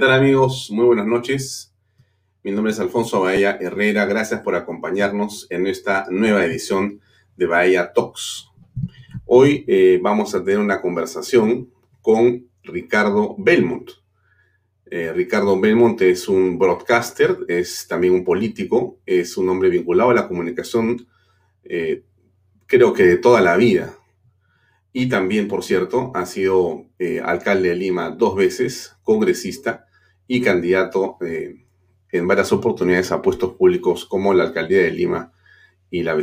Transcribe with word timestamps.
¿Qué 0.00 0.06
tal 0.06 0.14
amigos? 0.14 0.70
Muy 0.70 0.86
buenas 0.86 1.06
noches. 1.06 1.74
Mi 2.42 2.52
nombre 2.52 2.72
es 2.72 2.80
Alfonso 2.80 3.20
Bahía 3.20 3.58
Herrera. 3.60 4.06
Gracias 4.06 4.40
por 4.40 4.54
acompañarnos 4.54 5.46
en 5.50 5.66
esta 5.66 6.06
nueva 6.08 6.42
edición 6.42 7.02
de 7.36 7.44
Bahía 7.44 7.92
Talks. 7.92 8.48
Hoy 9.26 9.62
eh, 9.68 10.00
vamos 10.02 10.34
a 10.34 10.42
tener 10.42 10.58
una 10.58 10.80
conversación 10.80 11.70
con 12.00 12.48
Ricardo 12.62 13.36
Belmont. 13.36 13.90
Eh, 14.86 15.12
Ricardo 15.12 15.60
Belmont 15.60 16.00
es 16.00 16.28
un 16.30 16.58
broadcaster, 16.58 17.36
es 17.46 17.86
también 17.86 18.14
un 18.14 18.24
político, 18.24 19.00
es 19.04 19.36
un 19.36 19.50
hombre 19.50 19.68
vinculado 19.68 20.12
a 20.12 20.14
la 20.14 20.28
comunicación, 20.28 21.06
eh, 21.62 22.04
creo 22.64 22.94
que 22.94 23.04
de 23.04 23.18
toda 23.18 23.42
la 23.42 23.54
vida. 23.58 23.94
Y 24.94 25.10
también, 25.10 25.46
por 25.46 25.62
cierto, 25.62 26.10
ha 26.14 26.24
sido 26.24 26.86
alcalde 27.22 27.68
de 27.68 27.76
Lima 27.76 28.10
dos 28.10 28.34
veces, 28.34 28.96
congresista 29.02 29.88
y 30.32 30.40
candidato 30.40 31.18
en 31.20 32.28
varias 32.28 32.52
oportunidades 32.52 33.10
a 33.10 33.20
puestos 33.20 33.54
públicos 33.54 34.04
como 34.04 34.32
la 34.32 34.44
alcaldía 34.44 34.78
de 34.78 34.92
Lima 34.92 35.32
y 35.90 36.04
la, 36.04 36.14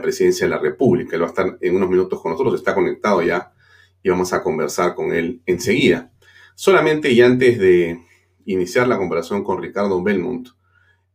presidencia 0.00 0.46
de 0.46 0.50
la 0.50 0.58
República. 0.58 1.16
Él 1.16 1.22
va 1.22 1.26
a 1.26 1.28
estar 1.28 1.58
en 1.60 1.76
unos 1.76 1.90
minutos 1.90 2.18
con 2.22 2.32
nosotros, 2.32 2.54
está 2.54 2.74
conectado 2.74 3.20
ya 3.20 3.52
y 4.02 4.08
vamos 4.08 4.32
a 4.32 4.42
conversar 4.42 4.94
con 4.94 5.12
él 5.12 5.42
enseguida. 5.44 6.10
Solamente 6.54 7.10
y 7.10 7.20
antes 7.20 7.58
de 7.58 8.00
iniciar 8.46 8.88
la 8.88 8.96
conversación 8.96 9.44
con 9.44 9.60
Ricardo 9.60 10.02
Belmont, 10.02 10.48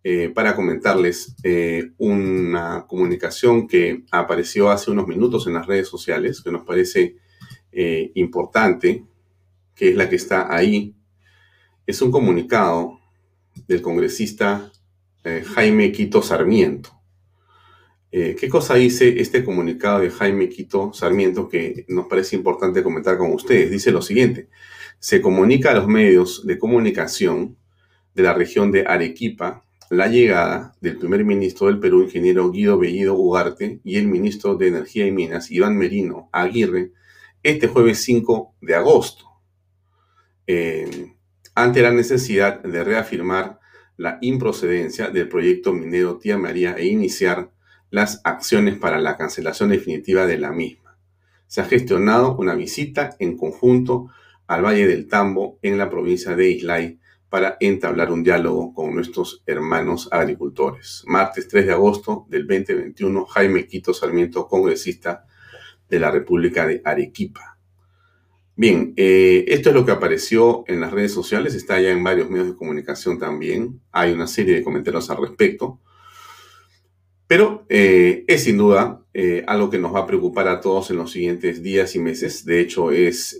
eh, 0.04 0.30
para 0.30 0.56
comentarles 0.56 1.36
eh, 1.42 1.90
una 1.98 2.86
comunicación 2.88 3.68
que 3.68 4.04
apareció 4.12 4.70
hace 4.70 4.92
unos 4.92 5.08
minutos 5.08 5.48
en 5.48 5.54
las 5.56 5.66
redes 5.66 5.88
sociales, 5.88 6.44
que 6.44 6.52
nos 6.52 6.64
parece 6.66 7.16
eh, 7.72 8.12
importante, 8.14 9.06
que 9.74 9.90
es 9.90 9.96
la 9.96 10.08
que 10.08 10.18
está 10.18 10.56
ahí. 10.56 10.94
Es 11.88 12.02
un 12.02 12.12
comunicado 12.12 13.00
del 13.68 13.82
congresista 13.82 14.72
Jaime 15.56 15.92
Quito 15.92 16.22
Sarmiento. 16.22 16.98
Eh, 18.12 18.36
¿Qué 18.40 18.48
cosa 18.50 18.76
dice 18.76 19.22
este 19.22 19.44
comunicado 19.44 20.00
de 20.00 20.10
Jaime 20.10 20.50
Quito 20.50 20.94
Sarmiento 20.94 21.48
que 21.48 21.86
nos 21.88 22.08
parece 22.08 22.36
importante 22.36 22.84
comentar 22.84 23.18
con 23.18 23.32
ustedes? 23.34 23.72
Dice 23.72 23.92
lo 23.92 24.02
siguiente, 24.02 24.50
se 25.00 25.22
comunica 25.22 25.72
a 25.72 25.76
los 25.76 25.88
medios 25.88 26.46
de 26.46 26.60
comunicación 26.60 27.58
de 28.14 28.24
la 28.24 28.34
región 28.34 28.72
de 28.72 28.86
Arequipa 28.88 29.64
la 29.90 30.08
llegada 30.08 30.76
del 30.82 30.98
primer 30.98 31.24
ministro 31.24 31.68
del 31.68 31.80
Perú, 31.80 32.04
ingeniero 32.04 32.52
Guido 32.52 32.78
Bellido 32.78 33.16
Ugarte, 33.16 33.80
y 33.86 33.96
el 33.96 34.08
ministro 34.08 34.56
de 34.56 34.68
Energía 34.68 35.08
y 35.08 35.12
Minas, 35.12 35.50
Iván 35.52 35.78
Merino 35.78 36.28
Aguirre, 36.34 36.92
este 37.44 37.68
jueves 37.68 38.04
5 38.04 38.56
de 38.60 38.76
agosto, 38.76 39.26
eh, 40.46 41.16
ante 41.58 41.82
la 41.82 41.90
necesidad 41.90 42.62
de 42.62 42.84
reafirmar 42.84 43.60
la 43.96 44.20
improcedencia 44.22 45.10
del 45.10 45.28
proyecto 45.28 45.74
minero 45.74 46.20
Tía 46.20 46.38
María 46.38 46.76
e 46.78 46.86
iniciar 46.86 47.50
las 47.90 48.22
acciones 48.24 48.78
para 48.78 49.00
la 49.00 49.18
cancelación 49.18 49.70
definitiva 49.70 50.28
de 50.28 50.38
la 50.38 50.52
misma. 50.52 51.00
Se 51.48 51.62
ha 51.62 51.66
gestionado 51.66 52.36
una 52.38 52.54
visita 52.54 53.16
en 53.18 53.36
conjunto 53.36 54.12
al 54.46 54.64
Valle 54.64 54.86
del 54.86 55.08
Tambo 55.08 55.58
en 55.64 55.80
la 55.80 55.90
provincia 55.90 56.36
de 56.36 56.48
Islay 56.48 57.00
para 57.28 57.58
entablar 57.60 58.12
un 58.12 58.22
diálogo 58.22 58.72
con 58.72 58.94
nuestros 58.94 59.42
hermanos 59.48 60.10
agricultores. 60.12 61.04
Martes 61.08 61.48
3 61.48 61.66
de 61.66 61.74
agosto 61.74 62.28
del 62.30 62.46
2021, 62.46 63.26
Jaime 63.26 63.66
Quito 63.66 63.96
Sarmiento, 63.96 64.48
congresista 64.48 65.26
de 65.90 66.00
la 66.00 66.12
República 66.12 66.68
de 66.68 66.84
Arequipa. 66.86 67.57
Bien, 68.60 68.96
eh, 68.98 69.46
esto 69.50 69.70
es 69.70 69.76
lo 69.76 69.86
que 69.86 69.92
apareció 69.92 70.64
en 70.68 70.82
las 70.82 70.92
redes 70.92 71.14
sociales, 71.14 71.54
está 71.54 71.80
ya 71.80 71.92
en 71.92 72.04
varios 72.04 72.28
medios 72.28 72.48
de 72.48 72.56
comunicación 72.56 73.20
también. 73.20 73.80
Hay 73.92 74.12
una 74.12 74.26
serie 74.26 74.56
de 74.56 74.64
comentarios 74.64 75.12
al 75.12 75.18
respecto. 75.18 75.80
Pero 77.28 77.68
eh, 77.70 78.26
es 78.28 78.46
sin 78.46 78.58
duda 78.58 79.06
eh, 79.14 79.44
algo 79.46 79.70
que 79.70 79.78
nos 79.78 79.94
va 79.94 80.00
a 80.00 80.08
preocupar 80.08 80.48
a 80.48 80.60
todos 80.60 80.90
en 80.90 80.98
los 80.98 81.12
siguientes 81.12 81.62
días 81.62 81.96
y 81.96 82.00
meses. 82.00 82.46
De 82.46 82.60
hecho, 82.60 82.92
es 82.92 83.40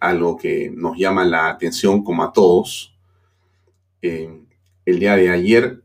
algo 0.00 0.38
que 0.38 0.70
nos 0.74 0.96
llama 0.96 1.26
la 1.26 1.50
atención 1.50 2.02
como 2.02 2.24
a 2.24 2.32
todos. 2.32 2.96
el 4.00 4.98
día 4.98 5.16
de 5.16 5.28
ayer, 5.28 5.82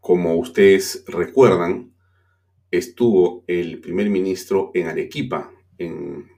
como 0.00 0.34
ustedes 0.34 1.04
recuerdan, 1.06 1.92
estuvo 2.72 3.44
el 3.46 3.80
primer 3.80 4.10
ministro 4.10 4.72
en 4.74 4.88
Arequipa, 4.88 5.52
en 5.78 6.37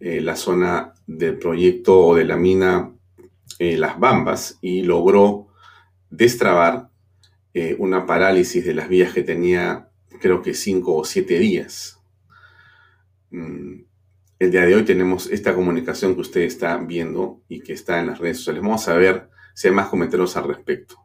la 0.00 0.36
zona 0.36 0.94
del 1.06 1.38
proyecto 1.38 1.98
o 1.98 2.14
de 2.14 2.24
la 2.24 2.36
mina 2.36 2.92
Las 3.58 3.98
Bambas, 3.98 4.58
y 4.60 4.82
logró 4.82 5.48
destrabar 6.10 6.90
eh, 7.54 7.74
una 7.78 8.06
parálisis 8.06 8.64
de 8.64 8.74
las 8.74 8.88
vías 8.88 9.12
que 9.12 9.22
tenía 9.22 9.88
creo 10.20 10.42
que 10.42 10.54
cinco 10.54 10.96
o 10.96 11.04
siete 11.04 11.38
días. 11.38 12.00
Mm, 13.30 13.80
el 14.38 14.50
día 14.50 14.66
de 14.66 14.74
hoy 14.74 14.84
tenemos 14.84 15.28
esta 15.28 15.54
comunicación 15.54 16.14
que 16.14 16.20
usted 16.20 16.42
está 16.42 16.76
viendo 16.78 17.42
y 17.48 17.60
que 17.60 17.72
está 17.72 18.00
en 18.00 18.08
las 18.08 18.18
redes 18.18 18.38
sociales. 18.38 18.62
Vamos 18.62 18.86
a 18.88 18.94
ver 18.94 19.28
si 19.54 19.68
hay 19.68 19.74
más 19.74 19.88
comentarios 19.88 20.36
al 20.36 20.48
respecto. 20.48 20.96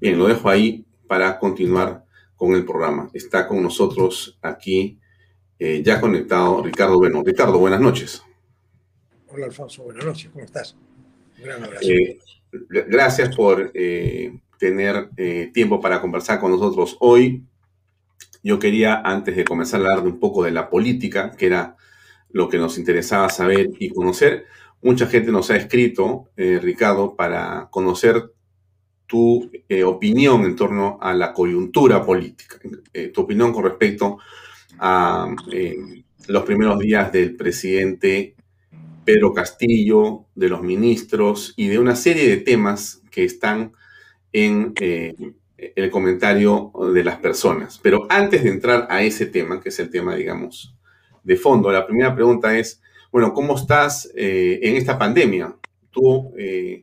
Bien, 0.00 0.18
lo 0.18 0.26
dejo 0.26 0.48
ahí 0.48 0.86
para 1.06 1.38
continuar 1.38 2.04
con 2.36 2.52
el 2.52 2.64
programa. 2.64 3.10
Está 3.12 3.48
con 3.48 3.62
nosotros 3.62 4.38
aquí 4.42 5.00
eh, 5.58 5.82
ya 5.84 6.00
conectado 6.00 6.62
Ricardo 6.62 6.98
Bueno. 6.98 7.22
Ricardo, 7.24 7.58
buenas 7.58 7.80
noches. 7.80 8.22
Hola 9.26 9.46
Alfonso, 9.46 9.82
buenas 9.82 10.04
noches, 10.04 10.30
¿cómo 10.32 10.44
estás? 10.44 10.76
Un 11.38 11.44
gran 11.44 11.64
abrazo. 11.64 11.88
Eh, 11.88 12.18
gracias 12.88 13.34
por 13.34 13.72
tener 14.58 15.10
eh, 15.16 15.50
tiempo 15.52 15.80
para 15.80 16.00
conversar 16.00 16.40
con 16.40 16.52
nosotros 16.52 16.96
hoy. 17.00 17.42
Yo 18.42 18.58
quería, 18.58 19.02
antes 19.04 19.36
de 19.36 19.44
comenzar, 19.44 19.80
a 19.80 19.84
hablar 19.84 20.02
de 20.04 20.10
un 20.10 20.20
poco 20.20 20.44
de 20.44 20.52
la 20.52 20.70
política, 20.70 21.32
que 21.32 21.46
era 21.46 21.76
lo 22.30 22.48
que 22.48 22.58
nos 22.58 22.78
interesaba 22.78 23.28
saber 23.28 23.68
y 23.78 23.90
conocer. 23.90 24.46
Mucha 24.80 25.06
gente 25.06 25.32
nos 25.32 25.50
ha 25.50 25.56
escrito, 25.56 26.30
Ricardo, 26.36 27.16
para 27.16 27.68
conocer 27.70 28.32
tu 29.06 29.50
opinión 29.84 30.44
en 30.44 30.54
torno 30.54 30.98
a 31.00 31.12
la 31.14 31.32
coyuntura 31.32 32.04
política, 32.04 32.58
tu 33.12 33.20
opinión 33.22 33.52
con 33.52 33.64
respecto 33.64 34.18
a 34.20 34.47
los 34.80 36.42
primeros 36.44 36.78
días 36.78 37.12
del 37.12 37.36
presidente 37.36 38.34
Pedro 39.08 39.32
Castillo, 39.32 40.26
de 40.34 40.50
los 40.50 40.60
ministros 40.60 41.54
y 41.56 41.68
de 41.68 41.78
una 41.78 41.96
serie 41.96 42.28
de 42.28 42.36
temas 42.36 43.00
que 43.10 43.24
están 43.24 43.72
en 44.34 44.74
eh, 44.80 45.14
el 45.56 45.90
comentario 45.90 46.70
de 46.94 47.02
las 47.04 47.16
personas. 47.16 47.80
Pero 47.82 48.06
antes 48.10 48.44
de 48.44 48.50
entrar 48.50 48.86
a 48.90 49.02
ese 49.02 49.24
tema, 49.24 49.62
que 49.62 49.70
es 49.70 49.78
el 49.78 49.88
tema, 49.88 50.14
digamos, 50.14 50.74
de 51.24 51.36
fondo, 51.36 51.72
la 51.72 51.86
primera 51.86 52.14
pregunta 52.14 52.58
es, 52.58 52.82
bueno, 53.10 53.32
¿cómo 53.32 53.56
estás 53.56 54.12
eh, 54.14 54.60
en 54.62 54.76
esta 54.76 54.98
pandemia? 54.98 55.56
¿Tú 55.90 56.34
eh, 56.36 56.82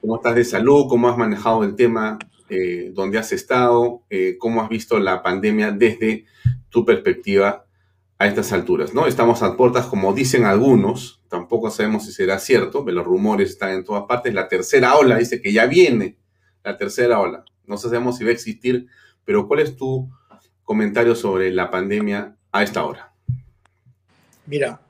cómo 0.00 0.16
estás 0.16 0.34
de 0.34 0.44
salud? 0.44 0.86
¿Cómo 0.88 1.08
has 1.08 1.16
manejado 1.16 1.62
el 1.62 1.76
tema? 1.76 2.18
¿Dónde 2.92 3.16
has 3.16 3.32
estado? 3.32 4.02
¿Cómo 4.38 4.60
has 4.60 4.68
visto 4.68 4.98
la 4.98 5.22
pandemia 5.22 5.70
desde 5.70 6.26
tu 6.72 6.84
perspectiva 6.84 7.66
a 8.18 8.26
estas 8.26 8.52
alturas? 8.52 8.94
¿no? 8.94 9.06
Estamos 9.06 9.42
a 9.42 9.56
puertas, 9.56 9.86
como 9.86 10.12
dicen 10.12 10.44
algunos, 10.44 11.22
tampoco 11.28 11.70
sabemos 11.70 12.06
si 12.06 12.12
será 12.12 12.40
cierto, 12.40 12.84
pero 12.84 12.96
los 12.96 13.06
rumores 13.06 13.50
están 13.50 13.70
en 13.70 13.84
todas 13.84 14.04
partes. 14.08 14.34
La 14.34 14.48
tercera 14.48 14.96
ola 14.96 15.18
dice 15.18 15.40
que 15.40 15.52
ya 15.52 15.66
viene 15.66 16.16
la 16.64 16.76
tercera 16.76 17.20
ola. 17.20 17.44
No 17.66 17.76
sabemos 17.76 18.16
si 18.16 18.24
va 18.24 18.30
a 18.30 18.34
existir, 18.34 18.86
pero 19.24 19.46
¿cuál 19.46 19.60
es 19.60 19.76
tu 19.76 20.10
comentario 20.64 21.14
sobre 21.14 21.52
la 21.52 21.70
pandemia 21.70 22.36
a 22.50 22.62
esta 22.62 22.84
hora? 22.84 23.12
Mira, 24.46 24.80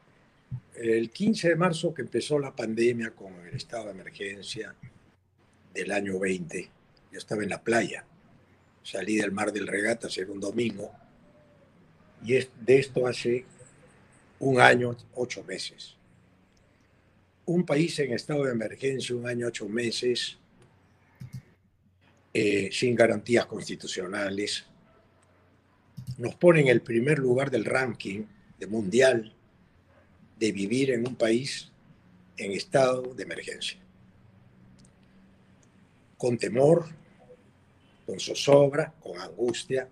el 0.76 1.10
15 1.10 1.50
de 1.50 1.56
marzo 1.56 1.92
que 1.92 2.02
empezó 2.02 2.38
la 2.38 2.54
pandemia 2.54 3.10
con 3.10 3.34
el 3.46 3.54
estado 3.54 3.86
de 3.86 3.90
emergencia 3.90 4.74
del 5.74 5.92
año 5.92 6.18
20, 6.18 6.70
yo 7.10 7.18
estaba 7.18 7.42
en 7.42 7.50
la 7.50 7.62
playa, 7.62 8.04
salí 8.82 9.16
del 9.16 9.32
mar 9.32 9.52
del 9.52 9.66
regata 9.66 10.06
hacer 10.06 10.30
un 10.30 10.40
domingo, 10.40 10.90
y 12.24 12.34
de 12.34 12.78
esto 12.78 13.06
hace 13.06 13.44
un 14.38 14.60
año, 14.60 14.96
ocho 15.14 15.42
meses. 15.44 15.96
Un 17.44 17.64
país 17.64 17.98
en 17.98 18.12
estado 18.12 18.44
de 18.44 18.52
emergencia, 18.52 19.14
un 19.14 19.26
año, 19.26 19.48
ocho 19.48 19.68
meses, 19.68 20.38
eh, 22.32 22.70
sin 22.72 22.94
garantías 22.94 23.46
constitucionales, 23.46 24.64
nos 26.18 26.34
pone 26.36 26.60
en 26.60 26.68
el 26.68 26.80
primer 26.80 27.18
lugar 27.18 27.50
del 27.50 27.64
ranking 27.64 28.24
de 28.58 28.66
mundial 28.66 29.34
de 30.38 30.52
vivir 30.52 30.90
en 30.92 31.06
un 31.06 31.16
país 31.16 31.70
en 32.36 32.52
estado 32.52 33.14
de 33.14 33.22
emergencia. 33.22 33.78
Con 36.16 36.38
temor, 36.38 36.88
con 38.06 38.20
zozobra, 38.20 38.94
con 39.00 39.20
angustia 39.20 39.88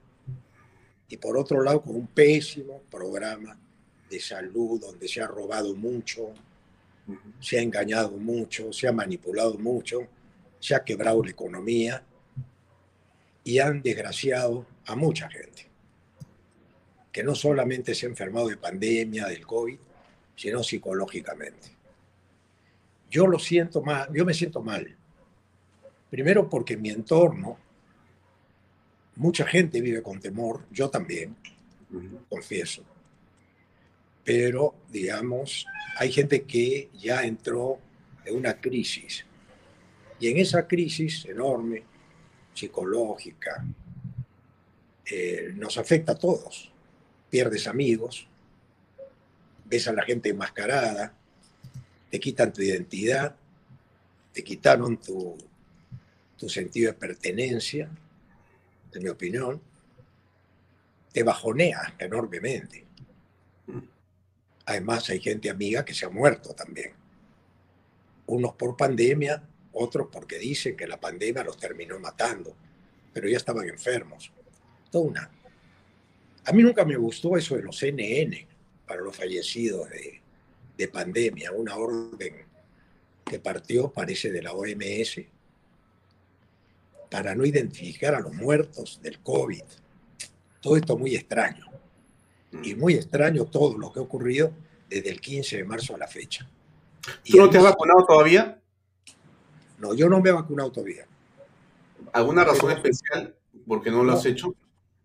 y 1.11 1.17
por 1.17 1.37
otro 1.37 1.62
lado 1.62 1.83
con 1.83 1.97
un 1.97 2.07
pésimo 2.07 2.83
programa 2.89 3.59
de 4.09 4.21
salud 4.21 4.81
donde 4.81 5.09
se 5.09 5.21
ha 5.21 5.27
robado 5.27 5.75
mucho, 5.75 6.33
se 7.41 7.59
ha 7.59 7.62
engañado 7.62 8.12
mucho, 8.12 8.73
se 8.73 8.87
ha 8.87 8.93
manipulado 8.93 9.59
mucho, 9.59 10.07
se 10.61 10.75
ha 10.75 10.85
quebrado 10.85 11.23
la 11.25 11.31
economía 11.31 12.03
y 13.43 13.59
han 13.59 13.83
desgraciado 13.83 14.65
a 14.87 14.95
mucha 14.95 15.29
gente, 15.29 15.67
que 17.11 17.25
no 17.25 17.35
solamente 17.35 17.93
se 17.95 18.06
ha 18.06 18.09
enfermado 18.09 18.49
de 18.49 18.56
pandemia, 18.56 19.27
del 19.27 19.45
COVID, 19.45 19.79
sino 20.37 20.63
psicológicamente. 20.63 21.73
Yo 23.11 23.27
lo 23.27 23.41
siento 23.41 23.83
mal, 23.83 24.09
yo 24.15 24.25
me 24.25 24.33
siento 24.33 24.63
mal. 24.63 24.97
Primero 26.09 26.49
porque 26.49 26.77
mi 26.77 26.91
entorno 26.91 27.59
mucha 29.20 29.44
gente 29.44 29.82
vive 29.82 30.02
con 30.02 30.19
temor, 30.19 30.64
yo 30.70 30.88
también, 30.88 31.37
confieso. 32.31 32.82
Pero, 34.25 34.75
digamos, 34.90 35.67
hay 35.99 36.11
gente 36.11 36.44
que 36.44 36.88
ya 36.99 37.22
entró 37.25 37.78
en 38.25 38.37
una 38.37 38.58
crisis. 38.58 39.26
Y 40.19 40.28
en 40.28 40.38
esa 40.38 40.67
crisis 40.67 41.26
enorme, 41.26 41.82
psicológica, 42.55 43.62
eh, 45.05 45.52
nos 45.55 45.76
afecta 45.76 46.12
a 46.12 46.19
todos. 46.19 46.72
Pierdes 47.28 47.67
amigos, 47.67 48.26
ves 49.67 49.87
a 49.87 49.93
la 49.93 50.02
gente 50.02 50.31
enmascarada, 50.31 51.12
te 52.11 52.19
quitan 52.19 52.55
tu 52.55 52.62
identidad, 52.62 53.37
te 54.32 54.43
quitaron 54.43 54.96
tu, 54.96 55.37
tu 56.38 56.49
sentido 56.49 56.90
de 56.90 56.99
pertenencia, 56.99 57.90
en 58.99 59.05
mi 59.05 59.09
opinión, 59.09 59.61
te 61.13 61.23
bajonea 61.23 61.95
enormemente. 61.99 62.87
Además, 64.67 65.09
hay 65.11 65.21
gente 65.21 65.51
amiga 65.51 65.85
que 65.85 65.95
se 65.95 66.07
ha 66.07 66.11
muerto 66.11 66.55
también. 66.55 66.93
Unos 68.27 68.55
por 68.55 68.77
pandemia, 68.77 69.43
otros 69.73 70.09
porque 70.13 70.39
dicen 70.39 70.77
que 70.77 70.87
la 70.87 71.01
pandemia 71.01 71.43
los 71.43 71.57
terminó 71.57 71.99
matando, 71.99 72.55
pero 73.13 73.29
ya 73.29 73.37
estaban 73.37 73.69
enfermos. 73.69 74.33
Toda. 74.91 75.31
A 76.45 76.53
mí 76.53 76.63
nunca 76.63 76.85
me 76.85 76.97
gustó 76.97 77.37
eso 77.37 77.57
de 77.57 77.63
los 77.63 77.77
CNN 77.77 78.47
para 78.87 79.03
los 79.03 79.17
fallecidos 79.17 79.89
de, 79.91 80.21
de 80.77 80.89
pandemia, 80.89 81.53
una 81.53 81.77
orden 81.77 82.45
que 83.25 83.39
partió, 83.39 83.93
parece, 83.93 84.33
de 84.33 84.43
la 84.43 84.53
OMS, 84.53 85.21
para 87.11 87.35
no 87.35 87.45
identificar 87.45 88.15
a 88.15 88.21
los 88.21 88.33
muertos 88.33 89.01
del 89.03 89.19
COVID. 89.19 89.62
Todo 90.61 90.77
esto 90.77 90.97
muy 90.97 91.15
extraño. 91.15 91.67
Y 92.62 92.75
muy 92.75 92.95
extraño 92.95 93.45
todo 93.45 93.77
lo 93.77 93.93
que 93.93 94.01
ha 94.01 94.03
ocurrido 94.03 94.53
desde 94.89 95.11
el 95.11 95.21
15 95.21 95.59
de 95.59 95.65
marzo 95.65 95.95
a 95.95 95.99
la 95.99 96.07
fecha. 96.07 96.49
¿Tú 97.25 97.39
no 97.39 97.49
te 97.49 97.59
has 97.59 97.65
vacunado 97.65 98.05
todavía? 98.07 98.61
No, 99.79 99.95
yo 99.95 100.09
no 100.09 100.21
me 100.21 100.31
he 100.31 100.33
vacunado 100.33 100.71
todavía. 100.71 101.07
¿Alguna 102.12 102.45
razón 102.45 102.71
especial 102.73 103.35
por 103.67 103.83
qué 103.83 103.91
no 103.91 104.05
lo 104.05 104.13
has 104.13 104.27
hecho? 104.27 104.55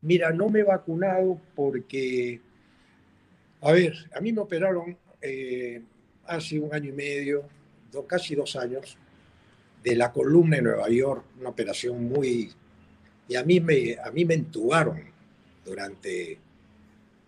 Mira, 0.01 0.31
no 0.31 0.49
me 0.49 0.59
he 0.59 0.63
vacunado 0.63 1.39
porque, 1.55 2.41
a 3.61 3.71
ver, 3.71 3.93
a 4.15 4.19
mí 4.21 4.33
me 4.33 4.41
operaron 4.41 4.97
eh, 5.21 5.81
hace 6.25 6.59
un 6.59 6.73
año 6.73 6.89
y 6.89 6.93
medio, 6.93 7.43
casi 8.07 8.35
dos 8.35 8.55
años, 8.55 8.97
de 9.85 9.95
la 9.95 10.11
columna 10.11 10.57
en 10.57 10.63
Nueva 10.63 10.89
York, 10.89 11.23
una 11.39 11.49
operación 11.49 12.03
muy... 12.03 12.51
Y 13.27 13.35
a 13.35 13.43
mí 13.43 13.59
me, 13.59 13.97
a 14.03 14.09
mí 14.11 14.25
me 14.25 14.33
entubaron 14.33 14.99
durante 15.63 16.39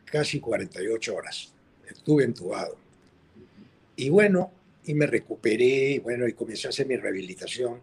casi 0.05 0.39
48 0.39 1.15
horas. 1.15 1.53
Estuve 1.87 2.23
entubado. 2.23 2.75
Y 3.95 4.09
bueno, 4.09 4.51
y 4.85 4.95
me 4.95 5.05
recuperé, 5.05 5.91
y 5.91 5.99
bueno, 5.99 6.27
y 6.27 6.33
comencé 6.33 6.67
a 6.67 6.69
hacer 6.71 6.87
mi 6.87 6.95
rehabilitación. 6.97 7.79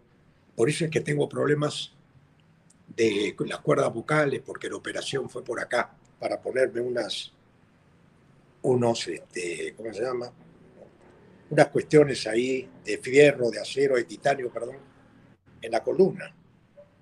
Por 0.55 0.69
eso 0.69 0.83
es 0.85 0.91
que 0.91 0.99
tengo 0.99 1.29
problemas 1.29 1.93
de 2.95 3.33
las 3.45 3.59
cuerdas 3.59 3.93
vocales, 3.93 4.41
porque 4.45 4.69
la 4.69 4.75
operación 4.75 5.29
fue 5.29 5.43
por 5.43 5.61
acá, 5.61 5.95
para 6.19 6.41
ponerme 6.41 6.81
unas, 6.81 7.31
unos, 8.61 9.07
este, 9.07 9.73
¿cómo 9.77 9.93
se 9.93 10.01
llama? 10.01 10.31
Unas 11.49 11.67
cuestiones 11.67 12.25
ahí 12.27 12.67
de 12.83 12.97
fierro, 12.97 13.49
de 13.49 13.59
acero, 13.59 13.95
de 13.95 14.03
titanio, 14.03 14.49
perdón, 14.51 14.77
en 15.61 15.71
la 15.71 15.83
columna. 15.83 16.33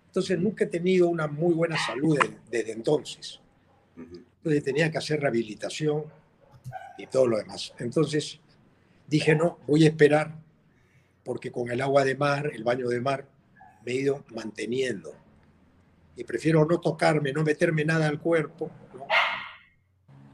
Entonces 0.08 0.38
nunca 0.40 0.66
he 0.66 0.68
tenido 0.68 1.08
una 1.08 1.28
muy 1.28 1.54
buena 1.54 1.78
salud 1.78 2.20
desde 2.50 2.72
entonces. 2.72 3.40
Entonces 3.96 4.64
tenía 4.64 4.92
que 4.92 4.98
hacer 4.98 5.20
rehabilitación 5.22 6.04
y 6.98 7.08
todo 7.08 7.28
lo 7.28 7.38
demás. 7.38 7.74
Entonces 7.80 8.40
dije, 9.08 9.36
no, 9.36 9.60
voy 9.66 9.86
a 9.86 9.88
esperar 9.88 10.36
porque 11.24 11.52
con 11.52 11.72
el 11.72 11.82
agua 11.82 12.04
de 12.04 12.16
mar, 12.16 12.52
el 12.54 12.64
baño 12.64 12.90
de 12.90 13.02
mar, 13.02 13.28
me 13.86 13.94
he 13.94 13.96
ido 13.96 14.24
manteniendo. 14.30 15.16
Y 16.16 16.24
prefiero 16.26 16.66
no 16.66 16.80
tocarme, 16.80 17.34
no 17.34 17.44
meterme 17.44 17.86
nada 17.86 18.08
al 18.08 18.20
cuerpo, 18.20 18.70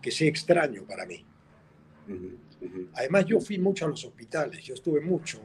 que 0.02 0.12
sea 0.12 0.28
extraño 0.28 0.84
para 0.84 1.06
mí. 1.06 1.26
Además, 2.94 3.26
yo 3.26 3.40
fui 3.40 3.58
mucho 3.58 3.86
a 3.86 3.90
los 3.90 4.04
hospitales, 4.04 4.64
yo 4.64 4.74
estuve 4.74 5.02
mucho 5.02 5.40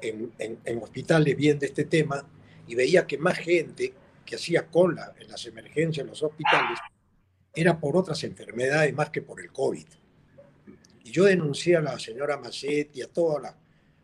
en, 0.00 0.32
en, 0.38 0.82
hospitales 0.82 1.36
viendo 1.36 1.64
este 1.64 1.84
tema 1.84 2.24
y 2.66 2.74
veía 2.74 3.06
que 3.06 3.18
más 3.18 3.38
gente 3.38 3.92
que 4.24 4.36
hacía 4.36 4.66
cola 4.66 5.14
en 5.18 5.28
las 5.28 5.44
emergencias 5.46 6.04
en 6.04 6.10
los 6.10 6.22
hospitales 6.22 6.78
era 7.54 7.78
por 7.78 7.96
otras 7.96 8.22
enfermedades 8.24 8.94
más 8.94 9.10
que 9.10 9.22
por 9.22 9.40
el 9.40 9.50
COVID. 9.52 9.86
Y 11.04 11.10
yo 11.10 11.24
denuncié 11.24 11.76
a 11.76 11.80
la 11.80 11.98
señora 11.98 12.38
Macetti, 12.38 13.02
a 13.02 13.08
todo 13.08 13.38
la, 13.38 13.56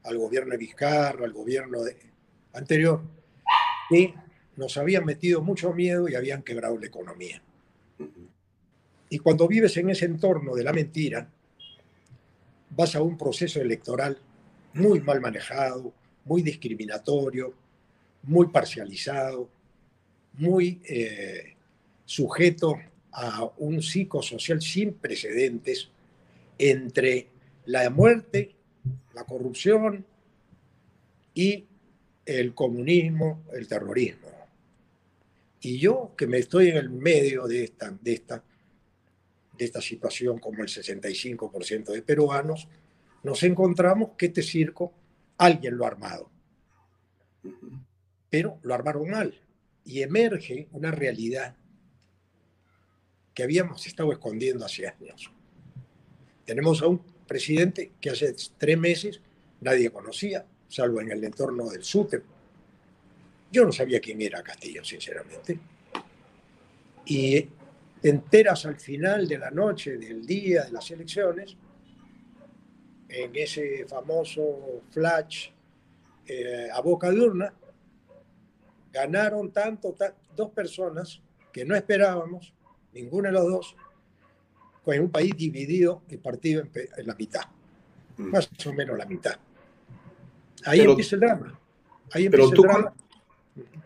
al 0.05 0.19
gobierno 0.19 0.53
de 0.53 0.59
Vizcarra, 0.59 1.25
al 1.25 1.33
gobierno 1.33 1.79
anterior, 2.53 3.01
que 3.89 4.15
nos 4.57 4.77
habían 4.77 5.05
metido 5.05 5.41
mucho 5.41 5.73
miedo 5.73 6.09
y 6.09 6.15
habían 6.15 6.43
quebrado 6.43 6.77
la 6.79 6.87
economía. 6.87 7.41
Y 9.11 9.19
cuando 9.19 9.49
vives 9.49 9.77
en 9.77 9.91
ese 9.91 10.05
entorno 10.05 10.55
de 10.55 10.65
la 10.65 10.73
mentira, 10.73 11.31
vas 12.71 12.95
a 12.95 13.03
un 13.03 13.17
proceso 13.17 13.61
electoral 13.61 14.19
muy 14.75 15.01
mal 15.01 15.21
manejado, 15.21 15.93
muy 16.25 16.43
discriminatorio, 16.43 17.55
muy 18.23 18.49
parcializado, 18.49 19.49
muy 20.35 20.81
eh, 20.85 21.55
sujeto 22.05 22.77
a 23.13 23.51
un 23.59 23.83
psicosocial 23.83 24.61
sin 24.61 24.95
precedentes 24.95 25.89
entre 26.59 27.29
la 27.67 27.89
muerte, 27.91 28.55
la 29.15 29.25
corrupción 29.25 30.05
y 31.35 31.67
el 32.25 32.55
comunismo, 32.55 33.45
el 33.53 33.67
terrorismo. 33.67 34.29
Y 35.61 35.79
yo 35.79 36.13
que 36.17 36.27
me 36.27 36.39
estoy 36.39 36.69
en 36.69 36.77
el 36.77 36.91
medio 36.91 37.47
de 37.47 37.65
esta, 37.65 37.91
de 37.91 38.13
esta, 38.13 38.45
de 39.59 39.65
esta 39.65 39.81
situación 39.81 40.39
como 40.39 40.63
el 40.63 40.69
65% 40.69 41.93
de 41.93 42.03
peruanos, 42.03 42.69
nos 43.25 43.43
encontramos 43.43 44.11
que 44.17 44.27
este 44.27 44.43
circo 44.43 44.95
alguien 45.37 45.77
lo 45.77 45.85
ha 45.85 45.89
armado. 45.89 46.31
Pero 48.31 48.59
lo 48.63 48.75
armaron 48.75 49.11
mal. 49.11 49.41
Y 49.85 50.03
emerge 50.03 50.69
una 50.73 50.91
realidad 50.91 51.57
que 53.35 53.43
habíamos 53.43 53.87
estado 53.87 54.13
escondiendo 54.13 54.65
hace 54.65 54.87
años. 54.87 55.31
Tenemos 56.45 56.83
a 56.83 56.87
un 56.87 57.01
presidente 57.27 57.93
que 58.01 58.11
hace 58.11 58.35
tres 58.59 58.79
meses 58.79 59.21
nadie 59.61 59.91
conocía, 59.91 60.47
salvo 60.69 61.01
en 61.01 61.11
el 61.11 61.25
entorno 61.25 61.69
del 61.69 61.85
SUTEP. 61.85 62.23
Yo 63.51 63.65
no 63.65 63.73
sabía 63.73 64.01
quién 64.01 64.21
era 64.21 64.43
Castillo, 64.43 64.85
sinceramente. 64.85 65.59
Y 67.07 67.49
te 68.01 68.11
enteras 68.11 68.65
al 68.67 68.77
final 68.77 69.27
de 69.27 69.39
la 69.39 69.51
noche, 69.51 69.97
del 69.97 70.25
día 70.25 70.65
de 70.65 70.73
las 70.73 70.91
elecciones, 70.91 71.57
en 73.09 73.35
ese 73.35 73.87
famoso 73.87 74.83
flash 74.91 75.49
eh, 76.27 76.69
a 76.73 76.81
boca 76.81 77.11
de 77.11 77.21
urna, 77.21 77.53
ganaron 78.93 79.51
tanto, 79.51 79.95
dos 80.37 80.51
personas 80.51 81.21
que 81.53 81.65
no 81.65 81.75
esperábamos, 81.75 82.53
ninguno 82.93 83.29
de 83.29 83.33
los 83.33 83.47
dos, 83.47 83.77
con 84.85 84.99
un 84.99 85.11
país 85.11 85.37
dividido 85.37 86.03
y 86.09 86.17
partido 86.17 86.63
en, 86.63 87.07
la 87.07 87.15
mitad, 87.15 87.43
mm. 88.17 88.25
más 88.25 88.49
o 88.67 88.73
menos 88.73 88.97
la 88.97 89.07
mitad. 89.07 89.37
Ahí 90.65 90.81
empieza 90.81 91.17
el 91.17 91.21
drama. 91.21 91.59
Ahí 92.13 92.27
empieza 92.27 92.55
el 92.55 92.61
drama. 92.61 92.95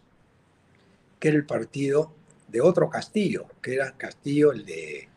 que 1.20 1.28
era 1.28 1.38
el 1.38 1.46
partido 1.46 2.14
de 2.48 2.62
otro 2.62 2.90
Castillo, 2.90 3.48
que 3.62 3.76
era 3.76 3.96
Castillo 3.96 4.52
el 4.52 4.66
de, 4.66 5.08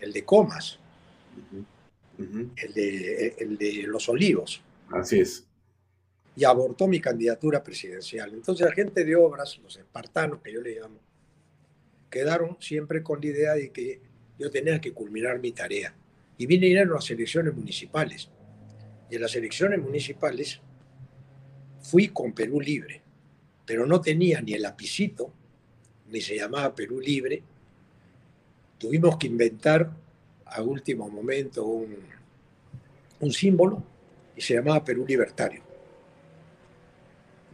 el 0.00 0.12
de 0.12 0.24
Comas, 0.24 0.78
el, 2.18 2.74
de, 2.74 3.36
el 3.38 3.56
de 3.56 3.84
Los 3.86 4.08
Olivos. 4.08 4.62
Así 4.90 5.20
es. 5.20 5.46
Y 6.34 6.44
abortó 6.44 6.86
mi 6.86 7.00
candidatura 7.00 7.62
presidencial. 7.62 8.34
Entonces 8.34 8.66
la 8.66 8.72
gente 8.72 9.04
de 9.04 9.16
Obras, 9.16 9.58
los 9.62 9.76
espartanos 9.76 10.40
que 10.42 10.52
yo 10.52 10.60
le 10.60 10.78
llamo, 10.78 10.98
quedaron 12.10 12.56
siempre 12.60 13.02
con 13.02 13.20
la 13.20 13.26
idea 13.26 13.54
de 13.54 13.70
que 13.70 14.00
yo 14.38 14.50
tenía 14.50 14.80
que 14.80 14.92
culminar 14.92 15.38
mi 15.38 15.52
tarea 15.52 15.94
y 16.36 16.46
vinieron 16.46 16.92
las 16.94 17.10
elecciones 17.10 17.54
municipales. 17.54 18.28
Y 19.10 19.16
en 19.16 19.22
las 19.22 19.34
elecciones 19.34 19.80
municipales 19.80 20.60
fui 21.80 22.08
con 22.08 22.32
Perú 22.32 22.60
Libre, 22.60 23.02
pero 23.66 23.84
no 23.84 24.00
tenía 24.00 24.40
ni 24.40 24.54
el 24.54 24.62
lapicito, 24.62 25.30
ni 26.08 26.20
se 26.20 26.36
llamaba 26.36 26.74
Perú 26.74 27.00
Libre. 27.00 27.42
Tuvimos 28.78 29.16
que 29.16 29.26
inventar 29.26 29.90
a 30.46 30.62
último 30.62 31.08
momento 31.08 31.64
un, 31.64 31.96
un 33.20 33.32
símbolo 33.32 33.82
y 34.36 34.40
se 34.40 34.54
llamaba 34.54 34.84
Perú 34.84 35.04
Libertario. 35.06 35.62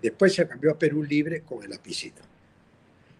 Después 0.02 0.34
se 0.34 0.46
cambió 0.46 0.72
a 0.72 0.78
Perú 0.78 1.02
Libre 1.02 1.42
con 1.42 1.62
el 1.62 1.70
lapicito. 1.70 2.22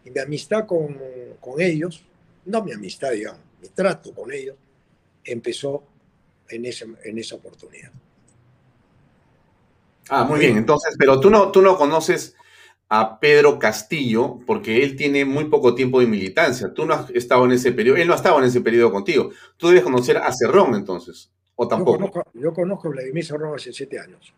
Y 0.05 0.11
mi 0.11 0.19
amistad 0.19 0.67
con, 0.67 0.99
con 1.41 1.61
ellos, 1.61 2.05
no 2.45 2.63
mi 2.63 2.73
amistad, 2.73 3.13
digamos, 3.13 3.41
mi 3.63 3.69
trato 3.69 4.13
con 4.13 4.33
ellos, 4.33 4.57
empezó 5.25 5.85
en, 6.49 6.67
ese, 6.67 6.87
en 7.05 7.19
esa 7.19 7.37
oportunidad. 7.37 7.93
Ah, 10.09 10.25
muy 10.25 10.41
bien. 10.41 10.57
Entonces, 10.59 10.97
pero 10.99 11.21
tú 11.21 11.31
no, 11.31 11.51
tú 11.53 11.63
no 11.63 11.79
conoces 11.79 12.35
a 12.95 13.19
Pedro 13.19 13.59
Castillo 13.59 14.39
porque 14.47 14.83
él 14.83 14.97
tiene 14.97 15.25
muy 15.25 15.47
poco 15.47 15.75
tiempo 15.75 15.99
de 15.99 16.07
militancia. 16.07 16.75
Tú 16.75 16.85
no 16.85 16.93
has 16.93 17.09
estado 17.13 17.47
en 17.47 17.53
ese 17.53 17.73
periodo, 17.73 17.97
él 17.97 18.07
no 18.07 18.13
ha 18.13 18.17
estado 18.17 18.39
en 18.39 18.45
ese 18.45 18.61
periodo 18.61 18.93
contigo. 18.93 19.31
Tú 19.57 19.69
debes 19.69 19.83
conocer 19.83 20.19
a 20.19 20.31
Cerrón 20.31 20.75
entonces, 20.75 21.33
o 21.57 21.67
tampoco. 21.67 22.23
Yo 22.35 22.53
conozco, 22.53 22.89
a 22.89 22.91
Vladimir 22.91 23.25
Cerrón 23.25 23.55
hace 23.55 23.73
siete 23.73 23.99
años. 23.99 24.35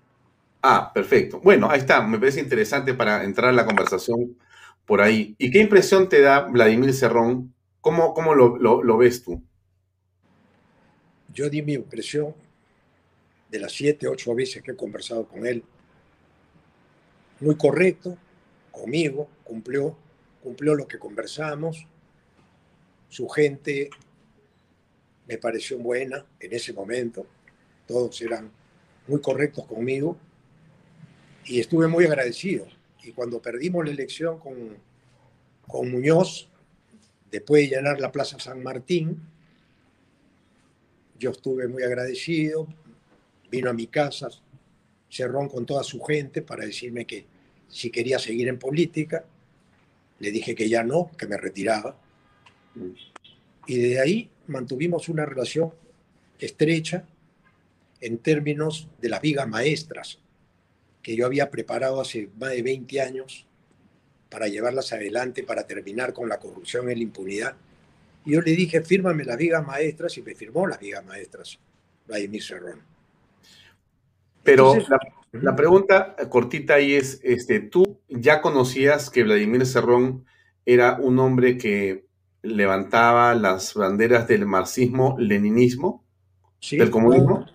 Ah, 0.62 0.92
perfecto. 0.94 1.40
Bueno, 1.40 1.68
ahí 1.68 1.80
está. 1.80 2.00
Me 2.06 2.16
parece 2.16 2.38
interesante 2.38 2.94
para 2.94 3.24
entrar 3.24 3.50
en 3.50 3.56
la 3.56 3.66
conversación 3.66 4.38
por 4.86 5.00
ahí. 5.00 5.34
¿Y 5.36 5.50
qué 5.50 5.58
impresión 5.58 6.08
te 6.08 6.20
da 6.20 6.42
Vladimir 6.42 6.94
Cerrón? 6.94 7.52
¿Cómo, 7.80 8.14
cómo 8.14 8.36
lo, 8.36 8.56
lo 8.56 8.96
ves 8.96 9.24
tú? 9.24 9.42
Yo 11.34 11.50
di 11.50 11.60
mi 11.60 11.72
impresión 11.72 12.32
de 13.50 13.58
las 13.58 13.72
siete, 13.72 14.06
ocho 14.06 14.32
veces 14.32 14.62
que 14.62 14.70
he 14.70 14.76
conversado 14.76 15.26
con 15.26 15.44
él. 15.44 15.64
Muy 17.40 17.56
correcto, 17.56 18.16
conmigo, 18.74 19.28
cumplió, 19.44 19.96
cumplió 20.42 20.74
lo 20.74 20.86
que 20.86 20.98
conversamos. 20.98 21.86
Su 23.08 23.28
gente 23.28 23.88
me 25.26 25.38
pareció 25.38 25.78
buena 25.78 26.26
en 26.40 26.52
ese 26.52 26.72
momento. 26.72 27.26
Todos 27.86 28.20
eran 28.20 28.50
muy 29.06 29.20
correctos 29.20 29.66
conmigo 29.66 30.16
y 31.44 31.60
estuve 31.60 31.86
muy 31.86 32.04
agradecido. 32.04 32.66
Y 33.02 33.12
cuando 33.12 33.40
perdimos 33.40 33.84
la 33.84 33.92
elección 33.92 34.38
con, 34.38 34.76
con 35.66 35.90
Muñoz, 35.90 36.48
después 37.30 37.62
de 37.62 37.76
llenar 37.76 38.00
la 38.00 38.10
Plaza 38.10 38.38
San 38.38 38.62
Martín, 38.62 39.20
yo 41.18 41.30
estuve 41.30 41.68
muy 41.68 41.82
agradecido, 41.82 42.66
vino 43.50 43.70
a 43.70 43.72
mi 43.72 43.86
casa, 43.86 44.28
Cerrón 45.08 45.48
con 45.48 45.64
toda 45.64 45.84
su 45.84 46.00
gente 46.00 46.42
para 46.42 46.66
decirme 46.66 47.06
que 47.06 47.24
si 47.74 47.90
quería 47.90 48.18
seguir 48.18 48.46
en 48.48 48.58
política, 48.58 49.24
le 50.20 50.30
dije 50.30 50.54
que 50.54 50.68
ya 50.68 50.84
no, 50.84 51.10
que 51.18 51.26
me 51.26 51.36
retiraba. 51.36 51.96
Y 53.66 53.78
de 53.78 54.00
ahí 54.00 54.30
mantuvimos 54.46 55.08
una 55.08 55.26
relación 55.26 55.72
estrecha 56.38 57.04
en 58.00 58.18
términos 58.18 58.88
de 59.00 59.08
las 59.08 59.20
vigas 59.20 59.48
maestras 59.48 60.18
que 61.02 61.16
yo 61.16 61.26
había 61.26 61.50
preparado 61.50 62.00
hace 62.00 62.28
más 62.38 62.50
de 62.50 62.62
20 62.62 63.00
años 63.00 63.46
para 64.30 64.48
llevarlas 64.48 64.92
adelante, 64.92 65.42
para 65.42 65.66
terminar 65.66 66.12
con 66.12 66.28
la 66.28 66.38
corrupción 66.38 66.90
y 66.90 66.94
la 66.94 67.02
impunidad 67.02 67.56
y 68.24 68.32
yo 68.32 68.40
le 68.40 68.52
dije, 68.52 68.80
fírmame 68.80 69.24
las 69.24 69.36
vigas 69.36 69.66
maestras 69.66 70.16
y 70.16 70.22
me 70.22 70.34
firmó 70.34 70.66
las 70.66 70.80
vigas 70.80 71.04
maestras, 71.04 71.58
Vladimir 72.06 72.42
Cerrón. 72.42 72.80
Pero 74.42 74.76
la, 74.88 74.98
pregunta 75.56 76.16
cortita 76.28 76.74
ahí 76.74 76.94
es, 76.94 77.20
este, 77.22 77.60
¿tú 77.60 78.00
ya 78.08 78.40
conocías 78.40 79.10
que 79.10 79.24
Vladimir 79.24 79.66
Cerrón 79.66 80.24
era 80.66 80.98
un 81.00 81.18
hombre 81.18 81.58
que 81.58 82.06
levantaba 82.42 83.34
las 83.34 83.74
banderas 83.74 84.28
del 84.28 84.46
marxismo-leninismo, 84.46 86.04
del 86.70 86.90
comunismo? 86.90 87.46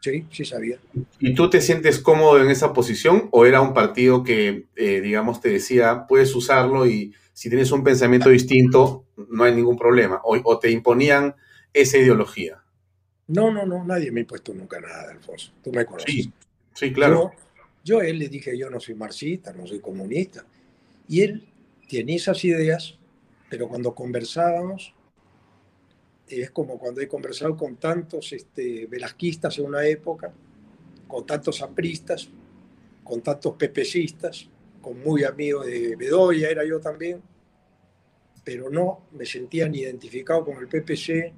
Sí, 0.00 0.26
sí 0.32 0.44
sabía. 0.44 0.78
¿Y 1.20 1.34
tú 1.34 1.48
te 1.48 1.60
sientes 1.60 2.00
cómodo 2.00 2.42
en 2.42 2.50
esa 2.50 2.72
posición 2.72 3.28
o 3.30 3.46
era 3.46 3.60
un 3.60 3.72
partido 3.72 4.24
que, 4.24 4.66
eh, 4.74 5.00
digamos, 5.00 5.40
te 5.40 5.48
decía, 5.48 6.06
puedes 6.08 6.34
usarlo 6.34 6.86
y 6.86 7.14
si 7.32 7.48
tienes 7.48 7.70
un 7.70 7.84
pensamiento 7.84 8.28
distinto, 8.28 9.04
no 9.30 9.44
hay 9.44 9.54
ningún 9.54 9.78
problema? 9.78 10.20
O, 10.24 10.58
te 10.58 10.72
imponían 10.72 11.36
esa 11.72 11.98
ideología. 11.98 12.62
No, 13.28 13.52
no, 13.52 13.64
no, 13.64 13.84
nadie 13.84 14.10
me 14.10 14.20
ha 14.20 14.22
impuesto 14.22 14.52
nunca 14.52 14.80
nada, 14.80 15.12
Alfonso. 15.12 15.52
Tú 15.62 15.70
me 15.70 15.86
conoces. 15.86 16.12
Sí, 16.12 16.32
sí 16.74 16.92
claro. 16.92 17.32
Yo, 17.84 17.98
a 17.98 18.06
él 18.06 18.18
le 18.18 18.28
dije, 18.28 18.56
yo 18.56 18.70
no 18.70 18.78
soy 18.78 18.94
marxista, 18.94 19.52
no 19.52 19.66
soy 19.66 19.80
comunista. 19.80 20.46
Y 21.08 21.22
él 21.22 21.48
tiene 21.88 22.14
esas 22.14 22.44
ideas, 22.44 22.96
pero 23.50 23.68
cuando 23.68 23.94
conversábamos, 23.94 24.94
es 26.28 26.50
como 26.50 26.78
cuando 26.78 27.00
he 27.00 27.08
conversado 27.08 27.56
con 27.56 27.76
tantos 27.76 28.32
este, 28.32 28.86
velasquistas 28.86 29.58
en 29.58 29.66
una 29.66 29.84
época, 29.84 30.32
con 31.08 31.26
tantos 31.26 31.60
apristas, 31.60 32.28
con 33.02 33.20
tantos 33.20 33.56
pepecistas, 33.56 34.48
con 34.80 35.00
muy 35.02 35.24
amigos 35.24 35.66
de 35.66 35.96
Bedoya, 35.96 36.48
era 36.48 36.64
yo 36.64 36.80
también, 36.80 37.20
pero 38.44 38.70
no 38.70 39.06
me 39.12 39.26
sentía 39.26 39.68
ni 39.68 39.80
identificado 39.80 40.44
con 40.44 40.56
el 40.58 40.68
PPC, 40.68 41.32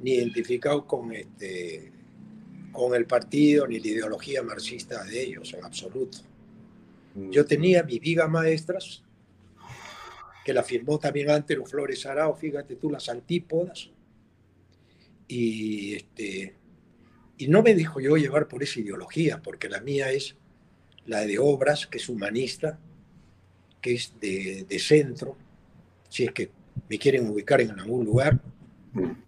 ni 0.00 0.12
identificado 0.12 0.86
con, 0.86 1.12
este, 1.12 1.92
con 2.76 2.94
el 2.94 3.06
partido, 3.06 3.66
ni 3.66 3.80
la 3.80 3.88
ideología 3.88 4.42
marxista 4.42 5.02
de 5.02 5.22
ellos, 5.22 5.54
en 5.54 5.64
absoluto. 5.64 6.18
Mm. 7.14 7.30
Yo 7.30 7.46
tenía 7.46 7.82
mis 7.82 8.00
vigas 8.00 8.28
maestras, 8.28 9.02
que 10.44 10.52
la 10.52 10.62
firmó 10.62 10.98
también 10.98 11.30
Antero 11.30 11.64
Flores 11.64 12.04
Arao, 12.04 12.36
fíjate 12.36 12.76
tú, 12.76 12.90
las 12.90 13.08
antípodas, 13.08 13.90
y, 15.26 15.94
este, 15.94 16.54
y 17.38 17.48
no 17.48 17.62
me 17.62 17.74
dijo 17.74 17.98
yo 17.98 18.16
llevar 18.16 18.46
por 18.46 18.62
esa 18.62 18.78
ideología, 18.78 19.40
porque 19.42 19.68
la 19.68 19.80
mía 19.80 20.12
es 20.12 20.36
la 21.06 21.20
de 21.22 21.38
obras, 21.38 21.86
que 21.86 21.96
es 21.96 22.08
humanista, 22.08 22.78
que 23.80 23.94
es 23.94 24.12
de, 24.20 24.66
de 24.68 24.78
centro, 24.78 25.36
si 26.10 26.24
es 26.24 26.32
que 26.32 26.50
me 26.88 26.98
quieren 26.98 27.28
ubicar 27.28 27.60
en 27.60 27.70
algún 27.70 28.04
lugar, 28.04 28.38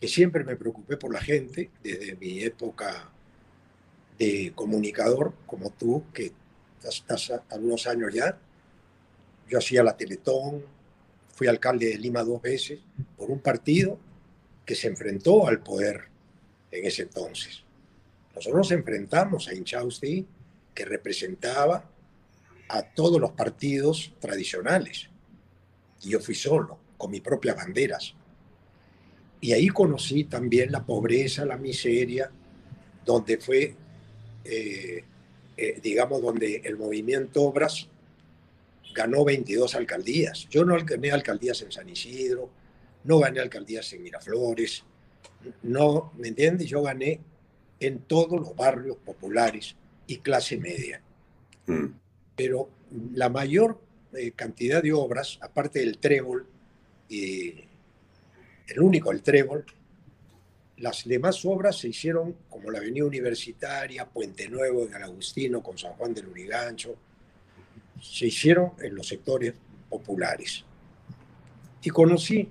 que 0.01 0.09
siempre 0.09 0.45
me 0.45 0.57
preocupé 0.57 0.97
por 0.97 1.13
la 1.13 1.21
gente 1.21 1.71
desde 1.83 2.17
mi 2.17 2.41
época 2.41 3.11
de 4.19 4.53
comunicador, 4.55 5.33
como 5.47 5.71
tú, 5.71 6.05
que 6.13 6.33
estás 6.83 7.33
algunos 7.51 7.87
años 7.87 8.13
ya. 8.13 8.39
Yo 9.49 9.59
hacía 9.59 9.83
la 9.83 9.97
Teletón, 9.97 10.65
fui 11.35 11.47
alcalde 11.47 11.87
de 11.87 11.99
Lima 11.99 12.23
dos 12.23 12.43
veces 12.43 12.81
por 13.17 13.31
un 13.31 13.39
partido 13.39 13.99
que 14.65 14.75
se 14.75 14.89
enfrentó 14.89 15.47
al 15.47 15.63
poder 15.63 16.09
en 16.71 16.85
ese 16.85 17.03
entonces. 17.03 17.63
Nosotros 18.35 18.59
nos 18.59 18.73
enfrentamos 18.73 19.49
a 19.49 19.55
Inchausti, 19.55 20.27
que 20.75 20.85
representaba 20.85 21.85
a 22.69 22.83
todos 22.83 23.21
los 23.21 23.33
partidos 23.33 24.13
tradicionales. 24.21 25.09
Y 26.03 26.11
yo 26.11 26.21
fui 26.21 26.35
solo, 26.35 26.79
con 26.97 27.11
mis 27.11 27.21
propias 27.21 27.57
banderas. 27.57 28.15
Y 29.41 29.53
ahí 29.53 29.69
conocí 29.69 30.25
también 30.25 30.71
la 30.71 30.85
pobreza, 30.85 31.45
la 31.45 31.57
miseria, 31.57 32.31
donde 33.05 33.39
fue 33.39 33.75
eh, 34.49 35.05
eh, 35.57 35.81
digamos, 35.83 36.23
donde 36.23 36.63
el 36.65 36.77
movimiento 36.77 37.43
Obras 37.43 37.89
ganó 38.95 39.25
22 39.25 39.75
alcaldías. 39.75 40.49
Yo 40.49 40.65
no 40.65 40.77
gané 40.85 41.11
alcaldías 41.11 41.63
en 41.63 41.73
San 41.73 41.89
Isidro, 41.89 42.51
no 43.05 43.19
gané 43.19 43.41
alcaldías 43.41 43.93
en 43.93 44.03
Miraflores, 44.03 44.85
no, 45.63 46.13
¿me 46.17 46.29
entiendes? 46.29 46.69
Yo 46.69 46.83
gané 46.83 47.21
en 47.81 48.01
todos 48.01 48.41
los 48.41 48.57
barrios 48.57 48.97
populares 48.97 49.77
y 50.07 50.19
clase 50.19 50.57
media. 50.57 51.01
Mm. 51.67 51.87
Pero 52.35 52.69
la 53.15 53.29
mayor 53.29 53.81
eh, 54.15 54.33
cantidad 54.33 54.83
de 54.83 54.93
obras, 54.93 55.39
aparte 55.41 55.81
del 55.81 55.99
trébol, 55.99 56.47
y 57.09 57.65
el 58.69 58.81
único, 58.81 59.13
el 59.13 59.23
trébol, 59.23 59.65
las 60.79 61.05
demás 61.05 61.45
obras 61.45 61.79
se 61.79 61.89
hicieron 61.89 62.37
como 62.49 62.71
la 62.71 62.79
Avenida 62.79 63.05
Universitaria, 63.05 64.09
Puente 64.09 64.49
Nuevo 64.49 64.87
de 64.87 64.97
Agustino 64.97 65.63
con 65.63 65.77
San 65.77 65.93
Juan 65.95 66.15
del 66.15 66.29
Urigancho, 66.29 66.97
se 68.01 68.27
hicieron 68.27 68.73
en 68.81 68.95
los 68.95 69.09
sectores 69.09 69.55
populares. 69.89 70.65
Y 71.83 71.91
conocí 71.91 72.49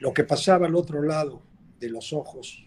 lo 0.00 0.12
que 0.12 0.24
pasaba 0.24 0.66
al 0.66 0.74
otro 0.74 1.02
lado 1.02 1.42
de 1.78 1.88
los 1.88 2.12
ojos 2.12 2.64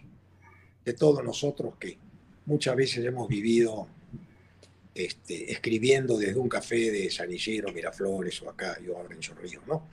de 0.84 0.92
todos 0.94 1.22
nosotros 1.22 1.74
que 1.78 1.98
muchas 2.46 2.74
veces 2.74 3.04
hemos 3.04 3.28
vivido 3.28 3.86
este, 4.94 5.50
escribiendo 5.50 6.18
desde 6.18 6.38
un 6.38 6.48
café 6.48 6.90
de 6.90 7.10
San 7.10 7.32
Isidro, 7.32 7.72
Miraflores 7.72 8.42
o 8.42 8.50
acá, 8.50 8.78
yo 8.84 8.96
ahora 8.96 9.14
en 9.14 9.20
Chorrillo, 9.20 9.60
¿no? 9.66 9.86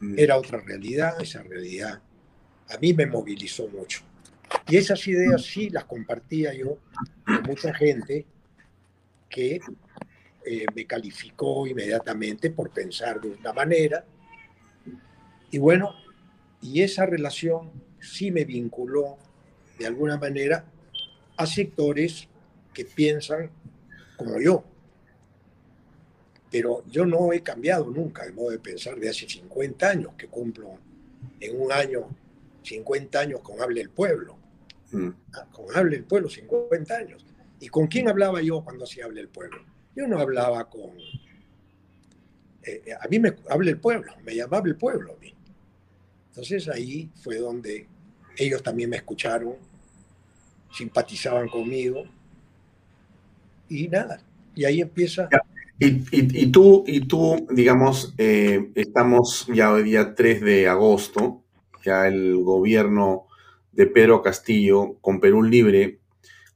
Mm. 0.00 0.18
Era 0.18 0.38
otra 0.38 0.60
realidad, 0.60 1.20
esa 1.20 1.42
realidad 1.42 2.00
a 2.70 2.78
mí 2.78 2.92
me 2.94 3.06
movilizó 3.06 3.68
mucho. 3.68 4.02
Y 4.68 4.76
esas 4.76 5.06
ideas 5.06 5.42
sí 5.42 5.70
las 5.70 5.84
compartía 5.84 6.54
yo 6.54 6.78
con 7.24 7.42
mucha 7.42 7.74
gente 7.74 8.24
que 9.28 9.60
eh, 10.46 10.66
me 10.74 10.86
calificó 10.86 11.66
inmediatamente 11.66 12.50
por 12.50 12.70
pensar 12.70 13.20
de 13.20 13.28
una 13.28 13.52
manera. 13.52 14.04
Y 15.50 15.58
bueno, 15.58 15.94
y 16.62 16.82
esa 16.82 17.06
relación 17.06 17.70
sí 18.00 18.30
me 18.30 18.44
vinculó 18.44 19.16
de 19.78 19.86
alguna 19.86 20.16
manera 20.16 20.64
a 21.36 21.46
sectores 21.46 22.28
que 22.72 22.84
piensan 22.84 23.50
como 24.16 24.40
yo. 24.40 24.64
Pero 26.50 26.84
yo 26.86 27.04
no 27.04 27.32
he 27.32 27.42
cambiado 27.42 27.86
nunca 27.86 28.24
de 28.24 28.32
modo 28.32 28.50
de 28.50 28.58
pensar 28.58 28.96
de 28.96 29.08
hace 29.08 29.28
50 29.28 29.88
años 29.88 30.12
que 30.16 30.28
cumplo 30.28 30.78
en 31.40 31.60
un 31.60 31.72
año 31.72 32.08
50 32.64 33.18
años 33.20 33.40
con 33.40 33.60
Hable 33.60 33.80
el 33.80 33.90
Pueblo. 33.90 34.38
Mm. 34.90 35.10
Ah, 35.34 35.46
con 35.52 35.66
Hable 35.76 35.96
el 35.96 36.04
Pueblo, 36.04 36.28
50 36.28 36.96
años. 36.96 37.24
¿Y 37.60 37.68
con 37.68 37.86
quién 37.86 38.08
hablaba 38.08 38.42
yo 38.42 38.64
cuando 38.64 38.84
hacía 38.84 39.04
Hable 39.04 39.20
el 39.20 39.28
Pueblo? 39.28 39.64
Yo 39.94 40.08
no 40.08 40.18
hablaba 40.18 40.68
con... 40.68 40.90
Eh, 42.62 42.82
eh, 42.86 42.94
a 42.98 43.06
mí 43.08 43.18
me 43.18 43.34
hable 43.50 43.72
el 43.72 43.78
pueblo, 43.78 44.12
me 44.24 44.34
llamaba 44.34 44.66
el 44.66 44.76
pueblo 44.76 45.12
a 45.12 45.20
mí. 45.20 45.34
Entonces 46.30 46.68
ahí 46.68 47.10
fue 47.22 47.36
donde 47.36 47.86
ellos 48.38 48.62
también 48.62 48.90
me 48.90 48.96
escucharon, 48.96 49.54
simpatizaban 50.72 51.48
conmigo 51.48 52.04
y 53.68 53.88
nada. 53.88 54.20
Y 54.54 54.64
ahí 54.64 54.80
empieza... 54.80 55.28
Y, 55.78 56.46
tú, 56.46 56.84
y 56.86 57.00
tú, 57.00 57.46
digamos, 57.50 58.14
eh, 58.16 58.70
estamos 58.76 59.46
ya 59.52 59.72
hoy 59.72 59.82
día 59.82 60.14
3 60.14 60.40
de 60.40 60.68
agosto, 60.68 61.43
ya 61.84 62.06
el 62.08 62.42
gobierno 62.42 63.26
de 63.72 63.86
Pedro 63.86 64.22
Castillo 64.22 64.96
con 65.00 65.20
Perú 65.20 65.42
Libre 65.42 66.00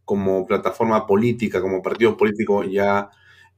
como 0.05 0.47
plataforma 0.47 1.07
política, 1.07 1.61
como 1.61 1.83
partido 1.83 2.17
político, 2.17 2.65
ya 2.65 3.11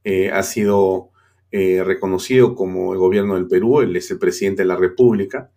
eh, 0.03 0.31
ha 0.31 0.43
sido 0.43 1.11
eh, 1.51 1.81
reconocido 1.83 2.55
como 2.55 2.91
el 2.93 2.99
gobierno 2.99 3.35
del 3.35 3.47
Perú, 3.47 3.81
él 3.81 3.95
es 3.95 4.11
el 4.11 4.19
presidente 4.19 4.63
de 4.63 4.67
la 4.67 4.75
República. 4.75 5.49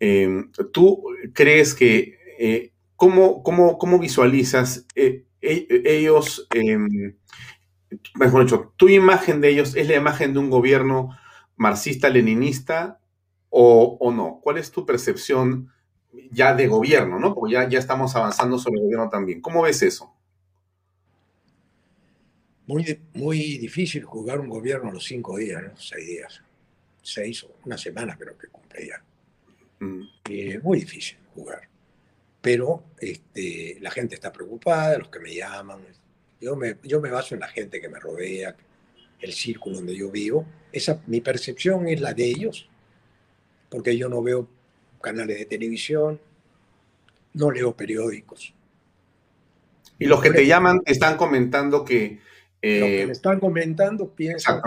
Em, 0.00 0.50
¿Tú 0.72 1.02
crees 1.32 1.74
que, 1.74 2.18
eh, 2.38 2.72
cómo, 2.96 3.42
cómo, 3.42 3.98
visualizas 3.98 4.86
e, 4.94 5.24
ellos, 5.40 6.46
em, 6.54 7.16
mejor 8.14 8.44
dicho, 8.44 8.72
tu 8.76 8.88
imagen 8.88 9.40
de 9.40 9.50
ellos 9.50 9.76
es 9.76 9.88
la 9.88 9.96
imagen 9.96 10.34
de 10.34 10.40
un 10.40 10.50
gobierno 10.50 11.16
marxista-leninista 11.56 13.00
o, 13.56 14.12
no? 14.12 14.40
¿Cuál 14.42 14.58
es 14.58 14.70
tu 14.72 14.84
percepción 14.84 15.70
ya 16.32 16.54
de 16.54 16.66
gobierno, 16.66 17.20
¿no? 17.20 17.34
Porque 17.34 17.54
ya, 17.54 17.68
ya 17.68 17.78
estamos 17.78 18.14
avanzando 18.16 18.58
sobre 18.58 18.78
el 18.78 18.84
gobierno 18.84 19.08
también. 19.08 19.40
¿Cómo 19.40 19.62
ves 19.62 19.80
eso? 19.82 20.12
Muy, 22.66 23.00
muy 23.12 23.58
difícil 23.58 24.02
jugar 24.04 24.40
un 24.40 24.48
gobierno 24.48 24.90
a 24.90 24.92
los 24.92 25.04
cinco 25.04 25.36
días, 25.36 25.62
¿no? 25.62 25.76
Seis 25.76 26.06
días. 26.06 26.42
Seis 27.00 27.44
o 27.44 27.56
una 27.64 27.78
semana 27.78 28.16
creo 28.16 28.36
que 28.36 28.48
cumple 28.48 28.88
ya. 28.88 29.04
Mm. 29.78 30.02
muy 30.62 30.80
difícil 30.80 31.18
jugar. 31.34 31.68
Pero 32.40 32.82
este, 32.98 33.78
la 33.80 33.90
gente 33.90 34.16
está 34.16 34.32
preocupada, 34.32 34.98
los 34.98 35.08
que 35.08 35.20
me 35.20 35.34
llaman. 35.34 35.78
Yo 36.40 36.56
me, 36.56 36.78
yo 36.82 37.00
me 37.00 37.10
baso 37.10 37.34
en 37.34 37.40
la 37.40 37.48
gente 37.48 37.80
que 37.80 37.88
me 37.88 38.00
rodea, 38.00 38.56
el 39.20 39.32
círculo 39.32 39.76
donde 39.76 39.96
yo 39.96 40.10
vivo. 40.10 40.44
Esa, 40.72 41.00
mi 41.06 41.20
percepción 41.20 41.86
es 41.86 42.00
la 42.00 42.14
de 42.14 42.24
ellos 42.24 42.68
porque 43.74 43.98
yo 43.98 44.08
no 44.08 44.22
veo 44.22 44.46
canales 45.00 45.36
de 45.36 45.46
televisión, 45.46 46.20
no 47.32 47.50
leo 47.50 47.76
periódicos. 47.76 48.54
Y 49.98 50.06
los 50.06 50.22
que 50.22 50.30
te 50.30 50.46
llaman 50.46 50.80
están 50.86 51.16
comentando 51.16 51.84
que... 51.84 52.20
Eh, 52.62 52.78
los 52.78 52.88
que 52.88 53.06
me 53.06 53.12
están 53.12 53.40
comentando 53.40 54.08
piensan 54.14 54.62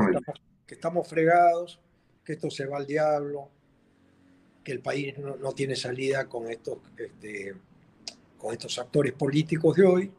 que 0.66 0.76
estamos, 0.76 1.08
fregados, 1.08 1.80
que 2.26 2.34
esto 2.34 2.52
se 2.52 2.66
va 2.66 2.80
al 2.80 2.86
diablo, 2.86 3.48
que 4.62 4.74
el 4.74 4.82
país 4.82 5.18
no, 5.18 5.54
tiene 5.54 5.78
salida 5.78 6.28
con 6.28 6.52
estos, 6.52 6.80
este, 6.98 7.56
con 8.38 8.52
estos 8.52 8.78
actores 8.78 9.14
políticos 9.14 9.78
de 9.78 9.86
hoy. 9.86 10.12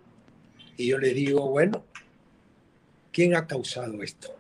Y 0.79 0.87
yo 0.87 0.96
les 0.96 1.14
digo, 1.14 1.46
bueno, 1.51 1.85
¿quién 3.12 3.37
ha 3.37 3.46
causado 3.46 4.03
esto? 4.03 4.35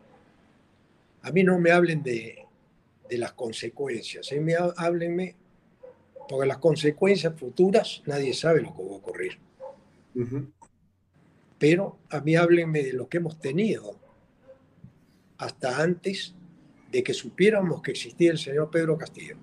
A 1.20 1.32
mí 1.32 1.44
no 1.44 1.58
me 1.58 1.70
hablen 1.70 2.02
de, 2.02 2.47
de 3.08 3.18
las 3.18 3.32
consecuencias. 3.32 4.30
me 4.40 4.54
háblenme, 4.54 5.36
porque 6.28 6.46
las 6.46 6.58
consecuencias 6.58 7.34
futuras 7.38 8.02
nadie 8.06 8.34
sabe 8.34 8.62
lo 8.62 8.74
que 8.74 8.82
va 8.82 8.90
a 8.90 8.96
ocurrir. 8.96 9.38
Pero 11.58 11.98
a 12.10 12.20
mí 12.20 12.36
háblenme 12.36 12.82
de 12.82 12.92
lo 12.92 13.08
que 13.08 13.18
hemos 13.18 13.38
tenido 13.40 13.96
hasta 15.38 15.80
antes 15.82 16.34
de 16.90 17.02
que 17.02 17.14
supiéramos 17.14 17.82
que 17.82 17.92
existía 17.92 18.30
el 18.32 18.38
señor 18.38 18.70
Pedro 18.70 18.98
Castillo. 18.98 19.36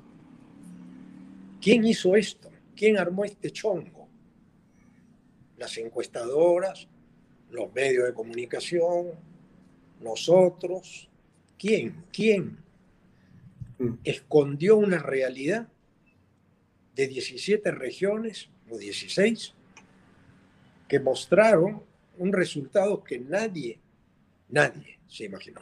¿Quién 1.62 1.86
hizo 1.86 2.16
esto? 2.16 2.50
¿Quién 2.76 2.98
armó 2.98 3.26
este 3.26 3.52
chongo? 3.52 4.08
Las 5.58 5.78
encuestadoras, 5.78 6.88
los 7.50 7.74
medios 7.74 8.06
de 8.06 8.14
comunicación, 8.14 9.12
nosotros. 10.02 11.10
¿Quién? 11.58 12.06
¿Quién? 12.12 12.65
Mm. 13.78 13.96
escondió 14.06 14.78
una 14.78 15.00
realidad 15.00 15.68
de 16.96 17.08
17 17.08 17.72
regiones 17.72 18.50
o 18.70 18.78
16 18.78 19.54
que 20.88 21.00
mostraron 21.02 21.84
un 22.18 22.32
resultado 22.32 23.04
que 23.04 23.20
nadie, 23.20 23.80
nadie 24.48 25.00
se 25.08 25.26
imaginó. 25.26 25.62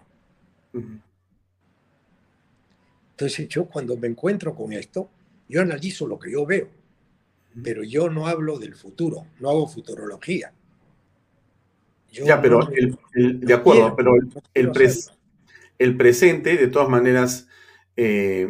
Entonces 3.11 3.47
yo 3.47 3.65
cuando 3.65 3.97
me 3.97 4.07
encuentro 4.07 4.53
con 4.53 4.73
esto, 4.73 5.09
yo 5.49 5.61
analizo 5.61 6.05
lo 6.07 6.19
que 6.19 6.31
yo 6.31 6.45
veo, 6.45 6.69
pero 7.63 7.83
yo 7.83 8.09
no 8.09 8.27
hablo 8.27 8.59
del 8.59 8.75
futuro, 8.75 9.25
no 9.39 9.49
hago 9.49 9.67
futurología. 9.67 10.53
ya, 12.11 12.39
pero 12.39 12.69
el, 12.71 13.39
de 13.39 13.53
acuerdo, 13.55 13.95
pero 13.95 14.13
el, 14.15 14.71
el 15.79 15.97
presente, 15.97 16.57
de 16.57 16.67
todas 16.67 16.89
maneras, 16.89 17.47
eh, 17.95 18.47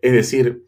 es 0.00 0.12
decir, 0.12 0.64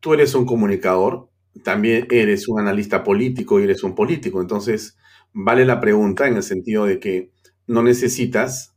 tú 0.00 0.14
eres 0.14 0.34
un 0.34 0.46
comunicador, 0.46 1.28
también 1.64 2.06
eres 2.10 2.48
un 2.48 2.60
analista 2.60 3.02
político 3.04 3.60
y 3.60 3.64
eres 3.64 3.82
un 3.82 3.94
político. 3.94 4.40
Entonces, 4.40 4.96
vale 5.32 5.64
la 5.64 5.80
pregunta 5.80 6.26
en 6.28 6.36
el 6.36 6.42
sentido 6.42 6.86
de 6.86 7.00
que 7.00 7.30
no 7.66 7.82
necesitas 7.82 8.74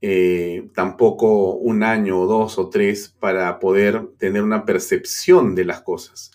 eh, 0.00 0.68
tampoco 0.74 1.54
un 1.54 1.82
año 1.82 2.20
o 2.20 2.26
dos 2.26 2.58
o 2.58 2.68
tres 2.68 3.14
para 3.20 3.58
poder 3.58 4.08
tener 4.18 4.42
una 4.42 4.64
percepción 4.64 5.54
de 5.54 5.64
las 5.64 5.82
cosas. 5.82 6.32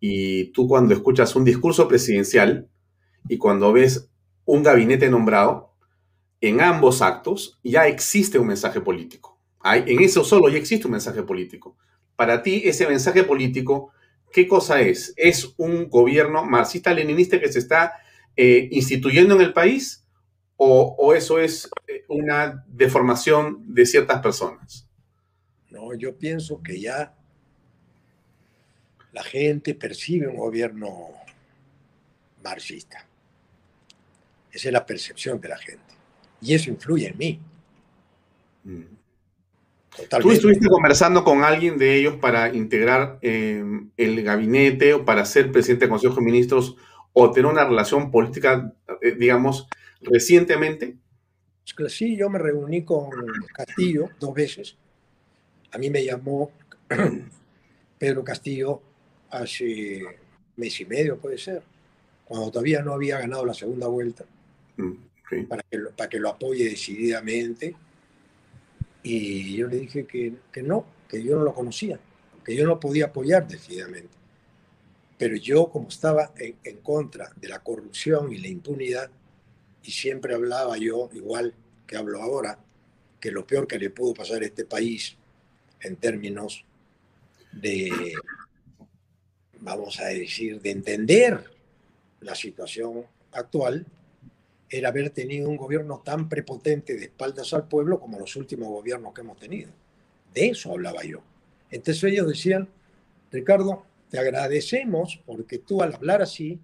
Y 0.00 0.52
tú 0.52 0.68
cuando 0.68 0.94
escuchas 0.94 1.36
un 1.36 1.44
discurso 1.44 1.88
presidencial 1.88 2.68
y 3.28 3.38
cuando 3.38 3.72
ves 3.72 4.10
un 4.44 4.62
gabinete 4.62 5.10
nombrado, 5.10 5.72
en 6.40 6.60
ambos 6.60 7.02
actos 7.02 7.58
ya 7.64 7.86
existe 7.86 8.38
un 8.38 8.48
mensaje 8.48 8.80
político 8.80 9.35
en 9.74 10.02
eso 10.02 10.24
solo 10.24 10.48
ya 10.48 10.58
existe 10.58 10.86
un 10.86 10.92
mensaje 10.92 11.22
político. 11.22 11.76
Para 12.14 12.42
ti, 12.42 12.62
ese 12.64 12.86
mensaje 12.86 13.24
político, 13.24 13.92
¿qué 14.32 14.46
cosa 14.46 14.80
es? 14.80 15.12
Es 15.16 15.54
un 15.56 15.88
gobierno 15.88 16.44
marxista-leninista 16.44 17.40
que 17.40 17.52
se 17.52 17.58
está 17.58 17.94
eh, 18.36 18.68
instituyendo 18.70 19.34
en 19.34 19.40
el 19.40 19.52
país 19.52 20.06
o, 20.58 21.14
eso 21.14 21.38
es 21.38 21.68
eh, 21.86 22.04
una 22.08 22.64
deformación 22.66 23.74
de 23.74 23.84
ciertas 23.86 24.20
personas? 24.20 24.86
No, 25.70 25.94
yo 25.94 26.16
pienso 26.16 26.62
que 26.62 26.80
ya 26.80 27.14
la 29.12 29.22
gente 29.22 29.74
percibe 29.74 30.28
un 30.28 30.36
gobierno 30.36 31.08
marxista. 32.42 33.06
Esa 34.50 34.68
es 34.68 34.72
la 34.72 34.86
percepción 34.86 35.40
de 35.40 35.48
la 35.48 35.58
gente. 35.58 35.94
Y 36.40 36.54
eso 36.54 36.70
influye 36.70 37.08
en 37.08 37.18
mí. 37.18 37.40
Mm. 38.64 38.95
¿Tú 40.20 40.30
estuviste 40.30 40.68
conversando 40.68 41.24
con 41.24 41.42
alguien 41.42 41.78
de 41.78 41.96
ellos 41.96 42.16
para 42.16 42.54
integrar 42.54 43.18
eh, 43.22 43.62
el 43.96 44.22
gabinete 44.22 44.94
o 44.94 45.04
para 45.04 45.24
ser 45.24 45.52
presidente 45.52 45.84
del 45.84 45.90
Consejo 45.90 46.16
de 46.16 46.22
Ministros 46.22 46.76
o 47.12 47.30
tener 47.30 47.50
una 47.50 47.64
relación 47.64 48.10
política, 48.10 48.74
eh, 49.00 49.14
digamos, 49.18 49.68
recientemente? 50.02 50.96
Sí, 51.88 52.16
yo 52.16 52.30
me 52.30 52.38
reuní 52.38 52.84
con 52.84 53.10
Castillo 53.52 54.10
dos 54.20 54.34
veces. 54.34 54.76
A 55.72 55.78
mí 55.78 55.90
me 55.90 56.04
llamó 56.04 56.50
Pedro 57.98 58.22
Castillo 58.22 58.80
hace 59.30 60.02
mes 60.56 60.80
y 60.80 60.84
medio, 60.84 61.18
puede 61.18 61.38
ser, 61.38 61.62
cuando 62.24 62.50
todavía 62.50 62.82
no 62.82 62.92
había 62.92 63.18
ganado 63.18 63.44
la 63.44 63.54
segunda 63.54 63.86
vuelta, 63.88 64.24
mm, 64.76 65.46
para, 65.48 65.62
que 65.62 65.78
lo, 65.78 65.90
para 65.90 66.08
que 66.08 66.18
lo 66.18 66.30
apoye 66.30 66.64
decididamente. 66.64 67.74
Y 69.08 69.54
yo 69.54 69.68
le 69.68 69.76
dije 69.76 70.04
que, 70.04 70.34
que 70.50 70.64
no, 70.64 70.84
que 71.08 71.22
yo 71.22 71.36
no 71.36 71.44
lo 71.44 71.54
conocía, 71.54 71.96
que 72.44 72.56
yo 72.56 72.66
no 72.66 72.80
podía 72.80 73.06
apoyar 73.06 73.46
decididamente. 73.46 74.16
Pero 75.16 75.36
yo, 75.36 75.70
como 75.70 75.90
estaba 75.90 76.32
en, 76.36 76.56
en 76.64 76.78
contra 76.78 77.30
de 77.36 77.46
la 77.46 77.60
corrupción 77.60 78.32
y 78.32 78.38
la 78.38 78.48
impunidad, 78.48 79.08
y 79.84 79.92
siempre 79.92 80.34
hablaba 80.34 80.76
yo, 80.76 81.08
igual 81.12 81.54
que 81.86 81.96
hablo 81.96 82.20
ahora, 82.20 82.58
que 83.20 83.30
lo 83.30 83.46
peor 83.46 83.68
que 83.68 83.78
le 83.78 83.90
pudo 83.90 84.12
pasar 84.12 84.42
a 84.42 84.46
este 84.46 84.64
país 84.64 85.16
en 85.82 85.94
términos 85.94 86.64
de, 87.52 88.12
vamos 89.60 90.00
a 90.00 90.06
decir, 90.06 90.60
de 90.60 90.72
entender 90.72 91.44
la 92.22 92.34
situación 92.34 93.04
actual, 93.30 93.86
era 94.68 94.88
haber 94.88 95.10
tenido 95.10 95.48
un 95.48 95.56
gobierno 95.56 96.02
tan 96.04 96.28
prepotente 96.28 96.96
de 96.96 97.04
espaldas 97.04 97.52
al 97.54 97.68
pueblo 97.68 98.00
como 98.00 98.18
los 98.18 98.34
últimos 98.36 98.68
gobiernos 98.68 99.14
que 99.14 99.20
hemos 99.20 99.38
tenido. 99.38 99.70
De 100.34 100.48
eso 100.48 100.72
hablaba 100.72 101.04
yo. 101.04 101.22
Entonces 101.70 102.02
ellos 102.04 102.28
decían, 102.28 102.68
Ricardo, 103.30 103.84
te 104.10 104.18
agradecemos 104.18 105.20
porque 105.24 105.58
tú 105.58 105.82
al 105.82 105.94
hablar 105.94 106.22
así, 106.22 106.60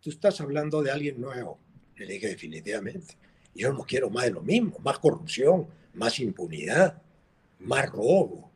tú 0.00 0.10
estás 0.10 0.40
hablando 0.40 0.82
de 0.82 0.90
alguien 0.90 1.20
nuevo. 1.20 1.58
Le 1.96 2.06
dije 2.06 2.28
definitivamente, 2.28 3.14
yo 3.54 3.72
no 3.72 3.84
quiero 3.84 4.10
más 4.10 4.24
de 4.24 4.32
lo 4.32 4.42
mismo, 4.42 4.78
más 4.80 4.98
corrupción, 4.98 5.66
más 5.94 6.18
impunidad, 6.20 7.00
más 7.58 7.88
robo. 7.90 8.50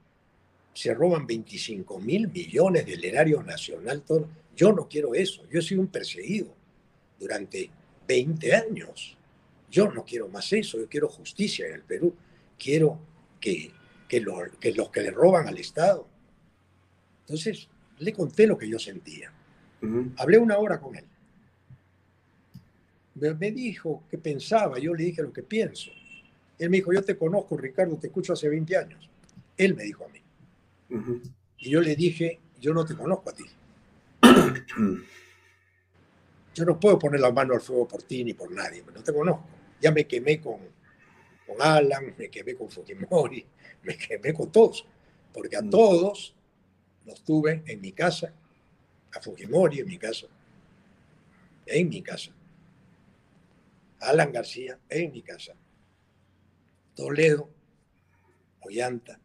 Se 0.72 0.92
roban 0.94 1.26
25 1.26 2.00
mil 2.00 2.28
millones 2.28 2.86
del 2.86 3.04
erario 3.04 3.42
nacional. 3.42 4.02
Yo 4.54 4.72
no 4.72 4.88
quiero 4.88 5.14
eso. 5.14 5.42
Yo 5.50 5.60
he 5.60 5.62
sido 5.62 5.80
un 5.80 5.88
perseguido 5.88 6.54
durante 7.18 7.70
20 8.06 8.54
años. 8.54 9.16
Yo 9.70 9.90
no 9.90 10.04
quiero 10.04 10.28
más 10.28 10.52
eso. 10.52 10.78
Yo 10.78 10.88
quiero 10.88 11.08
justicia 11.08 11.66
en 11.66 11.74
el 11.74 11.82
Perú. 11.82 12.14
Quiero 12.58 12.98
que, 13.40 13.70
que, 14.08 14.24
que 14.60 14.72
los 14.72 14.90
que 14.90 15.02
le 15.02 15.10
roban 15.10 15.48
al 15.48 15.58
Estado. 15.58 16.06
Entonces, 17.20 17.68
le 17.98 18.12
conté 18.12 18.46
lo 18.46 18.56
que 18.56 18.68
yo 18.68 18.78
sentía. 18.78 19.32
Hablé 20.16 20.38
una 20.38 20.58
hora 20.58 20.80
con 20.80 20.96
él. 20.96 21.04
Me 23.14 23.50
dijo 23.50 24.04
qué 24.10 24.18
pensaba, 24.18 24.78
yo 24.78 24.94
le 24.94 25.04
dije 25.04 25.22
lo 25.22 25.32
que 25.32 25.42
pienso. 25.42 25.90
Él 26.58 26.70
me 26.70 26.78
dijo, 26.78 26.92
yo 26.92 27.02
te 27.02 27.16
conozco, 27.16 27.56
Ricardo, 27.56 27.96
te 27.96 28.08
escucho 28.08 28.32
hace 28.32 28.48
20 28.48 28.76
años. 28.76 29.08
Él 29.56 29.74
me 29.74 29.84
dijo 29.84 30.04
a 30.04 30.08
mí. 30.08 30.20
Y 31.58 31.70
yo 31.70 31.80
le 31.80 31.96
dije, 31.96 32.40
yo 32.60 32.72
no 32.74 32.84
te 32.84 32.94
conozco 32.94 33.30
a 33.30 33.34
ti. 33.34 33.44
yo 36.56 36.64
no 36.64 36.80
puedo 36.80 36.98
poner 36.98 37.20
la 37.20 37.30
mano 37.30 37.52
al 37.52 37.60
fuego 37.60 37.86
por 37.86 38.02
ti 38.02 38.24
ni 38.24 38.32
por 38.32 38.50
nadie, 38.50 38.82
no 38.82 39.02
te 39.02 39.12
conozco. 39.12 39.44
Ya 39.78 39.92
me 39.92 40.06
quemé 40.06 40.40
con, 40.40 40.58
con 41.46 41.60
Alan, 41.60 42.14
me 42.16 42.30
quemé 42.30 42.54
con 42.54 42.70
Fujimori, 42.70 43.46
me 43.82 43.94
quemé 43.94 44.32
con 44.32 44.50
todos, 44.50 44.86
porque 45.34 45.54
a 45.54 45.60
mm. 45.60 45.68
todos 45.68 46.34
los 47.04 47.22
tuve 47.22 47.62
en 47.66 47.78
mi 47.82 47.92
casa, 47.92 48.32
a 49.12 49.20
Fujimori 49.20 49.80
en 49.80 49.86
mi 49.86 49.98
casa, 49.98 50.28
en 51.66 51.88
mi 51.90 52.00
casa. 52.00 52.32
Alan 54.00 54.32
García 54.32 54.78
en 54.88 55.12
mi 55.12 55.20
casa. 55.20 55.52
Toledo, 56.94 57.50
Ollanta. 58.60 59.20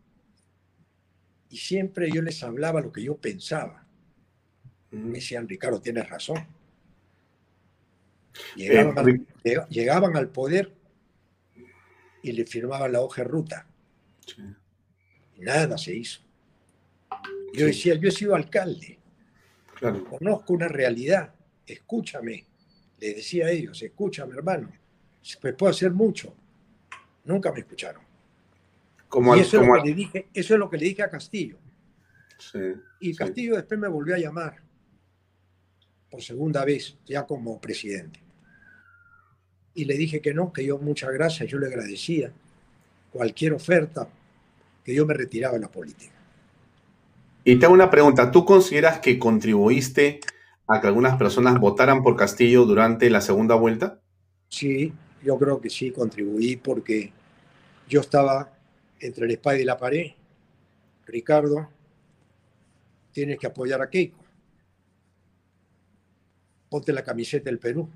Y 1.49 1.55
siempre 1.55 2.11
yo 2.11 2.21
les 2.21 2.43
hablaba 2.43 2.81
lo 2.81 2.91
que 2.91 3.03
yo 3.03 3.15
pensaba. 3.15 3.85
Me 4.89 5.19
decían, 5.19 5.47
Ricardo, 5.47 5.81
tienes 5.81 6.09
razón. 6.09 6.45
Llegaban, 8.55 9.25
eh, 9.43 9.55
al, 9.57 9.67
llegaban 9.67 10.15
al 10.15 10.29
poder 10.29 10.73
y 12.23 12.31
le 12.31 12.45
firmaban 12.45 12.91
la 12.91 13.01
hoja 13.01 13.23
de 13.23 13.27
ruta. 13.27 13.67
Nada 15.37 15.77
se 15.77 15.95
hizo. 15.95 16.21
Yo 17.53 17.65
decía, 17.65 17.95
yo 17.95 18.09
he 18.09 18.11
sido 18.11 18.35
alcalde. 18.35 18.99
Conozco 20.09 20.53
una 20.53 20.67
realidad. 20.67 21.33
Escúchame 21.65 22.45
les 23.01 23.15
decía 23.15 23.47
a 23.47 23.49
ellos, 23.49 23.81
escúchame 23.81 24.35
hermano, 24.35 24.71
pues 25.41 25.55
puedo 25.55 25.71
hacer 25.71 25.91
mucho. 25.91 26.33
Nunca 27.25 27.51
me 27.51 27.61
escucharon. 27.61 28.03
Como 29.09 29.35
y 29.35 29.39
eso, 29.39 29.59
es 29.59 29.67
lo 29.67 29.73
que 29.73 29.89
le 29.89 29.95
dije, 29.95 30.27
eso 30.33 30.53
es 30.53 30.59
lo 30.59 30.69
que 30.69 30.77
le 30.77 30.85
dije 30.85 31.03
a 31.03 31.09
Castillo. 31.09 31.57
y 32.99 33.15
Castillo 33.15 33.55
después 33.55 33.79
me 33.79 33.87
volvió 33.87 34.15
a 34.15 34.19
llamar 34.19 34.61
por 36.11 36.21
segunda 36.21 36.65
vez, 36.65 36.97
ya 37.07 37.25
como 37.25 37.59
presidente. 37.59 38.19
Y 39.73 39.85
le 39.85 39.95
dije 39.95 40.21
que 40.21 40.33
no, 40.33 40.51
que 40.51 40.65
yo 40.65 40.77
muchas 40.77 41.11
gracias, 41.13 41.49
yo 41.49 41.57
le 41.57 41.67
agradecía 41.67 42.31
cualquier 43.11 43.53
oferta, 43.53 44.07
que 44.83 44.93
yo 44.93 45.05
me 45.05 45.13
retiraba 45.13 45.53
de 45.53 45.61
la 45.61 45.71
política. 45.71 46.13
Y 47.43 47.57
te 47.57 47.65
hago 47.65 47.73
una 47.73 47.89
pregunta, 47.89 48.29
¿tú 48.29 48.45
consideras 48.45 48.99
que 48.99 49.17
contribuiste 49.17 50.19
a 50.67 50.81
que 50.81 50.87
algunas 50.87 51.17
personas 51.17 51.59
votaran 51.59 52.03
por 52.03 52.15
Castillo 52.15 52.65
durante 52.65 53.09
la 53.09 53.21
segunda 53.21 53.55
vuelta? 53.55 53.99
Sí, 54.49 54.93
yo 55.23 55.39
creo 55.39 55.61
que 55.61 55.69
sí, 55.69 55.91
contribuí 55.91 56.57
porque 56.57 57.11
yo 57.87 58.01
estaba 58.01 58.51
entre 58.99 59.25
el 59.25 59.31
espada 59.31 59.59
y 59.59 59.63
la 59.63 59.77
pared. 59.77 60.11
Ricardo, 61.05 61.69
tienes 63.11 63.39
que 63.39 63.47
apoyar 63.47 63.81
a 63.81 63.89
Keiko. 63.89 64.20
Ponte 66.71 66.93
la 66.93 67.03
camiseta 67.03 67.49
del 67.49 67.59
Perú. 67.59 67.89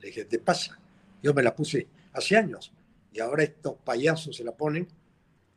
Le 0.00 0.08
dije, 0.08 0.24
¿te 0.24 0.40
pasa? 0.40 0.76
Yo 1.22 1.32
me 1.32 1.44
la 1.44 1.54
puse 1.54 1.86
hace 2.12 2.36
años 2.36 2.72
y 3.12 3.20
ahora 3.20 3.44
estos 3.44 3.76
payasos 3.84 4.36
se 4.36 4.42
la 4.42 4.50
ponen 4.50 4.88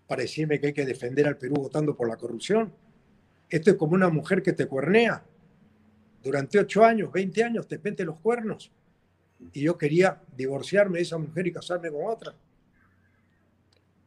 para 0.06 0.21
decirme 0.21 0.60
que 0.60 0.67
hay 0.67 0.73
que 0.73 0.86
defender 0.86 1.28
al 1.28 1.36
Perú 1.36 1.56
votando 1.56 1.97
por 1.97 2.08
la 2.08 2.15
corrupción. 2.15 2.71
Esto 3.50 3.71
es 3.71 3.78
como 3.78 3.95
una 3.95 4.10
mujer 4.10 4.43
que 4.43 4.54
te 4.54 4.67
cuernea 4.67 5.23
durante 6.21 6.60
ocho 6.60 6.86
años, 6.86 7.12
20 7.12 7.43
años, 7.43 7.67
te 7.67 7.80
pente 7.80 8.06
los 8.06 8.19
cuernos. 8.19 8.71
Y 9.54 9.62
yo 9.62 9.76
quería 9.76 10.21
divorciarme 10.36 11.00
de 11.00 11.04
esa 11.04 11.17
mujer 11.17 11.47
y 11.47 11.52
casarme 11.52 11.89
con 11.89 12.06
otra. 12.06 12.36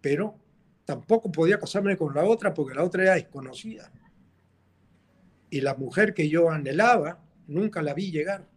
Pero 0.01 0.37
tampoco 0.85 1.33
podía 1.33 1.59
casarme 1.59 1.97
con 1.97 2.14
la 2.14 2.23
otra 2.23 2.55
porque 2.55 2.75
la 2.75 2.85
otra 2.85 3.03
era 3.03 3.14
desconocida. 3.14 3.90
Y 5.51 5.61
la 5.61 5.75
mujer 5.75 6.14
que 6.14 6.29
yo 6.29 6.51
anhelaba, 6.51 7.19
nunca 7.51 7.83
la 7.83 7.95
vi 7.95 8.11
llegar. 8.11 8.49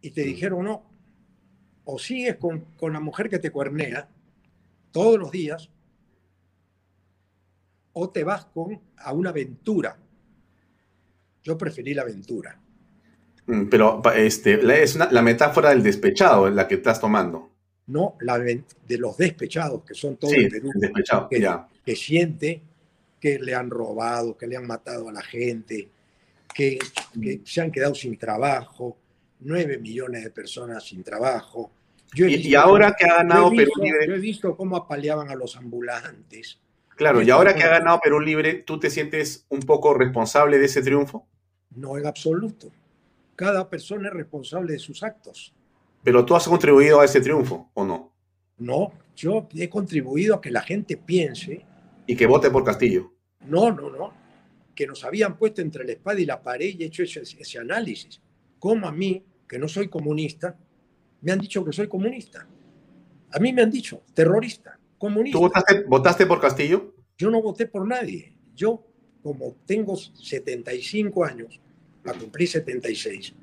Y 0.00 0.10
te 0.10 0.22
dijeron, 0.22 0.64
no, 0.64 0.84
o 1.84 1.98
sigues 1.98 2.36
con, 2.36 2.60
con 2.76 2.92
la 2.92 3.00
mujer 3.00 3.28
que 3.28 3.38
te 3.38 3.50
cuernea 3.50 4.08
todos 4.92 5.18
los 5.18 5.30
días, 5.30 5.70
o 7.92 8.10
te 8.10 8.22
vas 8.22 8.44
con, 8.46 8.80
a 8.96 9.12
una 9.12 9.30
aventura 9.30 9.98
yo 11.48 11.56
preferí 11.56 11.94
la 11.94 12.02
aventura. 12.02 12.60
Mm, 13.46 13.68
pero 13.68 14.02
este, 14.14 14.82
es 14.82 14.96
la 14.96 15.22
metáfora 15.22 15.70
del 15.70 15.82
despechado 15.82 16.50
la 16.50 16.68
que 16.68 16.76
estás 16.76 17.00
tomando. 17.00 17.50
No, 17.86 18.16
la 18.20 18.38
de 18.38 18.64
los 18.98 19.16
despechados, 19.16 19.82
que 19.82 19.94
son 19.94 20.18
todos 20.18 20.34
sí, 20.34 20.46
Perú, 20.46 20.70
que, 21.30 21.42
que 21.86 21.96
siente 21.96 22.60
que 23.18 23.38
le 23.38 23.54
han 23.54 23.70
robado, 23.70 24.36
que 24.36 24.46
le 24.46 24.56
han 24.56 24.66
matado 24.66 25.08
a 25.08 25.12
la 25.12 25.22
gente, 25.22 25.88
que, 26.58 26.76
mm. 27.14 27.44
se 27.44 27.60
han 27.60 27.70
quedado 27.70 27.94
sin 27.94 28.18
trabajo, 28.18 28.98
nueve 29.40 29.78
millones 29.78 30.24
de 30.24 30.30
personas 30.30 30.84
sin 30.84 31.04
trabajo. 31.04 31.70
y, 32.14 32.54
ahora 32.56 32.96
que 32.98 33.06
ha 33.06 33.18
ganado 33.18 33.50
Perú 33.50 33.70
Libre. 33.80 34.08
Yo 34.08 34.14
he 34.14 34.18
visto 34.18 34.56
cómo 34.56 34.76
apaleaban 34.76 35.30
a 35.30 35.36
los 35.36 35.56
ambulantes. 35.56 36.58
Claro, 36.96 37.22
y 37.22 37.30
ahora 37.30 37.54
que 37.54 37.62
ha 37.62 37.68
ganado 37.68 38.00
Perú 38.02 38.18
Libre, 38.18 38.54
¿tú 38.54 38.80
te 38.80 38.90
sientes 38.90 39.46
un 39.50 39.60
poco 39.60 39.94
responsable 39.94 40.58
de 40.58 40.64
ese 40.64 40.82
triunfo? 40.82 41.28
No 41.76 41.96
en 41.96 42.06
absoluto. 42.06 42.72
Cada 43.36 43.70
persona 43.70 44.08
es 44.08 44.14
responsable 44.14 44.72
de 44.72 44.80
sus 44.80 45.04
actos. 45.04 45.54
Pero 46.02 46.24
tú 46.24 46.34
has 46.34 46.48
contribuido 46.48 47.00
a 47.00 47.04
ese 47.04 47.20
triunfo, 47.20 47.70
¿o 47.74 47.84
no? 47.84 48.12
No, 48.56 48.92
yo 49.14 49.46
he 49.54 49.68
contribuido 49.68 50.34
a 50.34 50.40
que 50.40 50.50
la 50.50 50.62
gente 50.62 50.96
piense. 50.96 51.64
Y 52.04 52.16
que 52.16 52.26
vote 52.26 52.50
por 52.50 52.64
Castillo. 52.64 53.12
No, 53.46 53.70
no, 53.70 53.90
no. 53.90 54.12
Que 54.78 54.86
nos 54.86 55.02
habían 55.02 55.36
puesto 55.36 55.60
entre 55.60 55.84
la 55.84 55.90
espada 55.90 56.20
y 56.20 56.24
la 56.24 56.40
pared 56.40 56.72
y 56.78 56.84
hecho 56.84 57.02
ese, 57.02 57.22
ese 57.22 57.58
análisis. 57.58 58.20
Como 58.60 58.86
a 58.86 58.92
mí, 58.92 59.24
que 59.48 59.58
no 59.58 59.66
soy 59.66 59.88
comunista, 59.88 60.56
me 61.20 61.32
han 61.32 61.40
dicho 61.40 61.64
que 61.64 61.72
soy 61.72 61.88
comunista. 61.88 62.46
A 63.32 63.40
mí 63.40 63.52
me 63.52 63.62
han 63.62 63.72
dicho 63.72 64.02
terrorista, 64.14 64.78
comunista. 64.96 65.36
¿Tú 65.36 65.50
votaste, 65.88 66.26
por 66.26 66.40
Castillo? 66.40 66.94
Yo 67.16 67.28
no 67.28 67.42
voté 67.42 67.66
por 67.66 67.88
nadie. 67.88 68.32
Yo, 68.54 68.86
como 69.20 69.56
tengo 69.66 69.96
75 69.96 71.24
años, 71.24 71.60
a 72.04 72.12
cumplir 72.12 72.48
76, 72.48 73.34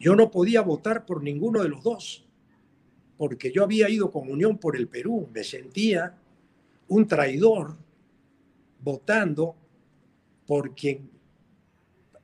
yo 0.00 0.16
no 0.16 0.28
podía 0.28 0.62
votar 0.62 1.06
por 1.06 1.22
ninguno 1.22 1.62
de 1.62 1.68
los 1.68 1.84
dos, 1.84 2.26
porque 3.16 3.52
yo 3.52 3.62
había 3.62 3.88
ido 3.88 4.10
con 4.10 4.28
Unión 4.28 4.58
por 4.58 4.74
el 4.74 4.88
Perú, 4.88 5.28
me 5.32 5.44
sentía 5.44 6.18
un 6.88 7.06
traidor 7.06 7.76
votando 8.80 9.54
por 10.46 10.74
quien, 10.74 11.10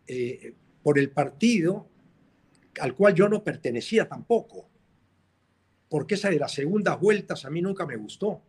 eh, 0.06 0.54
por 0.83 0.98
el 0.98 1.11
partido 1.11 1.87
al 2.80 2.94
cual 2.94 3.14
yo 3.14 3.28
no 3.28 3.42
pertenecía 3.42 4.09
tampoco 4.09 4.70
porque 5.90 6.14
esa 6.14 6.30
de 6.30 6.38
las 6.38 6.52
segundas 6.52 6.98
vueltas 6.98 7.44
a 7.44 7.50
mí 7.50 7.61
nunca 7.61 7.85
me 7.85 7.96
gustó, 7.96 8.40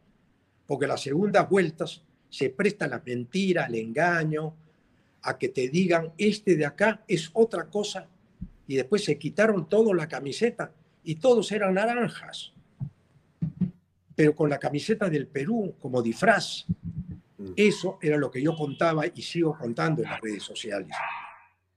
porque 0.68 0.88
las 0.88 1.02
segundas 1.02 1.50
vueltas 1.50 2.04
se 2.30 2.52
presta 2.52 2.86
a 2.86 2.88
la 2.88 3.02
mentira, 3.04 3.66
al 3.66 3.76
engaño, 3.76 4.54
a 5.24 5.38
que 5.38 5.50
te 5.50 5.68
digan, 5.68 6.14
este 6.18 6.56
de 6.56 6.68
acá 6.68 7.04
es 7.08 7.32
otra 7.34 7.66
cosa, 7.66 8.08
y 8.68 8.76
después 8.76 9.04
se 9.04 9.18
quitaron 9.18 9.68
todo 9.68 9.94
la 9.94 10.08
camiseta 10.08 10.72
y 11.04 11.16
todos 11.16 11.52
eran 11.52 11.74
naranjas, 11.74 12.54
pero 14.16 14.36
con 14.36 14.48
la 14.48 14.60
camiseta 14.60 15.10
del 15.10 15.26
Perú 15.26 15.74
como 15.82 16.04
disfraz. 16.04 16.68
Mm. 17.42 17.54
Eso 17.56 17.98
era 18.02 18.18
lo 18.18 18.30
que 18.30 18.42
yo 18.42 18.56
contaba 18.56 19.06
y 19.08 19.22
sigo 19.22 19.58
contando 19.58 20.04
en 20.04 20.10
las 20.10 20.22
redes 20.22 20.44
sociales. 20.44 20.96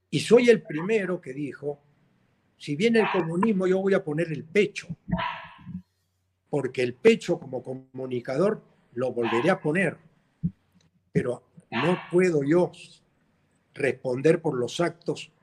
Y 0.09 0.19
soy 0.19 0.49
el 0.49 0.61
primero 0.61 1.19
que 1.19 1.33
dijo, 1.33 1.79
si 2.57 2.75
viene 2.75 2.99
el 2.99 3.07
comunismo 3.11 3.67
yo 3.67 3.79
voy 3.79 3.93
a 3.93 4.03
poner 4.03 4.31
el 4.31 4.43
pecho 4.43 4.87
porque 6.49 6.83
el 6.83 6.93
pecho 6.93 7.37
como 7.37 7.61
comunicador 7.61 8.61
lo 8.93 9.11
volveré 9.11 9.49
a 9.49 9.59
poner, 9.59 9.97
pero 11.11 11.43
no 11.69 11.99
puedo 12.09 12.43
yo 12.43 12.71
responder 13.73 14.41
por 14.41 14.57
los 14.57 14.79
actos, 14.79 15.33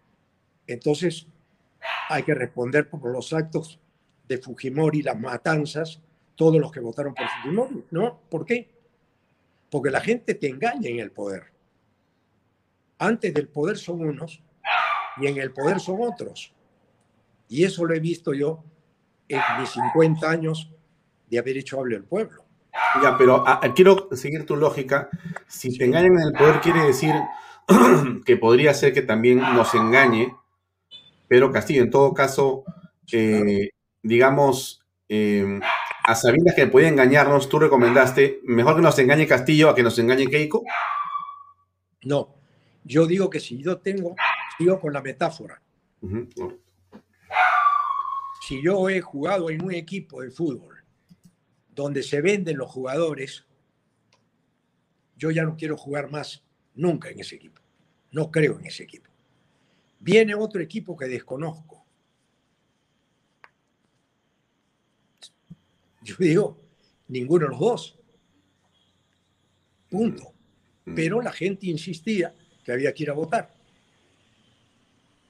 entonces 0.67 1.27
hay 2.09 2.23
que 2.23 2.35
responder 2.35 2.89
por 2.89 3.05
los 3.11 3.35
actos 3.35 3.79
de 4.27 4.39
Fujimori, 4.39 5.03
las 5.03 5.21
matanzas, 5.21 6.01
todos 6.35 6.59
los 6.59 6.73
que 6.73 6.81
votaron 6.81 7.13
por 7.13 7.27
Fujimori, 7.29 7.85
¿no? 7.91 8.21
¿Por 8.31 8.47
qué? 8.47 8.71
Porque 9.73 9.91
la 9.91 10.03
gente 10.03 10.35
te 10.35 10.49
engaña 10.49 10.91
en 10.91 10.99
el 10.99 11.13
poder. 11.13 11.45
Antes 12.99 13.33
del 13.33 13.49
poder 13.49 13.79
son 13.79 14.03
unos 14.03 14.43
y 15.17 15.27
en 15.27 15.39
el 15.39 15.51
poder 15.51 15.81
son 15.81 15.97
otros. 16.03 16.53
Y 17.49 17.65
eso 17.65 17.87
lo 17.87 17.95
he 17.95 17.99
visto 17.99 18.35
yo 18.35 18.63
en 19.29 19.41
mis 19.59 19.71
50 19.71 20.29
años 20.29 20.71
de 21.31 21.39
haber 21.39 21.57
hecho 21.57 21.81
hable 21.81 21.97
el 21.97 22.05
pueblo. 22.05 22.45
Ya, 23.03 23.17
pero 23.17 23.45
ah, 23.47 23.63
quiero 23.75 24.11
seguir 24.13 24.45
tu 24.45 24.57
lógica. 24.57 25.09
Si 25.47 25.79
te 25.79 25.87
engañan 25.87 26.19
en 26.19 26.27
el 26.29 26.33
poder, 26.35 26.61
quiere 26.61 26.85
decir 26.85 27.15
que 28.27 28.37
podría 28.37 28.75
ser 28.75 28.93
que 28.93 29.01
también 29.01 29.39
nos 29.39 29.75
engañe, 29.75 30.35
pero 31.29 31.51
Castillo, 31.51 31.83
en 31.83 31.91
todo 31.91 32.13
caso, 32.13 32.65
eh, 33.11 33.71
digamos, 34.03 34.83
em, 35.09 35.63
a 36.05 36.15
sabiendas 36.15 36.55
que 36.55 36.67
puede 36.67 36.89
engañarnos, 36.89 37.49
tú 37.49 37.59
recomendaste, 37.59 38.41
mejor 38.45 38.77
que 38.77 38.83
nos 38.83 38.99
engañe 38.99 39.27
Castillo 39.27 39.69
a 39.69 39.75
que 39.75 39.83
nos 39.83 39.99
engañe 39.99 40.29
Keiko. 40.29 40.65
No, 42.03 42.35
yo 42.85 43.07
digo 43.07 43.31
que 43.31 43.41
si 43.41 43.63
yo 43.63 43.79
tengo, 43.79 44.17
sigo 44.59 44.81
con 44.81 44.93
la 44.93 45.03
metáfora. 45.03 45.63
Si 48.41 48.63
yo 48.63 48.89
he 48.89 49.01
jugado 49.01 49.51
en 49.51 49.63
un 49.63 49.73
equipo 49.73 50.23
de 50.23 50.31
fútbol 50.31 50.85
donde 51.69 52.03
se 52.03 52.21
venden 52.21 52.59
los 52.59 52.71
jugadores, 52.71 53.47
yo 55.17 55.31
ya 55.31 55.45
no 55.45 55.57
quiero 55.57 55.77
jugar 55.77 56.11
más 56.11 56.43
nunca 56.75 57.09
en 57.09 57.21
ese 57.21 57.37
equipo. 57.37 57.63
No 58.11 58.31
creo 58.31 58.59
en 58.59 58.67
ese 58.67 58.83
equipo. 58.83 59.09
Viene 60.01 60.35
otro 60.35 60.61
equipo 60.61 60.97
que 60.97 61.07
desconozco. 61.07 61.82
Yo 66.05 66.15
digo, 66.19 66.59
ninguno 67.09 67.47
de 67.47 67.51
los 67.51 67.61
dos. 67.61 67.99
Punto. 69.89 70.33
Mm. 70.85 70.95
Pero 70.95 71.21
la 71.21 71.33
gente 71.33 71.67
insistía 71.67 72.35
que 72.65 72.73
había 72.73 72.93
que 72.93 73.03
ir 73.05 73.11
a 73.11 73.15
votar. 73.15 73.55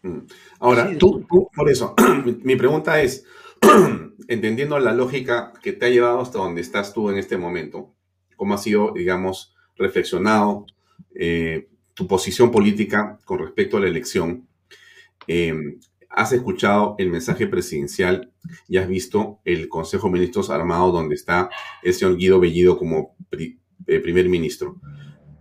Mm. 0.02 0.18
Ahora, 0.60 0.96
tú, 0.98 1.26
tú, 1.28 1.48
por 1.54 1.70
eso, 1.70 1.94
mi 2.42 2.56
pregunta 2.56 3.00
es, 3.00 3.24
entendiendo 4.28 4.78
la 4.78 4.92
lógica 4.92 5.52
que 5.62 5.72
te 5.72 5.86
ha 5.86 5.90
llevado 5.90 6.20
hasta 6.20 6.38
donde 6.38 6.60
estás 6.60 6.92
tú 6.92 7.10
en 7.10 7.18
este 7.18 7.36
momento, 7.36 7.94
cómo 8.36 8.54
ha 8.54 8.58
sido, 8.58 8.92
digamos, 8.92 9.54
reflexionado 9.76 10.66
eh, 11.14 11.68
tu 11.94 12.06
posición 12.06 12.50
política 12.50 13.18
con 13.24 13.38
respecto 13.38 13.76
a 13.76 13.80
la 13.80 13.88
elección, 13.88 14.48
em, 15.26 15.78
has 16.14 16.32
escuchado 16.32 16.94
el 16.98 17.10
mensaje 17.10 17.46
presidencial 17.46 18.32
y 18.68 18.76
has 18.76 18.88
visto 18.88 19.40
el 19.44 19.68
Consejo 19.68 20.08
de 20.08 20.14
Ministros 20.14 20.50
armado 20.50 20.92
donde 20.92 21.14
está 21.14 21.50
el 21.82 21.94
señor 21.94 22.16
Guido 22.16 22.40
Bellido 22.40 22.78
como 22.78 23.16
eh, 23.86 24.00
primer 24.00 24.28
ministro. 24.28 24.80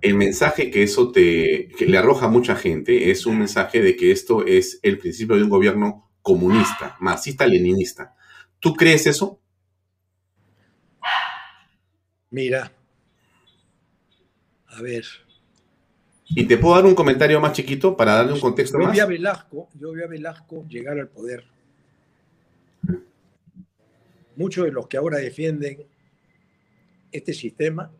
El 0.01 0.15
mensaje 0.15 0.71
que 0.71 0.81
eso 0.81 1.12
te 1.12 1.67
que 1.77 1.86
le 1.86 1.97
arroja 1.97 2.25
a 2.25 2.29
mucha 2.29 2.55
gente 2.55 3.12
es 3.12 3.25
un 3.25 3.39
mensaje 3.39 3.81
de 3.81 3.95
que 3.95 4.12
esto 4.12 4.45
es 4.45 4.79
el 4.81 4.97
principio 4.97 5.36
de 5.36 5.43
un 5.43 5.49
gobierno 5.49 6.10
comunista, 6.21 6.95
marxista-leninista. 6.99 8.15
¿Tú 8.60 8.73
crees 8.73 9.05
eso? 9.07 9.39
Mira, 12.29 12.71
a 14.67 14.81
ver. 14.81 15.05
¿Y 16.34 16.46
te 16.46 16.58
puedo 16.58 16.76
dar 16.76 16.86
un 16.86 16.96
comentario 16.96 17.41
más 17.41 17.54
chiquito 17.54 17.96
para 17.96 18.15
darle 18.15 18.34
un 18.34 18.39
contexto 18.39 18.80
yo 18.80 18.86
más? 18.86 18.94
Vi 18.94 19.00
a 19.00 19.06
Velasco, 19.06 19.67
yo 19.74 19.91
vi 19.91 20.02
a 20.02 20.08
Velasco 20.08 20.65
llegar 20.67 20.98
al 20.98 21.10
poder. 21.10 21.46
Muchos 24.38 24.65
de 24.65 24.72
los 24.72 24.88
que 24.88 24.98
ahora 24.98 25.17
defienden 25.17 25.86
este 27.12 27.34
sistema 27.34 27.91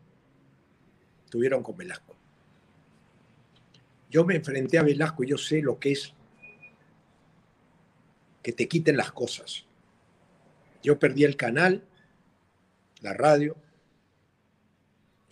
tuvieron 1.28 1.62
con 1.62 1.76
Velasco. 1.76 2.16
Yo 4.10 4.24
me 4.24 4.36
enfrenté 4.36 4.78
a 4.78 4.82
Velasco 4.82 5.24
y 5.24 5.28
yo 5.28 5.38
sé 5.38 5.60
lo 5.60 5.78
que 5.78 5.92
es 5.92 6.14
que 8.42 8.52
te 8.52 8.66
quiten 8.66 8.96
las 8.96 9.12
cosas. 9.12 9.66
Yo 10.82 10.98
perdí 10.98 11.24
el 11.24 11.36
canal, 11.36 11.84
la 13.02 13.12
radio, 13.12 13.56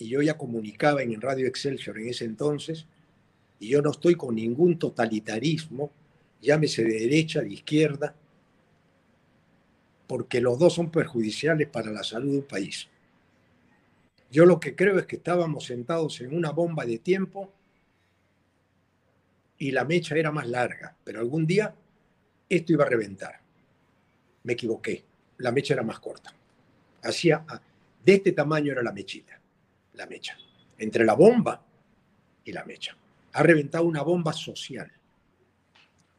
y 0.01 0.09
yo 0.09 0.23
ya 0.23 0.39
comunicaba 0.39 1.03
en 1.03 1.21
Radio 1.21 1.47
Excelsior 1.47 1.99
en 1.99 2.09
ese 2.09 2.25
entonces, 2.25 2.87
y 3.59 3.69
yo 3.69 3.83
no 3.83 3.91
estoy 3.91 4.15
con 4.15 4.35
ningún 4.35 4.79
totalitarismo, 4.79 5.91
llámese 6.41 6.83
de 6.85 7.01
derecha, 7.01 7.43
de 7.43 7.53
izquierda, 7.53 8.15
porque 10.07 10.41
los 10.41 10.59
dos 10.59 10.73
son 10.73 10.91
perjudiciales 10.91 11.69
para 11.69 11.91
la 11.93 12.03
salud 12.03 12.33
de 12.33 12.39
un 12.39 12.47
país. 12.47 12.89
Yo 14.31 14.47
lo 14.47 14.59
que 14.59 14.75
creo 14.75 14.99
es 14.99 15.05
que 15.05 15.17
estábamos 15.17 15.67
sentados 15.67 16.23
en 16.23 16.35
una 16.35 16.51
bomba 16.51 16.87
de 16.87 16.99
tiempo 16.99 17.53
y 19.59 19.71
la 19.71 19.85
mecha 19.85 20.17
era 20.17 20.33
más 20.33 20.49
larga, 20.49 20.97
pero 21.05 21.21
algún 21.21 21.47
día 21.47 21.75
esto 22.49 22.73
iba 22.73 22.85
a 22.85 22.89
reventar. 22.89 23.39
Me 24.45 24.55
equivoqué, 24.55 25.05
la 25.37 25.53
mecha 25.53 25.75
era 25.75 25.83
más 25.83 26.01
corta. 26.01 26.33
Hacía, 27.03 27.45
de 28.03 28.15
este 28.15 28.33
tamaño 28.33 28.73
era 28.73 28.83
la 28.83 28.93
mechita, 28.93 29.40
la 30.01 30.07
mecha, 30.07 30.35
entre 30.79 31.05
la 31.05 31.13
bomba 31.13 31.63
y 32.43 32.53
la 32.53 32.65
mecha. 32.65 32.97
Ha 33.35 33.43
reventado 33.43 33.85
una 33.85 34.03
bomba 34.03 34.33
social, 34.33 34.91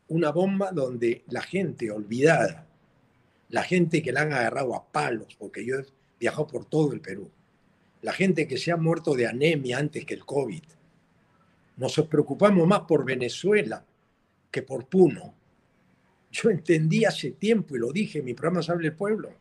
una 0.09 0.29
bomba 0.31 0.71
donde 0.71 1.23
la 1.29 1.41
gente 1.41 1.89
olvidada, 1.89 2.67
la 3.49 3.63
gente 3.63 4.03
que 4.03 4.11
la 4.11 4.21
han 4.21 4.33
agarrado 4.33 4.75
a 4.75 4.85
palos, 4.85 5.35
porque 5.37 5.65
yo 5.65 5.79
he 5.79 5.85
viajado 6.19 6.45
por 6.45 6.65
todo 6.65 6.93
el 6.93 7.01
Perú, 7.01 7.31
la 8.03 8.13
gente 8.13 8.47
que 8.47 8.59
se 8.59 8.71
ha 8.71 8.77
muerto 8.77 9.15
de 9.15 9.25
anemia 9.25 9.79
antes 9.79 10.05
que 10.05 10.13
el 10.13 10.25
COVID. 10.25 10.63
Nos 11.77 11.95
preocupamos 12.07 12.67
más 12.67 12.81
por 12.81 13.03
Venezuela 13.03 13.83
que 14.51 14.61
por 14.61 14.85
Puno. 14.85 15.33
Yo 16.31 16.51
entendí 16.51 17.03
hace 17.03 17.31
tiempo 17.31 17.75
y 17.75 17.79
lo 17.79 17.91
dije 17.91 18.19
en 18.19 18.25
mi 18.25 18.35
programa 18.35 18.61
Sable 18.61 18.89
el 18.89 18.95
Pueblo. 18.95 19.31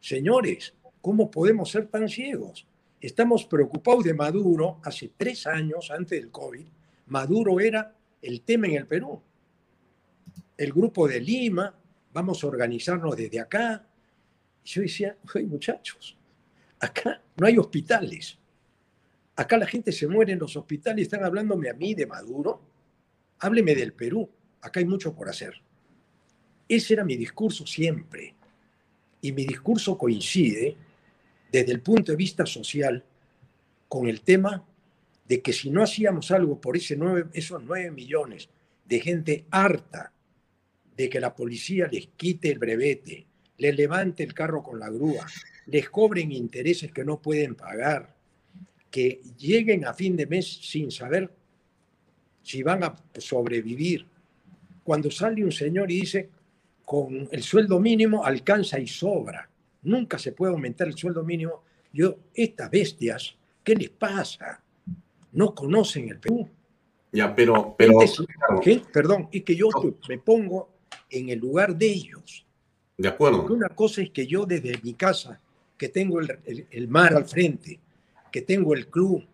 Señores, 0.00 0.72
¿cómo 1.00 1.30
podemos 1.30 1.68
ser 1.68 1.88
tan 1.88 2.08
ciegos? 2.08 2.64
Estamos 3.00 3.44
preocupados 3.44 4.02
de 4.02 4.12
Maduro 4.12 4.80
hace 4.82 5.12
tres 5.16 5.46
años 5.46 5.90
antes 5.90 6.20
del 6.20 6.30
COVID. 6.30 6.66
Maduro 7.06 7.60
era 7.60 7.94
el 8.20 8.40
tema 8.42 8.66
en 8.66 8.74
el 8.74 8.86
Perú. 8.86 9.22
el 10.56 10.72
grupo 10.72 11.06
de 11.06 11.20
Lima, 11.20 11.72
vamos 12.12 12.42
a 12.42 12.48
organizarnos 12.48 13.16
desde 13.16 13.38
acá. 13.38 13.86
Y 14.64 14.68
yo 14.68 14.82
decía, 14.82 15.16
oye 15.32 15.46
muchachos, 15.46 16.18
acá 16.80 17.22
no 17.36 17.46
hay 17.46 17.56
hospitales. 17.56 18.36
Acá 19.36 19.56
la 19.56 19.66
gente 19.66 19.92
se 19.92 20.08
muere 20.08 20.32
en 20.32 20.40
los 20.40 20.56
hospitales, 20.56 21.04
están 21.04 21.22
hablándome 21.22 21.70
a 21.70 21.74
mí 21.74 21.94
de 21.94 22.06
Maduro. 22.06 22.60
Hábleme 23.38 23.76
del 23.76 23.92
Perú, 23.92 24.28
acá 24.60 24.80
hay 24.80 24.86
mucho 24.86 25.14
por 25.14 25.28
hacer. 25.28 25.54
Ese 26.68 26.94
era 26.94 27.04
mi 27.04 27.16
discurso 27.16 27.64
siempre. 27.64 28.34
Y 29.20 29.30
mi 29.30 29.46
discurso 29.46 29.96
coincide 29.96 30.76
desde 31.50 31.72
el 31.72 31.80
punto 31.80 32.12
de 32.12 32.16
vista 32.16 32.46
social 32.46 33.04
con 33.88 34.08
el 34.08 34.20
tema 34.20 34.64
de 35.26 35.42
que 35.42 35.52
si 35.52 35.70
no 35.70 35.82
hacíamos 35.82 36.30
algo 36.30 36.60
por 36.60 36.76
ese 36.76 36.98
esos 37.32 37.62
nueve 37.62 37.90
millones 37.90 38.48
de 38.84 39.00
gente 39.00 39.44
harta 39.50 40.12
de 40.96 41.08
que 41.08 41.20
la 41.20 41.34
policía 41.34 41.88
les 41.90 42.08
quite 42.16 42.50
el 42.50 42.58
brevete, 42.58 43.26
les 43.58 43.76
levante 43.76 44.22
el 44.22 44.34
carro 44.34 44.62
con 44.62 44.80
la 44.80 44.88
grúa, 44.88 45.26
les 45.66 45.88
cobren 45.90 46.32
intereses 46.32 46.90
que 46.92 47.04
no 47.04 47.20
pueden 47.20 47.54
pagar, 47.54 48.16
que 48.90 49.20
lleguen 49.36 49.84
a 49.84 49.94
fin 49.94 50.16
de 50.16 50.26
mes 50.26 50.46
sin 50.46 50.90
saber 50.90 51.30
si 52.42 52.62
van 52.62 52.82
a 52.82 52.96
sobrevivir. 53.18 54.06
Cuando 54.82 55.10
sale 55.10 55.44
un 55.44 55.52
señor 55.52 55.90
y 55.92 56.00
dice, 56.00 56.30
con 56.84 57.28
el 57.30 57.42
sueldo 57.42 57.78
mínimo 57.78 58.24
alcanza 58.24 58.78
y 58.78 58.86
sobra, 58.86 59.48
nunca 59.82 60.18
se 60.18 60.32
puede 60.32 60.52
aumentar 60.52 60.88
el 60.88 60.96
sueldo 60.96 61.24
mínimo. 61.24 61.62
Yo, 61.92 62.16
estas 62.34 62.70
bestias, 62.70 63.36
¿qué 63.62 63.74
les 63.74 63.90
pasa? 63.90 64.62
No 65.32 65.54
conocen 65.54 66.08
el 66.08 66.18
Perú. 66.18 66.48
Ya, 67.12 67.34
pero... 67.34 67.74
pero 67.76 67.98
¿Qué? 68.62 68.82
Perdón, 68.92 69.28
es 69.32 69.42
que 69.42 69.56
yo 69.56 69.68
me 70.08 70.18
pongo 70.18 70.70
en 71.10 71.30
el 71.30 71.38
lugar 71.38 71.76
de 71.76 71.86
ellos. 71.86 72.46
De 72.96 73.08
acuerdo. 73.08 73.38
Porque 73.38 73.54
una 73.54 73.68
cosa 73.70 74.02
es 74.02 74.10
que 74.10 74.26
yo 74.26 74.44
desde 74.44 74.78
mi 74.82 74.94
casa, 74.94 75.40
que 75.76 75.88
tengo 75.88 76.20
el, 76.20 76.88
mar 76.88 77.14
al 77.14 77.24
frente, 77.24 77.80
que 78.30 78.42
tengo 78.42 78.74
el 78.74 78.88
club, 78.88 79.24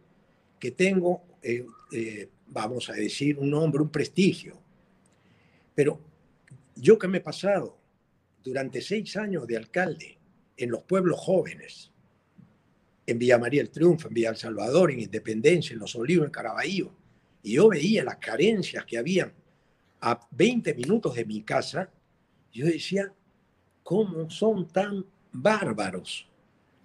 que 0.60 0.70
tengo, 0.70 1.22
eh, 1.42 1.66
eh, 1.92 2.28
vamos 2.48 2.88
a 2.90 2.92
decir, 2.92 3.38
un 3.38 3.50
nombre, 3.50 3.82
un 3.82 3.88
prestigio. 3.88 4.56
Pero 5.74 5.98
yo 6.76 6.98
que 6.98 7.08
me 7.08 7.18
he 7.18 7.22
pasado 7.22 7.76
durante 8.42 8.80
seis 8.80 9.16
años 9.16 9.46
de 9.46 9.56
alcalde 9.56 10.18
en 10.56 10.70
los 10.70 10.82
pueblos 10.82 11.18
jóvenes, 11.18 11.90
en 13.06 13.18
Villa 13.18 13.38
María 13.38 13.60
el 13.60 13.70
Triunfo, 13.70 14.08
en 14.08 14.14
Villa 14.14 14.30
El 14.30 14.36
Salvador, 14.36 14.90
en 14.90 15.00
Independencia, 15.00 15.74
en 15.74 15.80
Los 15.80 15.94
Olivos, 15.94 16.26
en 16.26 16.32
Caraballo, 16.32 16.92
y 17.42 17.54
yo 17.54 17.68
veía 17.68 18.04
las 18.04 18.16
carencias 18.16 18.84
que 18.86 18.96
habían 18.96 19.32
a 20.00 20.20
20 20.30 20.74
minutos 20.74 21.14
de 21.14 21.24
mi 21.24 21.42
casa, 21.42 21.90
yo 22.52 22.66
decía, 22.66 23.12
¿cómo 23.82 24.30
son 24.30 24.68
tan 24.68 25.04
bárbaros? 25.32 26.28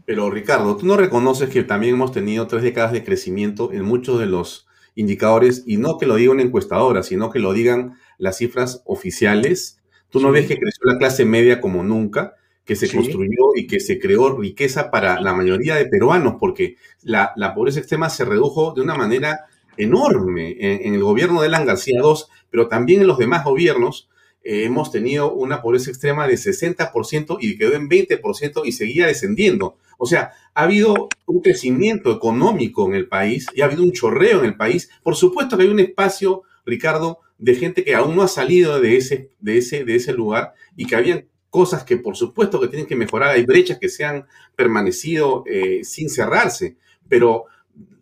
Pero 0.05 0.29
Ricardo, 0.31 0.75
¿tú 0.75 0.85
no 0.85 0.97
reconoces 0.97 1.49
que 1.49 1.63
también 1.63 1.95
hemos 1.95 2.11
tenido 2.11 2.47
tres 2.47 2.63
décadas 2.63 2.91
de 2.91 3.03
crecimiento 3.03 3.71
en 3.71 3.83
muchos 3.83 4.19
de 4.19 4.25
los 4.25 4.67
indicadores, 4.95 5.63
y 5.65 5.77
no 5.77 5.97
que 5.97 6.05
lo 6.05 6.15
diga 6.15 6.31
una 6.31 6.41
encuestadora, 6.41 7.03
sino 7.03 7.29
que 7.29 7.39
lo 7.39 7.53
digan 7.53 7.97
las 8.17 8.37
cifras 8.37 8.81
oficiales? 8.85 9.79
¿Tú 10.09 10.19
no 10.19 10.31
ves 10.31 10.47
que 10.47 10.57
creció 10.57 10.81
la 10.85 10.97
clase 10.97 11.25
media 11.25 11.61
como 11.61 11.83
nunca? 11.83 12.35
Que 12.69 12.75
se 12.75 12.95
construyó 12.95 13.55
y 13.55 13.65
que 13.65 13.79
se 13.79 13.97
creó 13.97 14.37
riqueza 14.37 14.91
para 14.91 15.19
la 15.19 15.33
mayoría 15.33 15.73
de 15.73 15.87
peruanos, 15.87 16.35
porque 16.39 16.75
la, 17.01 17.33
pobreza 17.55 17.79
extrema 17.79 18.11
se 18.11 18.25
redujo 18.25 18.73
de 18.75 18.81
una 18.81 18.93
manera 18.93 19.47
enorme 19.75 20.55
en, 20.59 20.93
el 20.93 21.01
gobierno 21.01 21.41
de 21.41 21.49
Lan 21.49 21.65
García 21.65 21.99
II, 21.99 22.25
pero 22.51 22.67
también 22.67 23.01
en 23.01 23.07
los 23.07 23.17
demás 23.17 23.43
gobiernos 23.43 24.07
eh, 24.43 24.65
hemos 24.65 24.91
tenido 24.91 25.33
una 25.33 25.63
pobreza 25.63 25.89
extrema 25.89 26.27
de 26.27 26.35
60% 26.35 27.39
y 27.41 27.57
quedó 27.57 27.73
en 27.73 27.89
20% 27.89 28.61
y 28.63 28.71
seguía 28.71 29.07
descendiendo. 29.07 29.77
O 29.97 30.05
sea, 30.05 30.33
ha 30.53 30.61
habido 30.61 31.09
un 31.25 31.41
crecimiento 31.41 32.11
económico 32.11 32.87
en 32.87 32.93
el 32.93 33.07
país 33.07 33.47
y 33.55 33.61
ha 33.61 33.65
habido 33.65 33.81
un 33.81 33.93
chorreo 33.93 34.41
en 34.41 34.45
el 34.45 34.57
país. 34.57 34.91
Por 35.01 35.15
supuesto 35.15 35.57
que 35.57 35.63
hay 35.63 35.69
un 35.69 35.79
espacio, 35.79 36.43
Ricardo, 36.67 37.17
de 37.39 37.55
gente 37.55 37.83
que 37.83 37.95
aún 37.95 38.15
no 38.15 38.21
ha 38.21 38.27
salido 38.27 38.79
de 38.79 38.95
ese, 38.95 39.31
de 39.39 39.57
ese, 39.57 39.85
de 39.85 39.95
ese 39.95 40.13
lugar 40.13 40.53
y 40.75 40.85
que 40.85 40.95
habían 40.95 41.25
cosas 41.49 41.83
que 41.83 41.97
por 41.97 42.15
supuesto 42.15 42.59
que 42.59 42.67
tienen 42.67 42.87
que 42.87 42.95
mejorar, 42.95 43.31
hay 43.31 43.45
brechas 43.45 43.79
que 43.79 43.89
se 43.89 44.05
han 44.05 44.25
permanecido 44.55 45.43
eh, 45.47 45.83
sin 45.83 46.09
cerrarse, 46.09 46.77
pero 47.07 47.45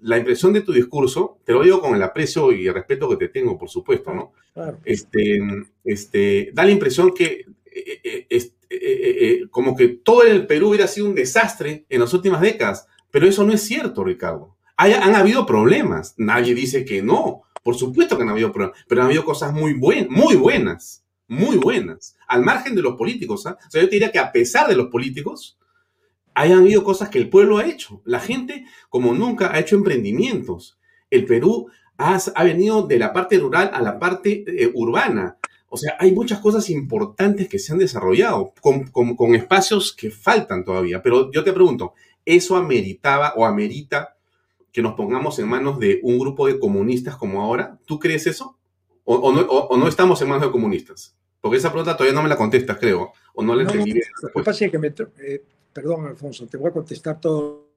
la 0.02 0.18
impresión 0.18 0.54
de 0.54 0.62
tu 0.62 0.74
discurso, 0.74 1.40
te 1.44 1.54
lo 1.54 1.64
digo 1.64 1.82
con 1.82 1.96
el 1.96 2.04
aprecio 2.04 2.52
y 2.52 2.68
el 2.68 2.74
respeto 2.74 3.10
que 3.10 3.18
te 3.18 3.30
tengo, 3.30 3.58
por 3.58 3.70
supuesto, 3.70 4.14
¿no? 4.14 4.34
Este, 4.84 5.40
este, 5.84 6.52
da 6.54 6.66
la 6.66 6.72
impresión 6.72 7.14
que 7.14 7.46
eh, 7.66 8.26
eh, 8.70 9.44
como 9.52 9.76
que 9.76 9.88
todo 9.88 10.24
el 10.24 10.48
Perú 10.48 10.70
hubiera 10.70 10.88
sido 10.88 11.08
un 11.08 11.16
desastre 11.16 11.86
en 11.90 12.02
las 12.02 12.14
últimas 12.14 12.42
décadas, 12.42 12.88
pero 13.12 13.28
eso 13.28 13.44
no 13.46 13.54
es 13.54 13.62
cierto, 13.62 14.04
Ricardo. 14.04 14.56
han 14.76 15.16
habido 15.16 15.46
problemas, 15.46 16.16
nadie 16.18 16.54
dice 16.54 16.86
que 16.86 17.02
no, 17.02 17.44
por 17.64 17.76
supuesto 17.76 18.18
que 18.18 18.24
han 18.24 18.30
habido 18.30 18.52
problemas, 18.52 18.80
pero 18.88 19.02
han 19.02 19.08
habido 19.08 19.26
cosas 19.26 19.54
muy, 19.54 19.74
buen, 19.74 20.08
muy 20.10 20.36
buenas 20.36 21.07
muy 21.28 21.58
buenas, 21.58 22.16
al 22.28 22.44
margen 22.44 22.76
de 22.76 22.82
los 22.82 22.96
políticos. 22.96 23.46
¿ah? 23.46 23.58
O 23.68 23.70
sea, 23.70 23.82
yo 23.82 23.90
te 23.90 23.96
diría 23.96 24.12
que 24.12 24.20
a 24.20 24.32
pesar 24.32 24.68
de 24.68 24.76
los 24.76 24.88
políticos, 24.88 25.58
hayan 26.38 26.60
habido 26.60 26.84
cosas 26.84 27.10
que 27.10 27.18
el 27.18 27.30
pueblo 27.30 27.58
ha 27.58 27.66
hecho. 27.66 28.02
La 28.06 28.20
gente, 28.20 28.66
como 28.90 29.14
nunca, 29.14 29.52
ha 29.52 29.60
hecho 29.60 29.76
emprendimientos. 29.76 30.78
El 31.10 31.26
Perú 31.26 31.68
ha, 31.98 32.44
venido 32.44 32.86
de 32.86 33.00
la 33.00 33.12
parte 33.12 33.40
rural 33.40 33.72
a 33.74 33.82
la 33.82 33.98
parte 33.98 34.44
eh, 34.48 34.72
urbana. 34.74 35.38
O 35.70 35.78
sea, 35.78 35.98
hay 36.00 36.12
muchas 36.12 36.40
cosas 36.40 36.70
importantes 36.70 37.50
que 37.50 37.60
se 37.60 37.74
han 37.74 37.80
desarrollado 37.80 38.54
con, 38.62 38.86
con, 38.86 39.36
espacios 39.36 39.94
que 39.94 40.12
faltan 40.12 40.64
todavía. 40.64 41.02
Pero 41.02 41.32
yo 41.32 41.44
te 41.44 41.54
pregunto, 41.54 41.94
¿eso 42.24 42.56
ameritaba 42.56 43.34
o 43.36 43.44
amerita 43.44 44.16
que 44.72 44.84
nos 44.84 44.94
pongamos 44.94 45.40
en 45.40 45.48
manos 45.48 45.80
de 45.80 46.00
un 46.04 46.20
grupo 46.20 46.46
de 46.46 46.60
comunistas 46.60 47.18
como 47.18 47.42
ahora? 47.42 47.80
¿Tú 47.86 48.00
crees 48.00 48.28
eso? 48.28 48.58
O, 49.04 49.32
no, 49.32 49.42
o, 49.42 49.78
no, 49.78 49.88
estamos 49.88 50.22
en 50.22 50.30
manos 50.30 50.44
de 50.44 50.52
comunistas? 50.52 51.17
Porque 51.42 51.58
esa 51.58 51.70
pregunta 51.70 51.96
todavía 51.96 52.16
no 52.16 52.24
me 52.24 52.30
la 52.30 52.38
contestas, 52.38 52.78
creo. 52.78 53.14
O 53.34 53.44
no 53.44 53.56
la 53.56 53.64
entendí 53.64 53.94
bien. 53.94 54.06
Lo 54.22 54.30
que 54.30 54.44
pasa 54.44 54.66
es 54.66 54.72
que 54.72 54.80
me. 54.80 54.94
Eh, 55.20 55.44
perdón, 55.72 56.08
Alfonso, 56.08 56.48
te 56.48 56.58
voy 56.58 56.70
a 56.70 56.74
contestar 56.74 57.20
todo. 57.22 57.70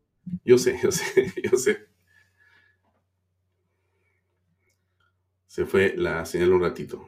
Yo 0.45 0.59
sé, 0.59 0.79
yo 0.83 0.91
sé, 0.91 1.33
yo 1.51 1.59
sé. 1.59 1.87
Se 5.47 5.67
fue 5.67 5.95
la 5.97 6.25
señal 6.25 6.53
un 6.53 6.63
ratito. 6.63 7.07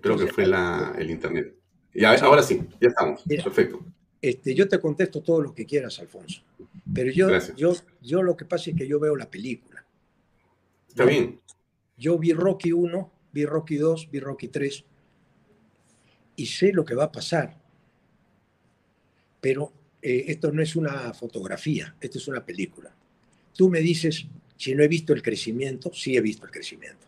Creo 0.00 0.16
que 0.16 0.26
fue 0.28 0.46
la, 0.46 0.94
el 0.98 1.10
internet. 1.10 1.54
Y 1.92 2.04
ahora 2.04 2.42
sí, 2.42 2.66
ya 2.80 2.88
estamos. 2.88 3.22
Perfecto. 3.22 3.84
Este, 4.20 4.54
yo 4.54 4.66
te 4.66 4.80
contesto 4.80 5.22
todo 5.22 5.42
lo 5.42 5.54
que 5.54 5.66
quieras, 5.66 5.98
Alfonso. 6.00 6.42
Pero 6.92 7.10
yo, 7.10 7.28
yo, 7.56 7.74
yo 8.00 8.22
lo 8.22 8.36
que 8.36 8.46
pasa 8.46 8.70
es 8.70 8.76
que 8.76 8.88
yo 8.88 8.98
veo 8.98 9.14
la 9.16 9.30
película. 9.30 9.84
Está 10.88 11.04
bien. 11.04 11.40
Yo 11.96 12.18
vi 12.18 12.32
Rocky 12.32 12.72
1, 12.72 13.12
vi 13.34 13.44
Rocky 13.44 13.76
2, 13.76 14.10
vi 14.10 14.20
Rocky 14.20 14.48
3 14.48 14.84
y 16.36 16.46
sé 16.46 16.72
lo 16.72 16.84
que 16.84 16.94
va 16.94 17.04
a 17.04 17.12
pasar. 17.12 17.60
Pero 19.40 19.72
eh, 20.00 20.26
esto 20.28 20.52
no 20.52 20.62
es 20.62 20.76
una 20.76 21.12
fotografía, 21.12 21.96
esto 22.00 22.18
es 22.18 22.28
una 22.28 22.46
película. 22.46 22.94
Tú 23.52 23.68
me 23.68 23.80
dices 23.80 24.26
si 24.56 24.74
no 24.74 24.84
he 24.84 24.88
visto 24.88 25.12
el 25.12 25.20
crecimiento, 25.20 25.92
sí 25.92 26.16
he 26.16 26.20
visto 26.20 26.46
el 26.46 26.52
crecimiento. 26.52 27.06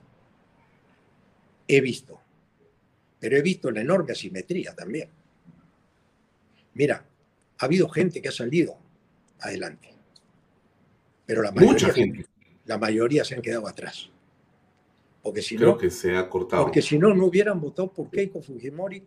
He 1.68 1.80
visto. 1.80 2.20
Pero 3.20 3.36
he 3.36 3.42
visto 3.42 3.70
la 3.70 3.80
enorme 3.80 4.12
asimetría 4.12 4.74
también. 4.74 5.08
Mira, 6.74 7.04
ha 7.58 7.64
habido 7.64 7.88
gente 7.88 8.20
que 8.20 8.28
ha 8.28 8.32
salido 8.32 8.76
adelante. 9.40 9.94
Pero 11.24 11.42
la 11.42 11.52
Mucha 11.52 11.92
gente. 11.92 12.26
La 12.66 12.78
mayoría 12.78 13.24
se 13.24 13.36
han 13.36 13.42
quedado 13.42 13.68
atrás. 13.68 14.10
Porque 15.26 15.42
si 15.42 15.56
Creo 15.56 15.72
no, 15.72 15.76
que 15.76 15.90
se 15.90 16.16
ha 16.16 16.28
cortado. 16.28 16.62
Porque 16.62 16.80
si 16.80 16.96
no, 16.96 17.12
no 17.12 17.26
hubieran 17.26 17.60
votado 17.60 17.92
por 17.92 18.08
Keiko 18.08 18.40
Fujimori. 18.40 19.02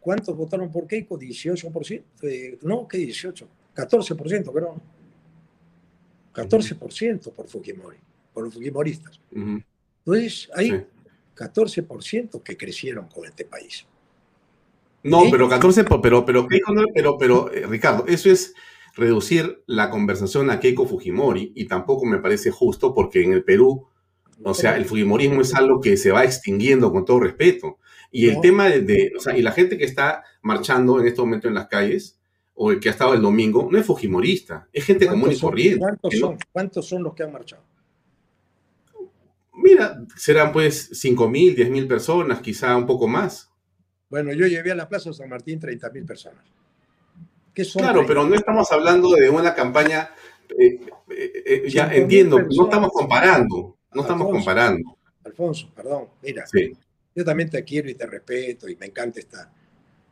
¿Cuántos 0.00 0.34
votaron 0.34 0.72
por 0.72 0.86
Keiko? 0.86 1.18
18%. 1.18 2.02
Eh, 2.22 2.58
no, 2.62 2.88
¿qué 2.88 2.96
18? 2.96 3.46
14%, 3.76 4.50
creo. 4.50 4.80
14% 6.34 7.32
por 7.32 7.48
Fujimori, 7.48 7.98
por 8.32 8.44
los 8.44 8.54
Fujimoristas. 8.54 9.20
Entonces, 9.30 10.48
hay 10.54 10.86
14% 11.36 12.42
que 12.42 12.56
crecieron 12.56 13.08
con 13.08 13.26
este 13.26 13.44
país. 13.44 13.86
No, 15.02 15.24
pero 15.30 15.50
14, 15.50 15.84
pero, 15.84 16.24
pero, 16.24 16.48
pero, 16.94 17.18
pero, 17.18 17.52
eh, 17.52 17.66
Ricardo, 17.66 18.06
eso 18.06 18.30
es 18.30 18.54
reducir 18.94 19.62
la 19.66 19.90
conversación 19.90 20.48
a 20.48 20.60
Keiko 20.60 20.86
Fujimori 20.86 21.52
y 21.54 21.66
tampoco 21.66 22.06
me 22.06 22.20
parece 22.20 22.50
justo 22.50 22.94
porque 22.94 23.22
en 23.22 23.34
el 23.34 23.44
Perú 23.44 23.88
o 24.44 24.54
sea, 24.54 24.76
el 24.76 24.84
Fujimorismo 24.84 25.40
es 25.40 25.54
algo 25.54 25.80
que 25.80 25.96
se 25.96 26.10
va 26.10 26.24
extinguiendo 26.24 26.92
con 26.92 27.04
todo 27.04 27.20
respeto. 27.20 27.78
Y 28.10 28.28
el 28.28 28.40
tema 28.40 28.68
de, 28.68 29.12
o 29.16 29.20
sea, 29.20 29.36
y 29.36 29.42
la 29.42 29.52
gente 29.52 29.78
que 29.78 29.84
está 29.84 30.22
marchando 30.42 31.00
en 31.00 31.06
este 31.06 31.20
momento 31.20 31.48
en 31.48 31.54
las 31.54 31.66
calles, 31.66 32.20
o 32.54 32.70
el 32.70 32.78
que 32.78 32.88
ha 32.88 32.92
estado 32.92 33.14
el 33.14 33.22
domingo, 33.22 33.68
no 33.70 33.78
es 33.78 33.86
Fujimorista, 33.86 34.68
es 34.72 34.84
gente 34.84 35.06
común 35.06 35.32
y 35.32 35.38
corriente. 35.38 35.78
¿cuántos 35.78 36.18
son, 36.18 36.38
¿Cuántos 36.52 36.86
son 36.86 37.02
los 37.02 37.14
que 37.14 37.22
han 37.22 37.32
marchado? 37.32 37.62
Mira, 39.54 40.04
serán 40.16 40.52
pues 40.52 40.90
5 40.92 41.28
mil, 41.28 41.54
10 41.54 41.70
mil 41.70 41.86
personas, 41.86 42.40
quizá 42.40 42.76
un 42.76 42.86
poco 42.86 43.06
más. 43.06 43.50
Bueno, 44.08 44.32
yo 44.32 44.46
llevé 44.46 44.72
a 44.72 44.74
la 44.74 44.88
Plaza 44.88 45.12
San 45.12 45.28
Martín 45.28 45.58
30 45.58 45.90
mil 45.90 46.04
personas. 46.04 46.44
claro, 47.72 48.04
pero 48.06 48.26
no 48.26 48.34
estamos 48.34 48.70
hablando 48.72 49.10
de 49.12 49.30
una 49.30 49.54
campaña, 49.54 50.10
eh, 50.58 50.80
eh, 51.10 51.42
eh, 51.46 51.62
ya 51.68 51.92
entiendo, 51.94 52.38
no 52.38 52.64
estamos 52.64 52.90
comparando, 52.92 53.78
no 53.94 54.02
estamos 54.02 54.28
comparando. 54.28 54.96
Alfonso, 55.24 55.70
perdón, 55.74 56.08
mira, 56.22 56.44
yo 57.14 57.24
también 57.24 57.50
te 57.50 57.62
quiero 57.62 57.88
y 57.88 57.94
te 57.94 58.06
respeto 58.06 58.68
y 58.68 58.76
me 58.76 58.86
encanta 58.86 59.20
esta, 59.20 59.52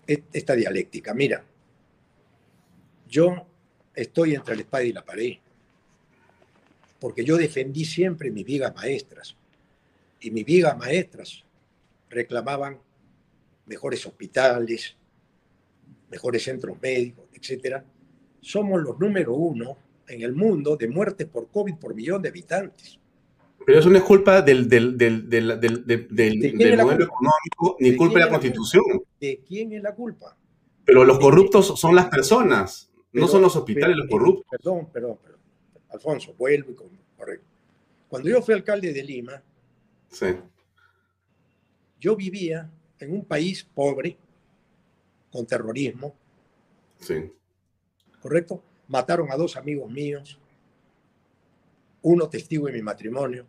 esta 0.06 0.54
dialéctica. 0.54 1.12
Mira, 1.14 1.44
yo 3.08 3.46
estoy 3.94 4.34
entre 4.34 4.54
la 4.54 4.62
espada 4.62 4.84
y 4.84 4.92
la 4.92 5.04
pared, 5.04 5.34
porque 7.00 7.24
yo 7.24 7.36
defendí 7.36 7.84
siempre 7.84 8.30
mis 8.30 8.44
vigas 8.44 8.74
maestras, 8.74 9.36
y 10.20 10.30
mis 10.30 10.44
vigas 10.44 10.76
maestras 10.76 11.42
reclamaban 12.08 12.78
mejores 13.66 14.04
hospitales, 14.06 14.96
mejores 16.10 16.44
centros 16.44 16.80
médicos, 16.80 17.24
etc. 17.32 17.82
Somos 18.40 18.82
los 18.82 18.98
número 18.98 19.34
uno 19.34 19.76
en 20.08 20.22
el 20.22 20.34
mundo 20.34 20.76
de 20.76 20.88
muertes 20.88 21.26
por 21.26 21.48
COVID 21.48 21.76
por 21.76 21.94
millón 21.94 22.20
de 22.20 22.28
habitantes. 22.28 22.98
Pero 23.66 23.78
eso 23.78 23.90
no 23.90 23.98
es 23.98 24.04
culpa 24.04 24.42
del, 24.42 24.68
del, 24.68 24.96
del, 24.96 25.28
del 25.28 26.76
modelo 26.78 27.04
económico, 27.04 27.76
ni 27.78 27.94
culpa 27.94 28.18
de 28.18 28.24
la 28.24 28.30
Constitución. 28.30 28.84
¿De 29.20 29.42
quién 29.46 29.72
es 29.72 29.82
la 29.82 29.94
culpa? 29.94 30.36
Pero 30.84 31.04
los 31.04 31.18
corruptos 31.18 31.78
son 31.78 31.94
las 31.94 32.06
personas, 32.06 32.90
no 33.12 33.28
son 33.28 33.42
los 33.42 33.54
hospitales 33.54 33.96
los 33.96 34.08
corruptos. 34.08 34.46
Perdón, 34.50 34.88
perdón, 34.92 35.18
perdón. 35.22 35.40
Alfonso, 35.90 36.34
vuelvo 36.38 36.72
y 36.72 36.74
correcto. 37.16 37.46
Cuando 38.08 38.28
yo 38.28 38.42
fui 38.42 38.54
alcalde 38.54 38.92
de 38.92 39.04
Lima, 39.04 39.42
sí. 40.10 40.26
yo 42.00 42.16
vivía 42.16 42.70
en 42.98 43.12
un 43.12 43.24
país 43.24 43.62
pobre, 43.62 44.16
con 45.30 45.46
terrorismo. 45.46 46.14
Sí. 46.98 47.30
¿Correcto? 48.20 48.62
Mataron 48.88 49.30
a 49.30 49.36
dos 49.36 49.56
amigos 49.56 49.90
míos, 49.90 50.38
uno 52.02 52.28
testigo 52.28 52.66
de 52.66 52.72
mi 52.72 52.82
matrimonio. 52.82 53.46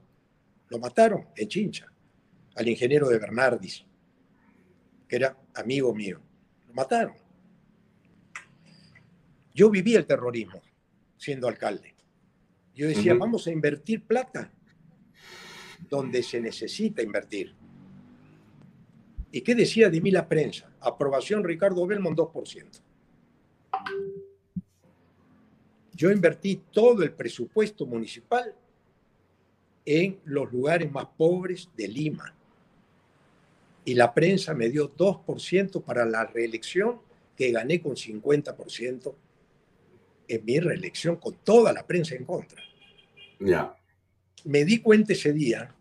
Lo 0.70 0.80
mataron 0.80 1.28
en 1.36 1.47
Chincha, 1.47 1.91
al 2.56 2.68
ingeniero 2.68 3.10
de 3.10 3.20
Bernardis, 3.20 3.86
que 5.08 5.16
era 5.16 5.38
amigo 5.56 5.93
mío. 5.93 6.22
Lo 6.68 6.74
mataron. 6.74 7.16
Yo 9.54 9.70
viví 9.70 9.95
el 9.95 10.06
terrorismo 10.06 10.62
siendo 11.18 11.47
alcalde. 11.47 11.93
Yo 12.74 12.88
decía, 12.88 13.14
vamos 13.14 13.47
a 13.47 13.52
invertir 13.52 14.04
plata 14.04 14.52
donde 15.89 16.24
se 16.24 16.39
necesita 16.39 17.02
invertir. 17.02 17.54
¿Y 19.32 19.41
qué 19.41 19.56
decía 19.56 19.89
de 19.89 20.02
mí 20.02 20.12
la 20.12 20.28
prensa? 20.28 20.72
Aprobación 20.80 21.43
Ricardo 21.43 21.86
Belmont 21.86 22.18
2%. 22.18 22.82
Yo 25.94 26.10
invertí 26.10 26.62
todo 26.72 27.04
el 27.04 27.14
presupuesto 27.14 27.86
municipal 27.86 28.56
en 29.86 30.20
los 30.26 30.52
lugares 30.52 30.92
más 30.92 31.08
pobres 31.18 31.70
de 31.76 31.88
Lima. 31.88 32.36
Y 33.84 33.96
la 33.96 34.14
prensa 34.14 34.54
me 34.54 34.70
dio 34.70 34.96
2% 34.96 35.84
para 35.84 36.06
la 36.06 36.26
reelección, 36.26 37.00
que 37.36 37.52
gané 37.52 37.82
con 37.82 37.96
50% 37.96 39.16
en 40.28 40.46
mi 40.46 40.60
reelección, 40.60 41.16
con 41.16 41.36
toda 41.44 41.74
la 41.74 41.86
prensa 41.86 42.16
en 42.16 42.26
contra. 42.26 42.62
Ya. 43.39 43.76
Me 44.46 44.64
di 44.64 44.80
cuenta 44.80 45.14
ese 45.14 45.34
día 45.34 45.74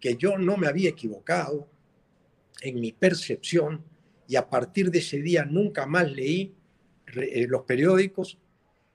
que 0.00 0.16
yo 0.16 0.38
no 0.38 0.56
me 0.56 0.68
había 0.68 0.90
equivocado 0.90 1.68
en 2.62 2.80
mi 2.80 2.92
percepción 2.92 3.84
y 4.28 4.36
a 4.36 4.48
partir 4.48 4.90
de 4.90 4.98
ese 4.98 5.20
día 5.20 5.44
nunca 5.44 5.86
más 5.86 6.10
leí 6.10 6.54
eh, 7.14 7.46
los 7.48 7.62
periódicos 7.62 8.38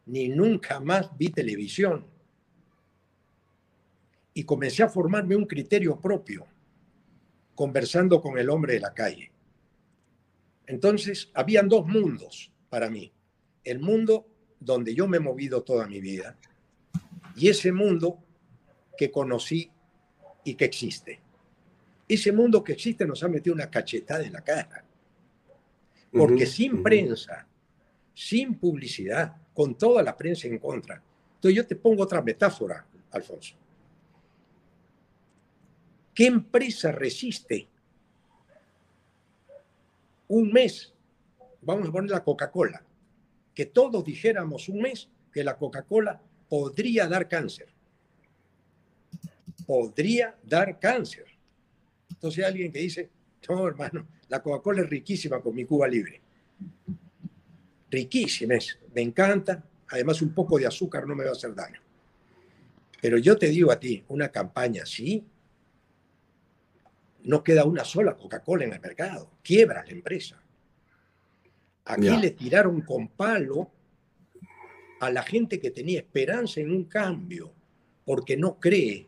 ni 0.08 0.30
nunca 0.30 0.80
más 0.80 1.16
vi 1.18 1.30
televisión. 1.30 2.06
Y 4.34 4.44
comencé 4.44 4.84
a 4.84 4.90
formarme 4.90 5.36
un 5.36 5.46
criterio 5.46 6.00
propio, 6.00 6.48
conversando 7.56 8.22
con 8.22 8.38
el 8.38 8.50
hombre 8.50 8.74
de 8.74 8.80
la 8.80 8.94
calle. 8.94 9.32
Entonces, 10.68 11.30
habían 11.34 11.68
dos 11.68 11.86
mundos 11.86 12.52
para 12.70 12.90
mí. 12.90 13.12
El 13.64 13.80
mundo 13.80 14.28
donde 14.60 14.96
yo 14.96 15.08
me 15.08 15.18
he 15.18 15.20
movido 15.20 15.64
toda 15.64 15.88
mi 15.88 16.00
vida 16.00 16.38
y 17.36 17.50
ese 17.50 17.72
mundo 17.72 18.24
que 18.98 19.12
conocí 19.12 19.70
y 20.44 20.56
que 20.56 20.66
existe. 20.66 21.20
Ese 22.08 22.32
mundo 22.32 22.64
que 22.64 22.74
existe 22.74 23.06
nos 23.06 23.24
ha 23.24 23.28
metido 23.28 23.54
una 23.54 23.70
cachetada 23.70 24.24
en 24.24 24.34
la 24.34 24.42
cara. 24.42 24.86
Porque 26.12 26.46
sin 26.46 26.84
prensa, 26.84 27.48
sin 28.14 28.56
publicidad, 28.56 29.36
con 29.54 29.76
toda 29.76 30.02
la 30.04 30.16
prensa 30.16 30.48
en 30.48 30.58
contra. 30.58 31.02
Entonces 31.36 31.56
yo 31.56 31.68
te 31.68 31.76
pongo 31.76 32.04
otra 32.04 32.22
metáfora, 32.22 32.86
Alfonso. 33.12 33.56
¿Qué 36.14 36.28
empresa 36.28 36.92
resiste 36.92 37.68
un 40.28 40.52
mes? 40.52 40.94
Vamos 41.62 41.90
a 41.90 41.92
poner 41.92 42.12
la 42.12 42.24
Coca-Cola. 42.24 42.84
Que 43.54 43.66
todos 43.66 44.04
dijéramos 44.04 44.70
un 44.70 44.82
mes 44.82 45.10
que 45.32 45.44
la 45.44 45.58
Coca-Cola 45.58 46.22
podría 46.48 47.08
dar 47.08 47.28
cáncer 47.28 47.68
podría 49.72 50.36
dar 50.44 50.80
cáncer. 50.80 51.26
Entonces 52.10 52.44
hay 52.44 52.52
alguien 52.52 52.74
que 52.74 52.80
dice, 52.80 53.10
no, 53.48 53.66
hermano, 53.66 54.06
la 54.28 54.44
Coca-Cola 54.44 54.82
es 54.82 54.90
riquísima 54.90 55.40
con 55.40 55.56
mi 55.56 55.64
Cuba 55.64 55.88
libre. 55.88 56.20
Riquísima 57.92 58.56
es, 58.56 58.80
me 58.96 59.02
encanta. 59.02 59.62
Además, 59.90 60.22
un 60.22 60.34
poco 60.34 60.58
de 60.58 60.66
azúcar 60.66 61.06
no 61.06 61.14
me 61.14 61.26
va 61.26 61.32
a 61.32 61.34
hacer 61.34 61.54
daño. 61.54 61.82
Pero 63.02 63.18
yo 63.18 63.38
te 63.38 63.50
digo 63.50 63.72
a 63.72 63.80
ti, 63.80 64.04
una 64.08 64.30
campaña 64.30 64.84
así, 64.84 65.26
no 67.24 67.44
queda 67.44 67.66
una 67.66 67.84
sola 67.84 68.16
Coca-Cola 68.16 68.64
en 68.64 68.74
el 68.74 68.80
mercado. 68.80 69.32
Quiebra 69.44 69.84
la 69.84 69.92
empresa. 69.92 70.42
Aquí 71.86 72.10
le 72.10 72.32
tiraron 72.32 72.82
con 72.82 73.10
palo 73.10 73.70
a 75.02 75.10
la 75.10 75.24
gente 75.24 75.60
que 75.60 75.72
tenía 75.72 76.00
esperanza 76.00 76.62
en 76.62 76.72
un 76.72 76.86
cambio, 76.86 77.52
porque 78.06 78.38
no 78.38 78.60
cree 78.60 79.08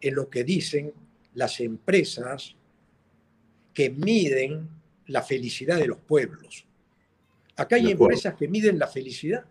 en 0.00 0.14
lo 0.14 0.28
que 0.30 0.44
dicen 0.44 0.92
las 1.34 1.60
empresas 1.60 2.54
que 3.74 3.90
miden 3.90 4.68
la 5.06 5.22
felicidad 5.22 5.78
de 5.78 5.86
los 5.86 5.98
pueblos. 5.98 6.66
Acá 7.60 7.76
hay 7.76 7.90
empresas 7.90 8.34
que 8.36 8.48
miden 8.48 8.78
la 8.78 8.86
felicidad. 8.86 9.44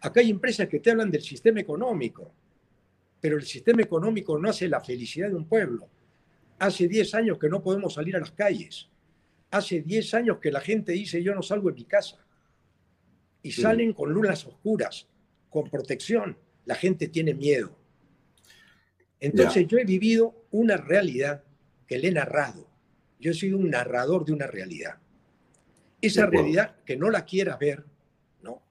Acá 0.00 0.20
hay 0.20 0.30
empresas 0.30 0.68
que 0.68 0.78
te 0.78 0.92
hablan 0.92 1.10
del 1.10 1.22
sistema 1.22 1.58
económico, 1.58 2.32
pero 3.20 3.36
el 3.36 3.42
sistema 3.42 3.82
económico 3.82 4.38
no 4.38 4.48
hace 4.48 4.68
la 4.68 4.80
felicidad 4.80 5.28
de 5.28 5.34
un 5.34 5.48
pueblo. 5.48 5.88
Hace 6.60 6.86
10 6.86 7.14
años 7.16 7.36
que 7.36 7.48
no 7.48 7.60
podemos 7.64 7.94
salir 7.94 8.14
a 8.14 8.20
las 8.20 8.30
calles. 8.30 8.88
Hace 9.50 9.82
10 9.82 10.14
años 10.14 10.38
que 10.38 10.52
la 10.52 10.60
gente 10.60 10.92
dice 10.92 11.20
yo 11.20 11.34
no 11.34 11.42
salgo 11.42 11.68
de 11.68 11.74
mi 11.74 11.84
casa. 11.84 12.24
Y 13.42 13.50
salen 13.50 13.92
con 13.92 14.12
lunas 14.12 14.46
oscuras, 14.46 15.08
con 15.50 15.68
protección. 15.68 16.38
La 16.64 16.76
gente 16.76 17.08
tiene 17.08 17.34
miedo. 17.34 17.76
Entonces 19.18 19.66
yo 19.66 19.78
he 19.78 19.84
vivido 19.84 20.46
una 20.52 20.76
realidad 20.76 21.42
que 21.88 21.98
le 21.98 22.06
he 22.06 22.12
narrado. 22.12 22.70
Yo 23.18 23.32
he 23.32 23.34
sido 23.34 23.58
un 23.58 23.68
narrador 23.68 24.24
de 24.24 24.32
una 24.32 24.46
realidad. 24.46 25.00
Esa 26.06 26.26
realidad 26.26 26.76
que 26.84 26.96
no 26.96 27.10
la 27.10 27.24
quieras 27.24 27.58
ver, 27.58 27.84
¿no? 28.42 28.62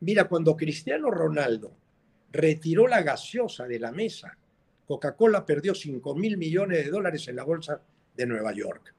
Mira, 0.00 0.24
cuando 0.28 0.56
Cristiano 0.56 1.10
Ronaldo 1.10 1.72
retiró 2.32 2.86
la 2.86 3.02
gaseosa 3.02 3.66
de 3.66 3.78
la 3.78 3.92
mesa, 3.92 4.36
Coca-Cola 4.86 5.46
perdió 5.46 5.74
5 5.74 6.14
mil 6.16 6.36
millones 6.36 6.84
de 6.84 6.90
dólares 6.90 7.26
en 7.28 7.36
la 7.36 7.44
bolsa 7.44 7.80
de 8.16 8.26
Nueva 8.26 8.52
York. 8.52 8.94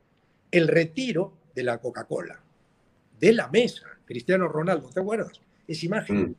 El 0.50 0.68
retiro 0.68 1.34
de 1.54 1.64
la 1.64 1.80
Coca-Cola, 1.80 2.42
de 3.20 3.34
la 3.34 3.48
mesa, 3.50 3.88
Cristiano 4.06 4.48
Ronaldo, 4.48 4.90
¿te 4.90 5.00
acuerdas? 5.00 5.42
Esa 5.68 5.86
imagen. 5.86 6.36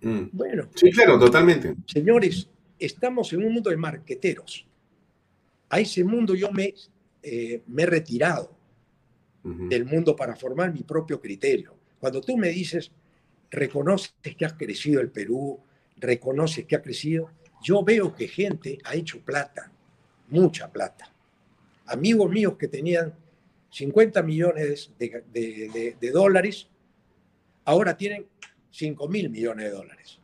Mm, 0.00 0.08
mm. 0.08 0.30
Bueno. 0.32 0.68
Sí, 0.74 0.90
claro, 0.90 1.18
totalmente. 1.18 1.74
Señores, 1.86 2.48
estamos 2.78 3.32
en 3.32 3.44
un 3.44 3.54
mundo 3.54 3.70
de 3.70 3.76
marqueteros. 3.76 4.66
A 5.68 5.80
ese 5.80 6.04
mundo 6.04 6.34
yo 6.34 6.50
me, 6.50 6.74
eh, 7.22 7.62
me 7.66 7.82
he 7.84 7.86
retirado 7.86 8.61
del 9.44 9.84
mundo 9.84 10.14
para 10.14 10.36
formar 10.36 10.72
mi 10.72 10.82
propio 10.82 11.20
criterio. 11.20 11.74
Cuando 11.98 12.20
tú 12.20 12.36
me 12.36 12.48
dices, 12.48 12.92
reconoces 13.50 14.14
que 14.36 14.44
has 14.44 14.52
crecido 14.54 15.00
el 15.00 15.10
Perú, 15.10 15.60
reconoces 15.96 16.64
que 16.64 16.76
ha 16.76 16.82
crecido, 16.82 17.30
yo 17.62 17.82
veo 17.82 18.14
que 18.14 18.28
gente 18.28 18.78
ha 18.84 18.94
hecho 18.94 19.20
plata, 19.20 19.70
mucha 20.28 20.70
plata. 20.70 21.12
Amigos 21.86 22.30
míos 22.30 22.56
que 22.58 22.68
tenían 22.68 23.14
50 23.70 24.22
millones 24.22 24.92
de, 24.98 25.96
de 25.98 26.10
dólares, 26.10 26.68
ahora 27.64 27.96
tienen 27.96 28.26
5 28.70 29.08
mil 29.08 29.30
millones 29.30 29.66
de 29.66 29.70
dólares. 29.70 30.18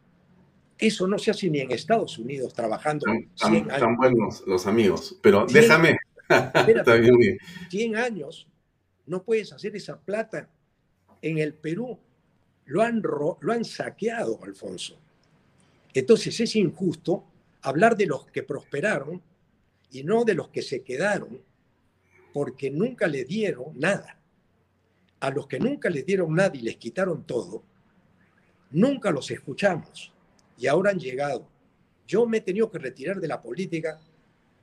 Eso 0.79 1.09
no 1.09 1.19
se 1.19 1.33
hace 1.33 1.51
ni 1.51 1.61
en 1.61 1.73
Estados 1.73 2.19
Unidos 2.19 2.55
trabajando. 2.55 3.05
Están 3.35 3.97
buenos 3.97 4.45
los 4.47 4.67
amigos, 4.67 5.19
pero 5.21 5.45
déjame. 5.47 5.99
Está 6.29 6.95
bien. 6.95 7.39
100 7.69 7.97
años 7.97 8.49
no 9.09 9.23
puedes 9.23 9.53
hacer 9.53 9.75
esa 9.75 9.99
plata 9.99 10.49
en 11.23 11.39
el 11.39 11.55
Perú. 11.55 11.99
Lo 12.67 12.83
han, 12.83 13.03
lo 13.03 13.53
han 13.53 13.65
saqueado, 13.65 14.39
Alfonso. 14.45 14.99
Entonces 15.95 16.39
es 16.41 16.55
injusto 16.57 17.25
hablar 17.63 17.97
de 17.97 18.07
los 18.07 18.27
que 18.27 18.43
prosperaron 18.43 19.21
y 19.91 20.05
no 20.05 20.25
de 20.25 20.35
los 20.35 20.49
que 20.49 20.63
se 20.63 20.83
quedaron, 20.83 21.41
porque 22.33 22.71
nunca 22.71 23.07
les 23.07 23.27
dieron 23.27 23.79
nada. 23.79 24.21
A 25.21 25.31
los 25.31 25.47
que 25.47 25.59
nunca 25.59 25.91
les 25.91 26.07
dieron 26.07 26.35
nada 26.35 26.53
y 26.55 26.61
les 26.61 26.77
quitaron 26.77 27.25
todo, 27.25 27.65
nunca 28.71 29.11
los 29.11 29.31
escuchamos 29.31 30.13
y 30.57 30.67
ahora 30.67 30.91
han 30.91 30.99
llegado. 30.99 31.49
Yo 32.07 32.27
me 32.27 32.39
he 32.39 32.41
tenido 32.41 32.71
que 32.71 32.79
retirar 32.79 33.21
de 33.21 33.29
la 33.29 33.43
política. 33.43 34.01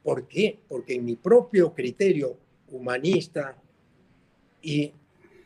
¿Por 0.03 0.27
qué? 0.27 0.59
Porque 0.67 0.95
en 0.95 1.05
mi 1.05 1.15
propio 1.15 1.73
criterio 1.73 2.37
humanista, 2.69 3.57
y 4.65 4.91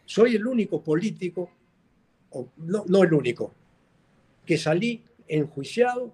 soy 0.05 0.37
el 0.37 0.47
único 0.47 0.81
político, 0.81 1.51
no, 2.55 2.85
no 2.87 3.03
el 3.03 3.13
único, 3.13 3.53
que 4.45 4.57
salí 4.57 5.03
enjuiciado 5.27 6.13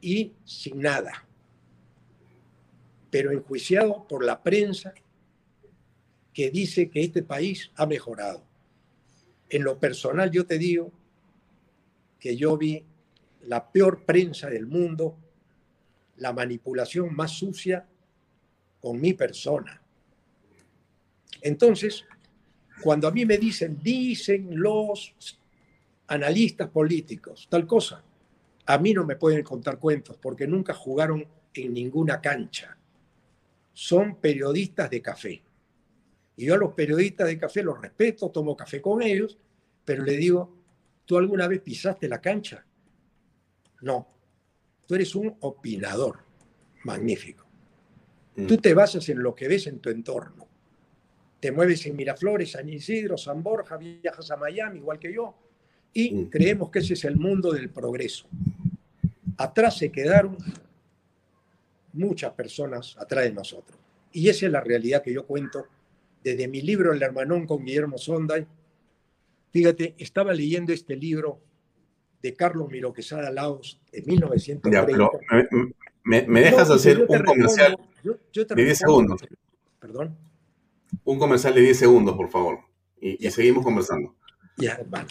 y 0.00 0.32
sin 0.44 0.80
nada, 0.80 1.24
pero 3.08 3.30
enjuiciado 3.30 4.04
por 4.08 4.24
la 4.24 4.42
prensa 4.42 4.92
que 6.32 6.50
dice 6.50 6.90
que 6.90 7.02
este 7.02 7.22
país 7.22 7.70
ha 7.76 7.86
mejorado. 7.86 8.42
En 9.48 9.62
lo 9.62 9.78
personal 9.78 10.32
yo 10.32 10.44
te 10.44 10.58
digo 10.58 10.90
que 12.18 12.36
yo 12.36 12.56
vi 12.58 12.84
la 13.42 13.70
peor 13.70 14.04
prensa 14.04 14.50
del 14.50 14.66
mundo, 14.66 15.16
la 16.16 16.32
manipulación 16.32 17.14
más 17.14 17.30
sucia 17.30 17.86
con 18.80 19.00
mi 19.00 19.12
persona. 19.12 19.83
Entonces, 21.42 22.04
cuando 22.82 23.08
a 23.08 23.10
mí 23.10 23.24
me 23.24 23.38
dicen, 23.38 23.78
dicen 23.82 24.48
los 24.50 25.14
analistas 26.06 26.68
políticos, 26.68 27.46
tal 27.50 27.66
cosa, 27.66 28.02
a 28.66 28.78
mí 28.78 28.92
no 28.92 29.04
me 29.04 29.16
pueden 29.16 29.42
contar 29.42 29.78
cuentos 29.78 30.16
porque 30.20 30.46
nunca 30.46 30.74
jugaron 30.74 31.26
en 31.52 31.72
ninguna 31.72 32.20
cancha. 32.20 32.76
Son 33.72 34.16
periodistas 34.16 34.90
de 34.90 35.02
café. 35.02 35.42
Y 36.36 36.46
yo 36.46 36.54
a 36.54 36.58
los 36.58 36.72
periodistas 36.74 37.26
de 37.28 37.38
café 37.38 37.62
los 37.62 37.80
respeto, 37.80 38.30
tomo 38.30 38.56
café 38.56 38.80
con 38.80 39.02
ellos, 39.02 39.38
pero 39.84 40.02
le 40.02 40.16
digo, 40.16 40.56
¿tú 41.04 41.16
alguna 41.16 41.46
vez 41.46 41.60
pisaste 41.60 42.08
la 42.08 42.20
cancha? 42.20 42.64
No. 43.82 44.08
Tú 44.86 44.94
eres 44.94 45.14
un 45.14 45.36
opinador 45.40 46.18
magnífico. 46.84 47.46
Mm. 48.36 48.46
Tú 48.46 48.56
te 48.58 48.74
basas 48.74 49.08
en 49.08 49.22
lo 49.22 49.34
que 49.34 49.48
ves 49.48 49.66
en 49.66 49.78
tu 49.78 49.90
entorno 49.90 50.53
te 51.44 51.52
mueves 51.52 51.84
en 51.84 51.94
Miraflores, 51.94 52.52
San 52.52 52.66
Isidro, 52.70 53.18
San 53.18 53.42
Borja, 53.42 53.76
viajas 53.76 54.30
a 54.30 54.36
Miami, 54.38 54.78
igual 54.78 54.98
que 54.98 55.12
yo, 55.12 55.34
y 55.92 56.24
creemos 56.28 56.70
que 56.70 56.78
ese 56.78 56.94
es 56.94 57.04
el 57.04 57.16
mundo 57.16 57.52
del 57.52 57.68
progreso. 57.68 58.26
Atrás 59.36 59.76
se 59.76 59.92
quedaron 59.92 60.38
muchas 61.92 62.32
personas 62.32 62.96
atrás 62.98 63.24
de 63.24 63.34
nosotros. 63.34 63.78
Y 64.10 64.30
esa 64.30 64.46
es 64.46 64.52
la 64.52 64.62
realidad 64.62 65.02
que 65.02 65.12
yo 65.12 65.26
cuento 65.26 65.66
desde 66.22 66.48
mi 66.48 66.62
libro 66.62 66.94
El 66.94 67.02
Hermanón 67.02 67.46
con 67.46 67.62
Guillermo 67.62 67.98
Sonday. 67.98 68.46
Fíjate, 69.50 69.96
estaba 69.98 70.32
leyendo 70.32 70.72
este 70.72 70.96
libro 70.96 71.42
de 72.22 72.32
Carlos 72.32 72.70
Miro 72.70 72.90
Quesada 72.90 73.30
Laos 73.30 73.82
de 73.92 74.00
1930. 74.00 75.10
me, 76.04 76.40
dejas 76.40 76.70
hacer 76.70 77.00
un 77.00 77.06
comercial 77.06 77.78
de 78.02 78.64
10 78.64 78.78
segundos. 78.78 79.20
Perdón 79.78 80.16
un 81.04 81.18
comercial 81.18 81.54
de 81.54 81.62
10 81.62 81.78
segundos, 81.78 82.14
por 82.16 82.30
favor. 82.30 82.58
Y, 83.00 83.30
seguimos 83.30 83.64
conversando. 83.64 84.14
Ya, 84.56 84.78
vale. 84.86 85.08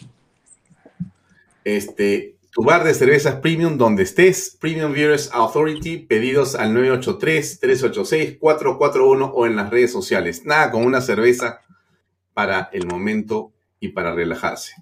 Este, 1.63 2.37
tu 2.51 2.63
bar 2.63 2.83
de 2.83 2.93
cervezas 2.93 3.35
premium 3.35 3.77
donde 3.77 4.03
estés, 4.03 4.57
Premium 4.59 4.91
Viewers 4.93 5.31
Authority, 5.33 5.97
pedidos 5.97 6.55
al 6.55 6.75
983-386-441 6.75 9.31
o 9.33 9.45
en 9.45 9.55
las 9.55 9.69
redes 9.69 9.91
sociales. 9.91 10.43
Nada 10.45 10.71
como 10.71 10.87
una 10.87 11.01
cerveza 11.01 11.61
para 12.33 12.69
el 12.73 12.87
momento 12.87 13.51
y 13.79 13.89
para 13.89 14.15
relajarse. 14.15 14.73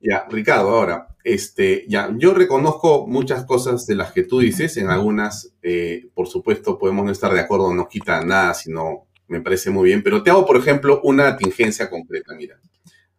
Ya, 0.00 0.26
Ricardo, 0.30 0.70
ahora, 0.70 1.08
este, 1.24 1.84
ya, 1.88 2.10
yo 2.16 2.34
reconozco 2.34 3.06
muchas 3.06 3.44
cosas 3.44 3.86
de 3.86 3.96
las 3.96 4.12
que 4.12 4.22
tú 4.22 4.40
dices, 4.40 4.76
en 4.76 4.88
algunas, 4.88 5.52
eh, 5.62 6.06
por 6.14 6.28
supuesto, 6.28 6.78
podemos 6.78 7.04
no 7.04 7.10
estar 7.10 7.32
de 7.32 7.40
acuerdo, 7.40 7.74
no 7.74 7.88
quita 7.88 8.24
nada, 8.24 8.54
sino 8.54 9.05
me 9.28 9.40
parece 9.40 9.70
muy 9.70 9.86
bien, 9.86 10.02
pero 10.02 10.22
te 10.22 10.30
hago, 10.30 10.46
por 10.46 10.56
ejemplo, 10.56 11.00
una 11.02 11.36
tingencia 11.36 11.90
concreta, 11.90 12.34
mira, 12.34 12.60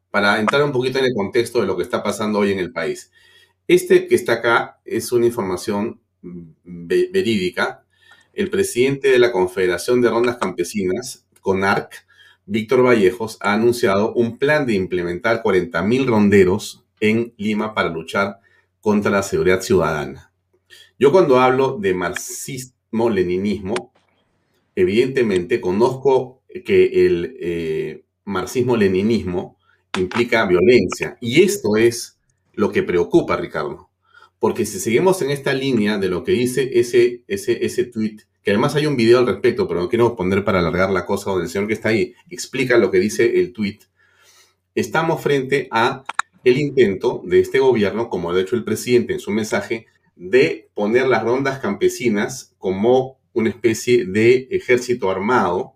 para 0.10 0.40
entrar 0.40 0.64
un 0.64 0.72
poquito 0.72 1.00
en 1.00 1.06
el 1.06 1.14
contexto 1.14 1.62
de 1.62 1.68
lo 1.68 1.76
que 1.76 1.84
está 1.84 2.02
pasando 2.02 2.40
hoy 2.40 2.52
en 2.52 2.60
el 2.60 2.72
país. 2.72 3.12
Este 3.68 4.08
que 4.08 4.16
está 4.16 4.34
acá 4.34 4.80
es 4.86 5.12
una 5.12 5.26
información 5.26 6.00
verídica. 6.22 7.84
El 8.34 8.50
presidente 8.50 9.10
de 9.10 9.20
la 9.20 9.32
Confederación 9.32 10.02
de 10.02 10.10
Rondas 10.10 10.38
Campesinas, 10.38 11.26
CONARC, 11.42 12.06
Víctor 12.46 12.86
Vallejos, 12.86 13.38
ha 13.42 13.54
anunciado 13.54 14.14
un 14.14 14.38
plan 14.38 14.66
de 14.66 14.74
implementar 14.74 15.44
40.000 15.44 16.06
ronderos 16.06 16.86
en 17.00 17.34
Lima 17.38 17.74
para 17.74 17.90
luchar 17.90 18.40
contra 18.80 19.12
la 19.12 19.24
seguridad 19.24 19.62
ciudadana. 19.62 20.32
Yo 20.98 21.12
cuando 21.12 21.40
hablo 21.40 21.78
de 21.80 21.94
marxismo-leninismo, 21.94 23.94
evidentemente 24.78 25.60
conozco 25.60 26.44
que 26.64 27.08
el 27.08 27.36
eh, 27.40 28.04
marxismo-leninismo 28.26 29.58
implica 29.98 30.46
violencia 30.46 31.18
y 31.20 31.42
esto 31.42 31.76
es 31.78 32.20
lo 32.54 32.72
que 32.72 32.84
preocupa, 32.84 33.36
Ricardo. 33.38 33.90
Porque 34.38 34.68
si 34.68 34.80
seguimos 34.80 35.24
en 35.24 35.32
esta 35.32 35.52
línea 35.52 35.98
de 35.98 36.10
lo 36.10 36.24
que 36.24 36.34
dice 36.34 36.70
ese, 36.80 37.24
ese, 37.28 37.66
ese 37.66 37.86
tweet, 37.86 38.18
que 38.44 38.52
además 38.52 38.76
hay 38.76 38.86
un 38.86 38.96
video 38.96 39.18
al 39.18 39.26
respecto, 39.26 39.68
pero 39.68 39.80
no 39.80 39.90
quiero 39.90 40.16
poner 40.16 40.44
para 40.44 40.60
alargar 40.60 40.92
la 40.92 41.08
cosa, 41.08 41.32
donde 41.32 41.46
el 41.46 41.50
señor 41.50 41.68
que 41.68 41.74
está 41.74 41.90
ahí 41.90 42.14
explica 42.30 42.78
lo 42.78 42.92
que 42.92 43.00
dice 43.00 43.40
el 43.40 43.54
tweet, 43.54 43.80
estamos 44.76 45.22
frente 45.22 45.68
a 45.72 46.04
el 46.44 46.60
intento 46.60 47.24
de 47.26 47.40
este 47.40 47.58
gobierno, 47.58 48.10
como 48.10 48.30
ha 48.30 48.40
hecho 48.40 48.56
el 48.56 48.64
presidente 48.64 49.14
en 49.14 49.20
su 49.20 49.32
mensaje, 49.32 49.88
de 50.16 50.70
poner 50.76 51.08
las 51.08 51.24
rondas 51.24 51.58
campesinas 51.58 52.54
como 52.60 53.17
una 53.38 53.50
especie 53.50 54.06
de 54.06 54.48
ejército 54.50 55.12
armado 55.12 55.76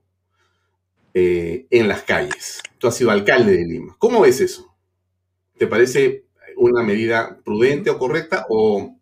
eh, 1.14 1.68
en 1.70 1.88
las 1.88 2.02
calles. 2.02 2.60
Tú 2.80 2.88
has 2.88 2.96
sido 2.96 3.12
alcalde 3.12 3.56
de 3.56 3.66
Lima. 3.66 3.96
¿Cómo 4.00 4.22
ves 4.22 4.42
eso? 4.42 4.76
¿Te 5.60 5.68
parece 5.68 6.26
una 6.58 6.82
medida 6.82 7.40
prudente 7.46 7.92
o 7.92 8.00
correcta 8.00 8.48
o, 8.50 8.98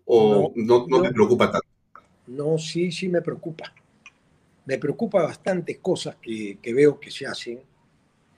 no, 0.55 1.01
te 1.01 1.11
preocupa 1.11 1.49
tanto? 1.51 1.67
No, 2.27 2.57
sí, 2.57 2.91
sí 2.91 3.07
me 3.07 3.21
preocupa. 3.21 3.73
Me 4.65 4.77
preocupa 4.77 5.23
bastantes 5.23 5.77
cosas 5.77 6.17
que, 6.21 6.59
que 6.61 6.73
veo 6.73 6.99
que 6.99 7.11
se 7.11 7.25
hacen 7.25 7.61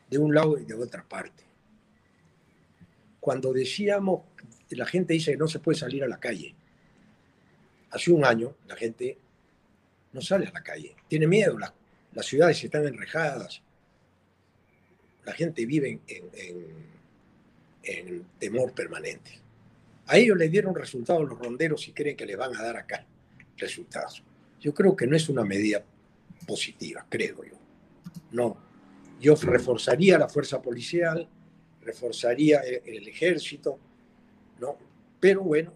de 0.07 0.17
un 0.19 0.36
lado 0.36 0.59
y 0.59 0.65
de 0.65 0.76
otra 0.76 1.03
parte. 1.03 1.43
Cuando 3.19 3.51
decíamos, 3.53 4.22
la 4.69 4.86
gente 4.86 5.13
dice 5.13 5.32
que 5.32 5.38
no 5.38 5.47
se 5.47 5.57
puede 5.57 5.80
salir 5.80 6.03
a 6.03 6.07
la 6.07 6.19
calle. 6.19 6.53
Hace 7.89 8.11
un 8.11 8.24
año 8.24 8.53
la 8.67 8.76
gente 8.76 9.17
no 10.14 10.22
sale 10.22 10.47
a 10.47 10.51
la 10.51 10.64
calle, 10.64 10.95
tiene 11.07 11.28
miedo, 11.28 11.57
las, 11.57 11.74
ciudades 12.26 12.64
están 12.64 12.86
enrejadas, 12.86 13.62
la 15.26 15.34
gente 15.34 15.66
vive 15.66 15.99
en, 17.84 18.26
temor 18.38 18.74
permanente. 18.74 19.39
A 20.07 20.18
ellos 20.18 20.38
les 20.38 20.51
dieron 20.51 20.76
resultados 20.76 21.28
los 21.28 21.39
ronderos 21.39 21.88
y 21.88 21.93
creen 21.93 22.18
que 22.18 22.26
les 22.26 22.38
van 22.38 22.55
a 22.55 22.62
dar 22.62 22.78
acá 22.78 23.05
resultados. 23.57 24.24
Yo 24.59 24.74
creo 24.74 24.95
que 24.95 25.07
no 25.07 25.16
es 25.16 25.30
una 25.30 25.43
medida 25.43 25.84
positiva, 26.45 27.05
creo 27.07 27.43
yo. 27.43 27.57
No. 28.32 28.57
Yo 29.20 29.36
reforzaría 29.36 30.18
la 30.18 30.28
fuerza 30.28 30.62
policial, 30.62 31.28
reforzaría 31.82 32.62
el, 32.62 33.07
ejército, 33.07 33.80
¿no? 34.59 34.78
Pero 35.20 35.41
bueno, 35.41 35.74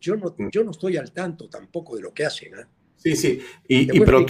yo 0.00 0.16
no, 0.16 0.34
yo 0.50 0.64
no 0.64 0.70
estoy 0.70 0.96
al 0.96 1.12
tanto 1.12 1.48
tampoco 1.48 1.96
de 1.96 2.02
lo 2.02 2.14
que 2.14 2.24
hacen. 2.24 2.58
¿eh? 2.58 2.64
Sí, 2.96 3.14
sí. 3.14 3.40
Y, 3.68 4.00
pero 4.00 4.26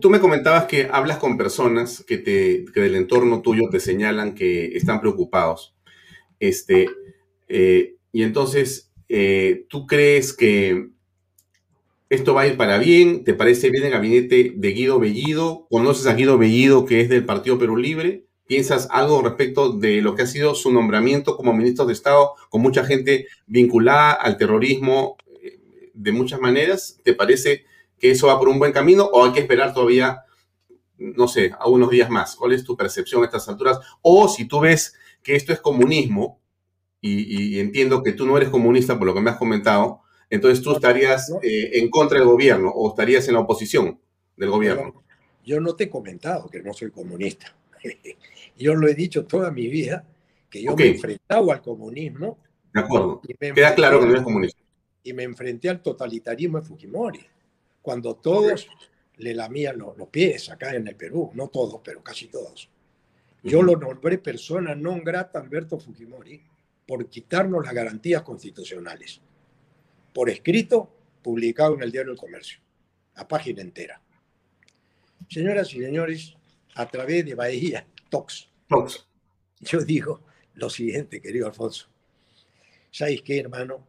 tú, 0.00 0.10
me 0.10 0.20
comentabas 0.20 0.64
que 0.64 0.88
hablas 0.90 1.18
con 1.18 1.36
personas 1.36 2.04
que, 2.06 2.18
te, 2.18 2.64
del 2.80 2.96
entorno 2.96 3.42
tuyo 3.42 3.68
te 3.70 3.80
señalan 3.80 4.34
que 4.34 4.76
están 4.76 5.00
preocupados. 5.00 5.74
Este, 6.40 6.88
eh, 7.48 7.96
y 8.12 8.22
entonces, 8.22 8.92
eh, 9.08 9.66
¿tú 9.68 9.86
crees 9.86 10.32
que 10.32 10.88
esto 12.08 12.34
va 12.34 12.42
a 12.42 12.46
ir 12.46 12.56
para 12.56 12.78
bien? 12.78 13.24
¿Te 13.24 13.34
parece 13.34 13.70
bien 13.70 13.84
el 13.84 13.92
gabinete 13.92 14.52
de 14.56 14.72
Guido 14.72 14.98
Bellido? 14.98 15.66
¿Conoces 15.70 16.06
a 16.06 16.14
Guido 16.14 16.38
Bellido, 16.38 16.86
que 16.86 17.00
es 17.00 17.08
del 17.08 17.24
Partido 17.24 17.58
Perú 17.58 17.76
Libre? 17.76 18.24
piensas 18.46 18.88
algo 18.90 19.22
respecto 19.22 19.72
de 19.72 20.02
lo 20.02 20.14
que 20.14 20.22
ha 20.22 20.26
sido 20.26 20.54
su 20.54 20.72
nombramiento 20.72 21.36
como 21.36 21.52
ministro 21.52 21.86
de 21.86 21.92
Estado, 21.92 22.34
con 22.50 22.62
mucha 22.62 22.84
gente 22.84 23.26
vinculada 23.46 24.12
al 24.12 24.36
terrorismo 24.36 25.16
eh, 25.42 25.58
de 25.92 26.12
muchas 26.12 26.40
maneras? 26.40 27.00
¿Te 27.02 27.14
parece 27.14 27.64
que 27.98 28.10
eso 28.10 28.26
va 28.26 28.38
por 28.38 28.48
un 28.48 28.58
buen 28.58 28.72
camino 28.72 29.04
o 29.04 29.24
hay 29.24 29.32
que 29.32 29.40
esperar 29.40 29.72
todavía, 29.72 30.24
no 30.98 31.28
sé, 31.28 31.52
a 31.58 31.68
unos 31.68 31.90
días 31.90 32.10
más? 32.10 32.36
¿Cuál 32.36 32.52
es 32.52 32.64
tu 32.64 32.76
percepción 32.76 33.22
a 33.22 33.26
estas 33.26 33.48
alturas? 33.48 33.78
O 34.02 34.28
si 34.28 34.46
tú 34.46 34.60
ves 34.60 34.94
que 35.22 35.36
esto 35.36 35.52
es 35.52 35.60
comunismo, 35.60 36.40
y, 37.06 37.60
entiendo 37.60 38.02
que 38.02 38.12
tú 38.12 38.26
no 38.26 38.36
eres 38.36 38.48
comunista 38.48 38.96
por 38.96 39.06
lo 39.06 39.14
que 39.14 39.20
me 39.20 39.30
has 39.30 39.36
comentado, 39.36 40.00
entonces 40.30 40.64
tú 40.64 40.72
estarías 40.72 41.30
eh, 41.42 41.70
en 41.74 41.90
contra 41.90 42.18
del 42.18 42.26
gobierno 42.26 42.70
o 42.70 42.88
estarías 42.88 43.28
en 43.28 43.34
la 43.34 43.40
oposición 43.40 44.00
del 44.36 44.50
gobierno. 44.50 45.04
Yo 45.44 45.60
no 45.60 45.74
te 45.76 45.84
he 45.84 45.90
comentado 45.90 46.48
que 46.48 46.62
no 46.62 46.72
soy 46.72 46.90
comunista. 46.90 47.54
Yo 48.56 48.74
lo 48.74 48.88
he 48.88 48.94
dicho 48.94 49.26
toda 49.26 49.50
mi 49.50 49.66
vida, 49.66 50.04
que 50.48 50.62
yo 50.62 50.76
me 50.76 50.84
he 50.84 50.88
enfrentado 50.90 51.50
al 51.50 51.60
comunismo. 51.60 52.38
De 52.72 52.80
acuerdo. 52.80 53.20
Queda 53.40 53.74
claro 53.74 53.98
que 53.98 54.06
no 54.06 54.12
eres 54.12 54.22
comunista. 54.22 54.62
Y 55.02 55.12
me 55.12 55.24
enfrenté 55.24 55.68
al 55.68 55.82
totalitarismo 55.82 56.60
de 56.60 56.64
Fujimori, 56.64 57.26
cuando 57.84 58.16
todos 58.16 58.66
le 59.18 59.34
lamían 59.34 59.76
los, 59.76 59.94
pies 60.08 60.48
acá 60.48 60.74
en 60.74 60.88
el 60.88 60.96
Perú, 60.96 61.30
no 61.34 61.48
todos, 61.48 61.82
pero 61.84 62.02
casi 62.02 62.28
todos. 62.28 62.70
Yo 63.42 63.60
lo 63.60 63.76
nombré 63.76 64.16
persona 64.16 64.74
non 64.74 65.04
grata 65.04 65.36
Alberto 65.38 65.76
Fujimori 65.76 66.40
por 66.88 67.04
quitarnos 67.10 67.62
las 67.62 67.74
garantías 67.74 68.22
constitucionales. 68.22 69.20
Por 70.14 70.30
escrito, 70.30 70.88
publicado 71.20 71.74
en 71.74 71.82
el 71.82 71.92
diario 71.92 72.12
El 72.12 72.16
Comercio, 72.16 72.58
a 73.16 73.28
página 73.28 73.60
entera. 73.60 74.00
Señoras 75.28 75.68
y 75.74 75.82
señores, 75.82 76.32
a 76.76 76.88
través 76.88 77.26
de 77.26 77.34
Bahía 77.34 77.86
Tox, 78.08 78.48
yo 79.60 79.84
digo 79.84 80.22
lo 80.54 80.70
siguiente, 80.70 81.20
querido 81.20 81.48
Alfonso. 81.48 81.90
¿Sabes 82.90 83.20
qué, 83.20 83.40
hermano? 83.40 83.86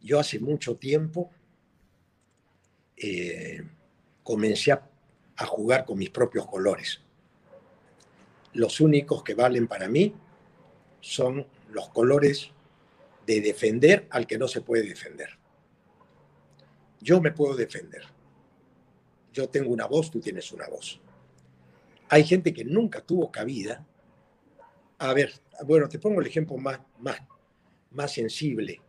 Yo 0.00 0.18
hace 0.18 0.40
mucho 0.40 0.74
tiempo 0.76 1.30
eh, 3.00 3.62
comencé 4.22 4.72
a 4.72 5.46
jugar 5.46 5.84
con 5.84 5.98
mis 5.98 6.10
propios 6.10 6.46
colores. 6.46 7.00
Los 8.54 8.80
únicos 8.80 9.22
que 9.22 9.34
valen 9.34 9.68
para 9.68 9.88
mí 9.88 10.14
son 11.00 11.46
los 11.70 11.88
colores 11.90 12.50
de 13.26 13.40
defender 13.40 14.06
al 14.10 14.26
que 14.26 14.38
no 14.38 14.48
se 14.48 14.62
puede 14.62 14.82
defender. 14.84 15.28
Yo 17.00 17.20
me 17.20 17.30
puedo 17.30 17.54
defender. 17.54 18.02
Yo 19.32 19.48
tengo 19.48 19.70
una 19.70 19.86
voz, 19.86 20.10
tú 20.10 20.20
tienes 20.20 20.50
una 20.52 20.66
voz. 20.66 21.00
Hay 22.08 22.24
gente 22.24 22.52
que 22.52 22.64
nunca 22.64 23.00
tuvo 23.02 23.30
cabida. 23.30 23.86
A 24.98 25.12
ver, 25.12 25.32
bueno, 25.64 25.88
te 25.88 25.98
pongo 25.98 26.20
el 26.20 26.26
ejemplo 26.26 26.56
más, 26.56 26.80
más, 26.98 27.20
más 27.90 28.12
sensible 28.12 28.80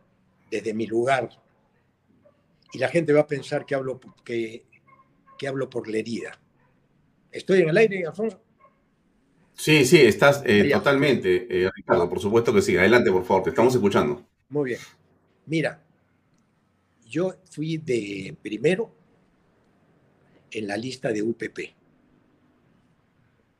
desde 0.50 0.74
mi 0.74 0.86
lugar. 0.86 1.28
Y 2.72 2.78
la 2.78 2.88
gente 2.88 3.12
va 3.12 3.20
a 3.20 3.26
pensar 3.26 3.66
que 3.66 3.74
hablo, 3.74 4.00
que, 4.24 4.64
que 5.38 5.48
hablo 5.48 5.68
por 5.68 5.88
la 5.88 5.98
herida. 5.98 6.38
¿Estoy 7.32 7.62
en 7.62 7.68
el 7.68 7.76
aire, 7.76 8.06
Alfonso? 8.06 8.40
Sí, 9.54 9.84
sí, 9.84 10.00
estás 10.00 10.42
eh, 10.46 10.70
totalmente, 10.72 11.46
eh, 11.50 11.70
Ricardo, 11.74 12.08
por 12.08 12.18
supuesto 12.18 12.52
que 12.52 12.62
sí. 12.62 12.76
Adelante, 12.76 13.12
por 13.12 13.24
favor, 13.24 13.42
te 13.42 13.50
estamos 13.50 13.74
escuchando. 13.74 14.26
Muy 14.48 14.70
bien. 14.70 14.80
Mira, 15.46 15.82
yo 17.06 17.34
fui 17.50 17.76
de 17.76 18.34
primero 18.40 18.90
en 20.50 20.66
la 20.66 20.76
lista 20.76 21.12
de 21.12 21.22
UPP. 21.22 21.58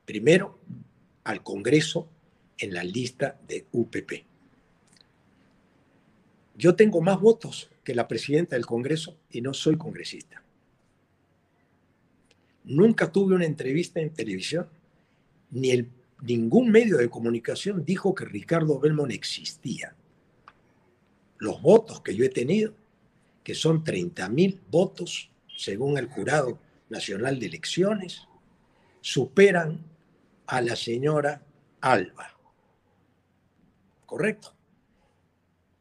Primero 0.04 0.58
al 1.24 1.42
Congreso 1.42 2.08
en 2.58 2.74
la 2.74 2.82
lista 2.82 3.38
de 3.46 3.66
UPP. 3.72 4.24
Yo 6.56 6.74
tengo 6.74 7.00
más 7.00 7.20
votos 7.20 7.70
que 7.90 7.96
la 7.96 8.06
presidenta 8.06 8.54
del 8.54 8.66
Congreso 8.66 9.18
y 9.32 9.40
no 9.40 9.52
soy 9.52 9.76
congresista. 9.76 10.40
Nunca 12.62 13.10
tuve 13.10 13.34
una 13.34 13.44
entrevista 13.44 13.98
en 13.98 14.14
televisión 14.14 14.68
ni 15.50 15.70
el, 15.70 15.90
ningún 16.22 16.70
medio 16.70 16.98
de 16.98 17.10
comunicación 17.10 17.84
dijo 17.84 18.14
que 18.14 18.26
Ricardo 18.26 18.78
Belmont 18.78 19.10
existía. 19.10 19.96
Los 21.38 21.60
votos 21.60 22.00
que 22.00 22.14
yo 22.14 22.24
he 22.24 22.28
tenido, 22.28 22.74
que 23.42 23.56
son 23.56 23.82
30 23.82 24.28
mil 24.28 24.60
votos 24.70 25.32
según 25.56 25.98
el 25.98 26.06
Jurado 26.06 26.60
Nacional 26.90 27.40
de 27.40 27.46
Elecciones, 27.46 28.28
superan 29.00 29.80
a 30.46 30.60
la 30.60 30.76
señora 30.76 31.42
Alba. 31.80 32.38
¿Correcto? 34.06 34.54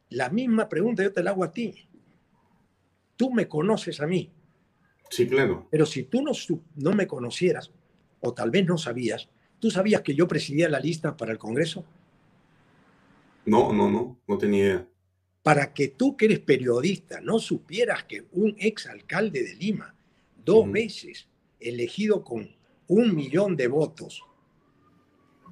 La 0.09 0.31
misma 0.31 0.67
pregunta 0.67 1.03
yo 1.03 1.13
te 1.13 1.21
la 1.21 1.29
hago 1.29 1.43
a 1.43 1.51
ti. 1.51 1.85
Tú 3.19 3.31
me 3.31 3.49
conoces 3.49 3.99
a 3.99 4.07
mí. 4.07 4.31
Sí, 5.09 5.27
claro. 5.27 5.67
Pero 5.69 5.85
si 5.85 6.03
tú 6.03 6.21
no, 6.21 6.31
no 6.75 6.93
me 6.93 7.05
conocieras, 7.05 7.69
o 8.21 8.33
tal 8.33 8.49
vez 8.49 8.65
no 8.65 8.77
sabías, 8.77 9.27
¿Tú 9.59 9.69
sabías 9.69 10.01
que 10.01 10.15
yo 10.15 10.27
presidía 10.27 10.69
la 10.69 10.79
lista 10.79 11.15
para 11.17 11.33
el 11.33 11.37
Congreso? 11.37 11.83
No, 13.45 13.73
no, 13.73 13.89
no, 13.89 14.17
no 14.25 14.37
tenía 14.37 14.65
idea. 14.65 14.87
Para 15.43 15.73
que 15.73 15.89
tú 15.89 16.15
que 16.15 16.25
eres 16.25 16.39
periodista 16.39 17.19
no 17.21 17.39
supieras 17.39 18.03
que 18.05 18.25
un 18.31 18.55
exalcalde 18.57 19.43
de 19.43 19.55
Lima, 19.55 19.93
dos 20.45 20.69
veces 20.71 21.27
elegido 21.59 22.23
con 22.23 22.49
un 22.87 23.15
millón 23.15 23.55
de 23.55 23.67
votos, 23.67 24.23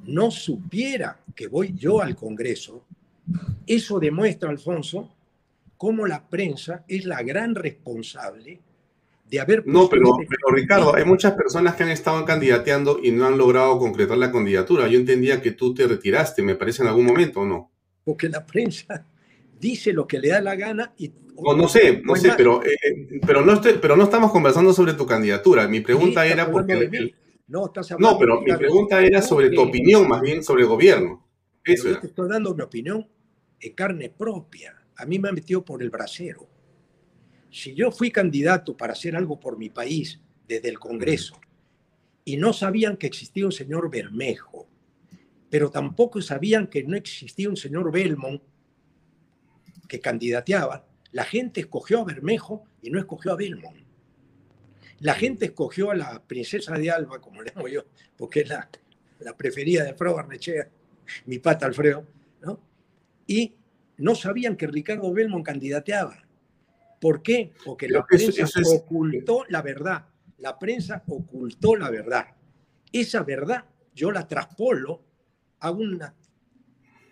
no 0.06 0.32
supiera 0.32 1.24
que 1.36 1.48
voy 1.48 1.74
yo 1.76 2.02
al 2.02 2.16
Congreso, 2.16 2.86
eso 3.66 4.00
demuestra, 4.00 4.50
Alfonso, 4.50 5.14
cómo 5.78 6.08
la 6.08 6.28
prensa 6.28 6.84
es 6.88 7.06
la 7.06 7.22
gran 7.24 7.56
responsable 7.56 8.60
de 9.30 9.40
haber... 9.40 9.68
No, 9.68 9.90
pero, 9.90 10.18
pero, 10.18 10.56
Ricardo, 10.56 10.96
hay 10.96 11.06
muchas 11.06 11.34
personas 11.34 11.76
que 11.76 11.84
han 11.84 11.90
estado 11.90 12.24
candidateando 12.26 13.00
y 13.02 13.12
no 13.12 13.26
han 13.26 13.38
logrado 13.38 13.78
concretar 13.78 14.18
la 14.18 14.32
candidatura. 14.32 14.88
Yo 14.88 15.00
entendía 15.00 15.42
que 15.42 15.52
tú 15.52 15.74
te 15.74 15.88
retiraste, 15.88 16.42
me 16.42 16.56
parece, 16.56 16.82
en 16.82 16.90
algún 16.90 17.06
momento, 17.06 17.42
¿o 17.42 17.46
no? 17.46 17.72
Porque 18.04 18.30
la 18.30 18.46
prensa 18.46 19.06
dice 19.60 19.94
lo 19.94 20.08
que 20.08 20.20
le 20.20 20.30
da 20.30 20.42
la 20.42 20.56
gana 20.56 20.94
y... 20.98 21.12
No, 21.40 21.56
no 21.56 21.68
sé, 21.68 22.02
no 22.04 22.16
sé, 22.16 22.32
pero, 22.36 22.66
eh, 22.66 22.70
eh, 22.72 23.20
pero, 23.24 23.46
no 23.46 23.54
estoy, 23.54 23.78
pero 23.80 23.96
no 23.96 24.06
estamos 24.06 24.32
conversando 24.32 24.74
sobre 24.74 24.94
tu 24.94 25.06
candidatura. 25.06 25.68
Mi 25.68 25.82
pregunta 25.82 26.26
era 26.26 26.50
porque... 26.50 27.14
no, 27.48 27.68
estás 27.68 27.96
no, 28.00 28.18
pero 28.18 28.42
mi 28.42 28.56
pregunta 28.56 29.04
era 29.04 29.22
sobre 29.22 29.52
tu 29.52 29.62
opinión, 29.62 30.08
más 30.08 30.22
bien 30.22 30.44
sobre 30.44 30.64
el 30.64 30.70
gobierno. 30.70 31.28
Eso 31.64 31.90
yo 31.90 32.00
te 32.00 32.08
estoy 32.08 32.30
dando 32.30 32.56
mi 32.56 32.64
opinión 32.64 33.08
en 33.60 33.74
carne 33.74 34.10
propia. 34.10 34.77
A 34.98 35.06
mí 35.06 35.20
me 35.20 35.30
han 35.30 35.36
metido 35.36 35.64
por 35.64 35.82
el 35.82 35.90
brasero 35.90 36.48
si 37.50 37.74
yo 37.74 37.92
fui 37.92 38.12
candidato 38.12 38.76
para 38.76 38.94
hacer 38.94 39.16
algo 39.16 39.40
por 39.40 39.58
mi 39.58 39.70
país 39.70 40.20
desde 40.48 40.70
el 40.70 40.80
Congreso 40.80 41.40
y 42.26 42.38
no 42.38 42.54
sabían 42.54 42.98
que 42.98 43.08
existía 43.08 43.46
un 43.46 43.52
señor 43.52 43.90
Bermejo, 43.90 44.68
pero 45.50 45.72
tampoco 45.72 46.22
sabían 46.22 46.68
que 46.68 46.84
no 46.84 46.98
existía 46.98 47.50
un 47.50 47.58
señor 47.58 47.92
Belmont 47.92 48.42
que 49.88 50.02
candidateaba, 50.02 50.86
la 51.12 51.24
gente 51.24 51.62
escogió 51.62 52.02
a 52.02 52.04
Bermejo 52.04 52.66
y 52.82 52.90
no 52.90 53.00
escogió 53.00 53.32
a 53.32 53.38
Belmont. 53.38 53.88
La 55.00 55.14
gente 55.14 55.46
escogió 55.46 55.92
a 55.92 55.96
la 55.96 56.22
princesa 56.22 56.74
de 56.74 56.92
Alba, 56.92 57.22
como 57.22 57.42
le 57.42 57.52
llamo 57.56 57.68
yo, 57.68 57.86
porque 58.18 58.42
es 58.42 58.50
la, 58.50 58.70
la 59.20 59.38
preferida 59.38 59.84
de 59.84 59.90
Alfredo 59.90 60.16
Barnechea, 60.16 60.70
mi 61.28 61.40
pata 61.40 61.66
Alfredo, 61.66 62.06
¿no? 62.42 62.60
Y 63.26 63.54
no 63.98 64.16
sabían 64.16 64.56
que 64.56 64.68
Ricardo 64.68 65.12
Belmont 65.12 65.46
candidateaba. 65.46 66.24
¿Por 67.00 67.22
qué? 67.22 67.54
Porque 67.66 67.88
la 67.88 68.06
prensa 68.06 68.46
ocultó 68.66 69.46
la 69.50 69.62
verdad. 69.62 70.06
La 70.38 70.58
prensa 70.58 71.04
ocultó 71.08 71.76
la 71.76 71.90
verdad. 71.90 72.28
Esa 72.92 73.24
verdad 73.24 73.66
yo 73.94 74.12
la 74.12 74.28
traspolo, 74.28 75.02
hago, 75.60 75.82
una, 75.82 76.14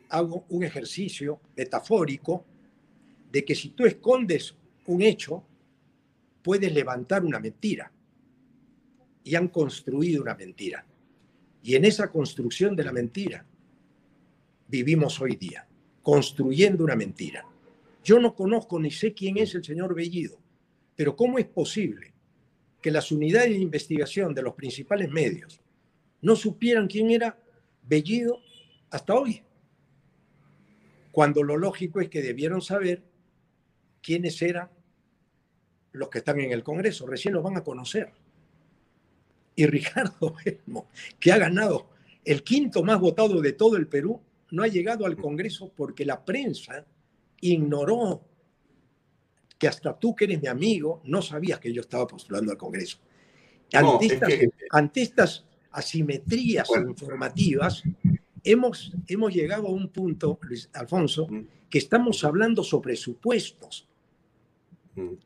hago 0.09 0.45
un 0.49 0.63
ejercicio 0.63 1.41
metafórico 1.55 2.45
de 3.31 3.43
que 3.43 3.55
si 3.55 3.69
tú 3.69 3.85
escondes 3.85 4.55
un 4.85 5.01
hecho, 5.01 5.43
puedes 6.43 6.71
levantar 6.71 7.25
una 7.25 7.39
mentira. 7.39 7.91
Y 9.23 9.33
han 9.33 9.47
construido 9.47 10.21
una 10.21 10.35
mentira. 10.35 10.85
Y 11.63 11.75
en 11.75 11.85
esa 11.85 12.11
construcción 12.11 12.75
de 12.75 12.83
la 12.83 12.91
mentira 12.91 13.43
vivimos 14.67 15.19
hoy 15.19 15.35
día, 15.35 15.67
construyendo 16.05 16.83
una 16.83 16.95
mentira. 16.95 17.43
Yo 18.03 18.19
no 18.19 18.35
conozco 18.35 18.79
ni 18.79 18.91
sé 18.91 19.15
quién 19.15 19.39
es 19.39 19.55
el 19.55 19.65
señor 19.65 19.95
Bellido, 19.95 20.37
pero 20.95 21.15
¿cómo 21.15 21.39
es 21.39 21.47
posible 21.47 22.13
que 22.79 22.91
las 22.91 23.11
unidades 23.11 23.49
de 23.49 23.57
investigación 23.57 24.31
de 24.35 24.43
los 24.43 24.53
principales 24.53 25.09
medios 25.09 25.59
no 26.21 26.35
supieran 26.35 26.85
quién 26.85 27.09
era 27.09 27.39
Bellido 27.81 28.39
hasta 28.91 29.15
hoy? 29.15 29.41
Cuando 31.11 31.41
lo 31.41 31.57
lógico 31.57 31.99
es 31.99 32.07
que 32.07 32.21
debieron 32.21 32.61
saber 32.61 33.01
quiénes 34.03 34.39
eran 34.43 34.69
los 35.91 36.09
que 36.09 36.19
están 36.19 36.39
en 36.39 36.51
el 36.51 36.63
Congreso, 36.63 37.07
recién 37.07 37.33
los 37.33 37.41
van 37.41 37.57
a 37.57 37.63
conocer. 37.63 38.11
Y 39.55 39.65
Ricardo 39.65 40.35
que 41.19 41.31
ha 41.31 41.39
ganado 41.39 41.89
El 42.23 42.43
quinto 42.43 42.83
más 42.83 42.99
votado 42.99 43.41
de 43.41 43.53
todo 43.53 43.75
el 43.75 43.87
Perú 43.87 44.21
no 44.55 44.63
ha 44.63 44.67
llegado 44.67 45.05
al 45.05 45.17
Congreso 45.17 45.71
porque 45.75 46.05
la 46.05 46.23
prensa 46.23 46.85
ignoró 47.41 48.23
que 49.57 49.67
hasta 49.67 49.97
tú 49.99 50.15
que 50.15 50.25
eres 50.25 50.41
mi 50.41 50.47
amigo 50.47 51.01
no 51.03 51.21
sabías 51.21 51.59
que 51.59 51.73
yo 51.73 51.81
estaba 51.81 52.07
postulando 52.07 52.51
al 52.51 52.57
Congreso. 52.57 52.99
Ante, 53.73 55.01
estas, 55.01 55.45
asimetrías 55.71 56.69
informativas, 56.87 57.83
hemos, 58.43 58.93
hemos 59.07 59.33
llegado 59.33 59.67
a 59.67 59.71
un 59.71 59.89
punto, 59.89 60.39
Luis 60.43 60.69
Alfonso, 60.73 61.27
que 61.69 61.77
estamos 61.77 62.23
hablando 62.23 62.63
sobre 62.63 62.95
supuestos. 62.95 63.89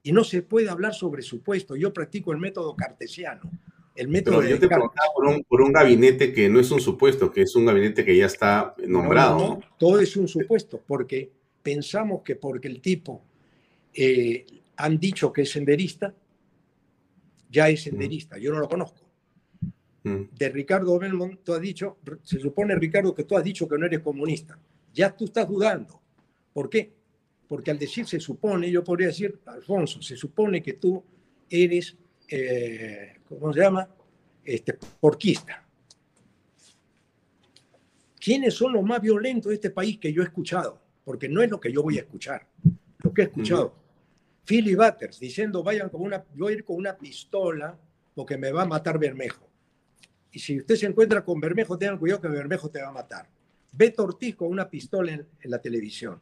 Y 0.02 0.12
no 0.12 0.24
se 0.24 0.42
puede 0.42 0.70
hablar 0.70 0.96
sobre 0.96 1.22
supuestos. 1.22 1.78
Yo 1.78 1.94
practico 1.94 2.32
el 2.32 2.40
método 2.40 2.76
cartesiano. 2.76 3.44
El 4.00 4.08
método 4.08 4.42
yo 4.44 4.58
te 4.58 4.68
preguntaba 4.68 5.10
por 5.48 5.62
un, 5.62 5.74
gabinete 5.74 6.32
que 6.32 6.48
no 6.48 6.60
es 6.60 6.72
un 6.72 6.80
supuesto, 6.80 7.32
que 7.32 7.42
es 7.42 7.56
un 7.56 7.66
gabinete 7.66 8.06
que 8.06 8.16
ya 8.16 8.28
está 8.28 8.74
nombrado. 8.88 9.60
todo 9.78 10.00
es 10.00 10.16
un 10.16 10.28
supuesto, 10.28 10.82
porque 10.88 11.30
pensamos 11.62 12.22
que 12.24 12.38
porque 12.38 12.70
el 12.70 12.80
tipo 12.80 13.22
eh, 13.94 14.46
han 14.78 14.98
dicho 14.98 15.34
que 15.34 15.42
es 15.42 15.52
senderista, 15.52 16.14
ya 17.50 17.68
es 17.70 17.84
senderista. 17.84 18.38
Yo 18.38 18.54
no 18.54 18.60
lo 18.60 18.70
conozco. 18.70 19.02
De 20.02 20.50
Ricardo 20.50 20.98
Belmont, 20.98 21.42
tú 21.44 21.54
has 21.54 21.62
dicho, 21.62 21.98
se 22.24 22.40
supone, 22.40 22.74
Ricardo, 22.76 23.14
que 23.14 23.26
tú 23.26 23.38
has 23.38 23.44
dicho 23.44 23.68
que 23.68 23.78
no 23.78 23.86
eres 23.86 24.00
comunista. 24.00 24.58
Ya 24.94 25.16
tú 25.16 25.26
estás 25.26 25.48
dudando. 25.48 26.02
¿Por 26.54 26.70
qué? 26.70 26.94
Porque 27.48 27.70
al 27.70 27.78
decir 27.78 28.08
se 28.08 28.20
supone, 28.20 28.72
yo 28.72 28.84
podría 28.84 29.08
decir, 29.08 29.40
Alfonso, 29.46 30.02
se 30.02 30.16
supone 30.16 30.64
que 30.64 30.74
tú 30.74 31.04
eres, 31.50 31.98
eh, 32.30 33.19
¿cómo 33.30 33.54
se 33.54 33.60
llama? 33.60 33.88
Este, 34.44 34.78
porquista. 35.00 35.66
¿Quiénes 38.20 38.54
son 38.54 38.74
los 38.74 38.84
más 38.84 39.02
violentos 39.02 39.50
de 39.50 39.56
este 39.56 39.70
país 39.70 39.98
que 39.98 40.12
yo 40.12 40.22
he 40.22 40.26
escuchado? 40.26 40.82
Porque 41.06 41.30
no 41.30 41.42
es 41.42 41.50
lo 41.50 41.60
que 41.60 41.72
yo 41.72 41.82
voy 41.82 41.98
a 41.98 42.02
escuchar, 42.02 42.46
lo 43.00 43.14
que 43.14 43.22
he 43.22 43.26
escuchado. 43.26 43.74
Philly 44.46 44.76
Butters 44.76 45.20
diciendo, 45.20 45.64
vayan 45.64 45.90
con 45.90 46.02
una, 46.02 46.26
voy 46.36 46.54
a 46.54 46.56
ir 46.58 46.64
con 46.66 46.76
una 46.76 46.98
pistola 46.98 47.78
porque 48.14 48.38
me 48.38 48.52
va 48.52 48.64
a 48.64 48.66
matar 48.66 49.00
Bermejo. 49.00 49.48
Y 50.32 50.40
si 50.40 50.58
usted 50.58 50.76
se 50.76 50.86
encuentra 50.86 51.24
con 51.24 51.40
Bermejo, 51.40 51.78
tengan 51.78 51.98
cuidado 51.98 52.22
que 52.22 52.28
Bermejo 52.28 52.70
te 52.70 52.82
va 52.82 52.90
a 52.90 52.92
matar. 52.92 53.30
Beto 53.72 54.04
Ortiz 54.04 54.36
con 54.36 54.50
una 54.50 54.70
pistola 54.70 55.14
en, 55.14 55.28
la 55.44 55.62
televisión. 55.62 56.20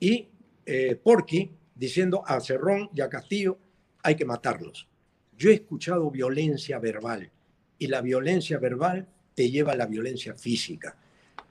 Y 0.00 0.28
eh, 0.64 0.96
Porky 0.96 1.50
diciendo 1.74 2.22
a 2.26 2.40
Cerrón 2.40 2.90
y 2.94 3.00
a 3.00 3.08
Castillo, 3.08 3.58
hay 4.02 4.16
que 4.16 4.24
matarlos. 4.24 4.88
Yo 5.36 5.50
he 5.50 5.54
escuchado 5.54 6.10
violencia 6.10 6.78
verbal 6.78 7.30
y 7.78 7.86
la 7.88 8.00
violencia 8.00 8.58
verbal 8.58 9.06
te 9.34 9.50
lleva 9.50 9.72
a 9.72 9.76
la 9.76 9.86
violencia 9.86 10.34
física. 10.34 10.96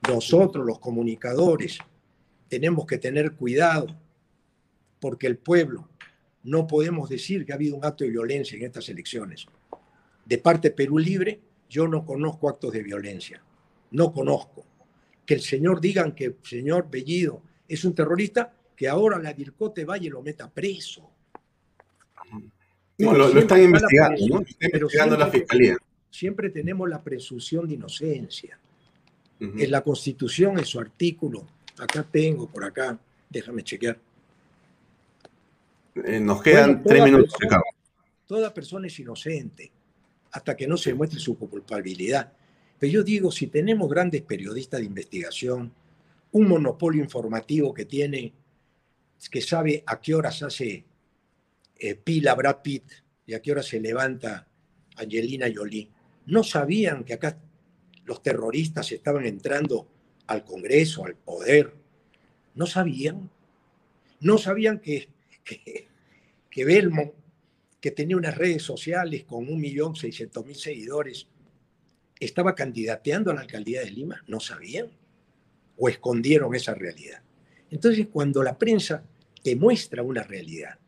Nosotros, 0.07 0.65
los 0.65 0.79
comunicadores, 0.79 1.77
tenemos 2.47 2.85
que 2.85 2.97
tener 2.97 3.33
cuidado 3.33 3.87
porque 4.99 5.27
el 5.27 5.37
pueblo 5.37 5.87
no 6.43 6.67
podemos 6.67 7.09
decir 7.09 7.45
que 7.45 7.51
ha 7.51 7.55
habido 7.55 7.75
un 7.75 7.85
acto 7.85 8.03
de 8.03 8.09
violencia 8.09 8.57
en 8.57 8.65
estas 8.65 8.89
elecciones. 8.89 9.45
De 10.25 10.37
parte 10.39 10.71
Perú 10.71 10.97
Libre, 10.97 11.39
yo 11.69 11.87
no 11.87 12.05
conozco 12.05 12.49
actos 12.49 12.73
de 12.73 12.83
violencia. 12.83 13.41
No 13.91 14.11
conozco. 14.11 14.65
Que 15.25 15.35
el 15.35 15.41
señor 15.41 15.81
digan 15.81 16.13
que 16.13 16.25
el 16.25 16.37
señor 16.43 16.89
Bellido 16.89 17.41
es 17.67 17.83
un 17.85 17.93
terrorista, 17.93 18.53
que 18.75 18.87
ahora 18.87 19.19
la 19.19 19.33
Dircote 19.33 19.85
vaya 19.85 20.07
y 20.07 20.09
lo 20.09 20.21
meta 20.21 20.49
preso. 20.51 21.09
No, 22.97 23.13
lo, 23.13 23.27
están 23.39 23.61
investigando, 23.61 24.27
¿no? 24.27 24.41
Está 24.41 24.65
investigando 24.65 25.17
la 25.17 25.27
fiscalía. 25.27 25.77
Siempre 26.09 26.49
tenemos 26.49 26.87
la 26.89 27.03
presunción 27.03 27.67
de 27.67 27.73
inocencia. 27.73 28.57
En 29.37 29.69
la 29.69 29.81
Constitución, 29.81 30.57
en 30.57 30.65
su 30.65 30.79
artículo, 30.79 31.45
acá 31.77 32.07
tengo, 32.09 32.47
por 32.47 32.63
acá, 32.63 32.97
déjame 33.29 33.63
chequear, 33.63 33.99
eh, 36.03 36.19
nos 36.19 36.41
quedan 36.41 36.83
tres 36.83 37.03
minutos, 37.03 37.33
Toda 38.25 38.53
persona 38.53 38.87
es 38.87 38.99
inocente 38.99 39.71
hasta 40.31 40.55
que 40.55 40.67
no 40.67 40.77
se 40.77 40.93
muestre 40.93 41.19
su 41.19 41.37
culpabilidad. 41.37 42.33
Pero 42.79 42.91
yo 42.91 43.03
digo, 43.03 43.31
si 43.31 43.47
tenemos 43.47 43.89
grandes 43.89 44.21
periodistas 44.23 44.79
de 44.79 44.85
investigación, 44.85 45.71
un 46.31 46.47
monopolio 46.47 47.01
informativo 47.01 47.73
que 47.73 47.85
tiene, 47.85 48.33
que 49.31 49.41
sabe 49.41 49.83
a 49.85 50.01
qué 50.01 50.13
horas 50.13 50.43
hace 50.43 50.83
eh, 51.77 51.95
pila 51.95 52.35
Brad 52.35 52.61
Pitt 52.61 52.91
y 53.25 53.33
a 53.33 53.41
qué 53.41 53.51
hora 53.51 53.63
se 53.63 53.79
levanta 53.79 54.47
Angelina 54.97 55.47
Jolie, 55.53 55.89
no 56.27 56.43
sabían 56.43 57.03
que 57.03 57.13
acá 57.13 57.37
los 58.05 58.21
terroristas 58.21 58.91
estaban 58.91 59.25
entrando 59.25 59.87
al 60.27 60.43
Congreso, 60.43 61.05
al 61.05 61.15
poder. 61.15 61.73
No 62.55 62.65
sabían. 62.65 63.29
No 64.21 64.37
sabían 64.37 64.79
que 64.79 65.09
que, 65.45 65.87
que 66.49 66.65
Belmont, 66.65 67.13
que 67.79 67.91
tenía 67.91 68.17
unas 68.17 68.35
redes 68.35 68.63
sociales 68.63 69.23
con 69.23 69.45
1.600.000 69.45 70.53
seguidores, 70.55 71.27
estaba 72.19 72.55
candidateando 72.55 73.31
a 73.31 73.35
la 73.35 73.41
alcaldía 73.41 73.81
de 73.81 73.91
Lima, 73.91 74.23
no 74.27 74.39
sabían 74.39 74.89
o 75.77 75.87
escondieron 75.87 76.55
esa 76.55 76.73
realidad. 76.73 77.21
Entonces, 77.69 78.07
cuando 78.07 78.41
la 78.41 78.57
prensa 78.57 79.03
te 79.43 79.55
muestra 79.55 80.01
una 80.01 80.23
realidad 80.23 80.79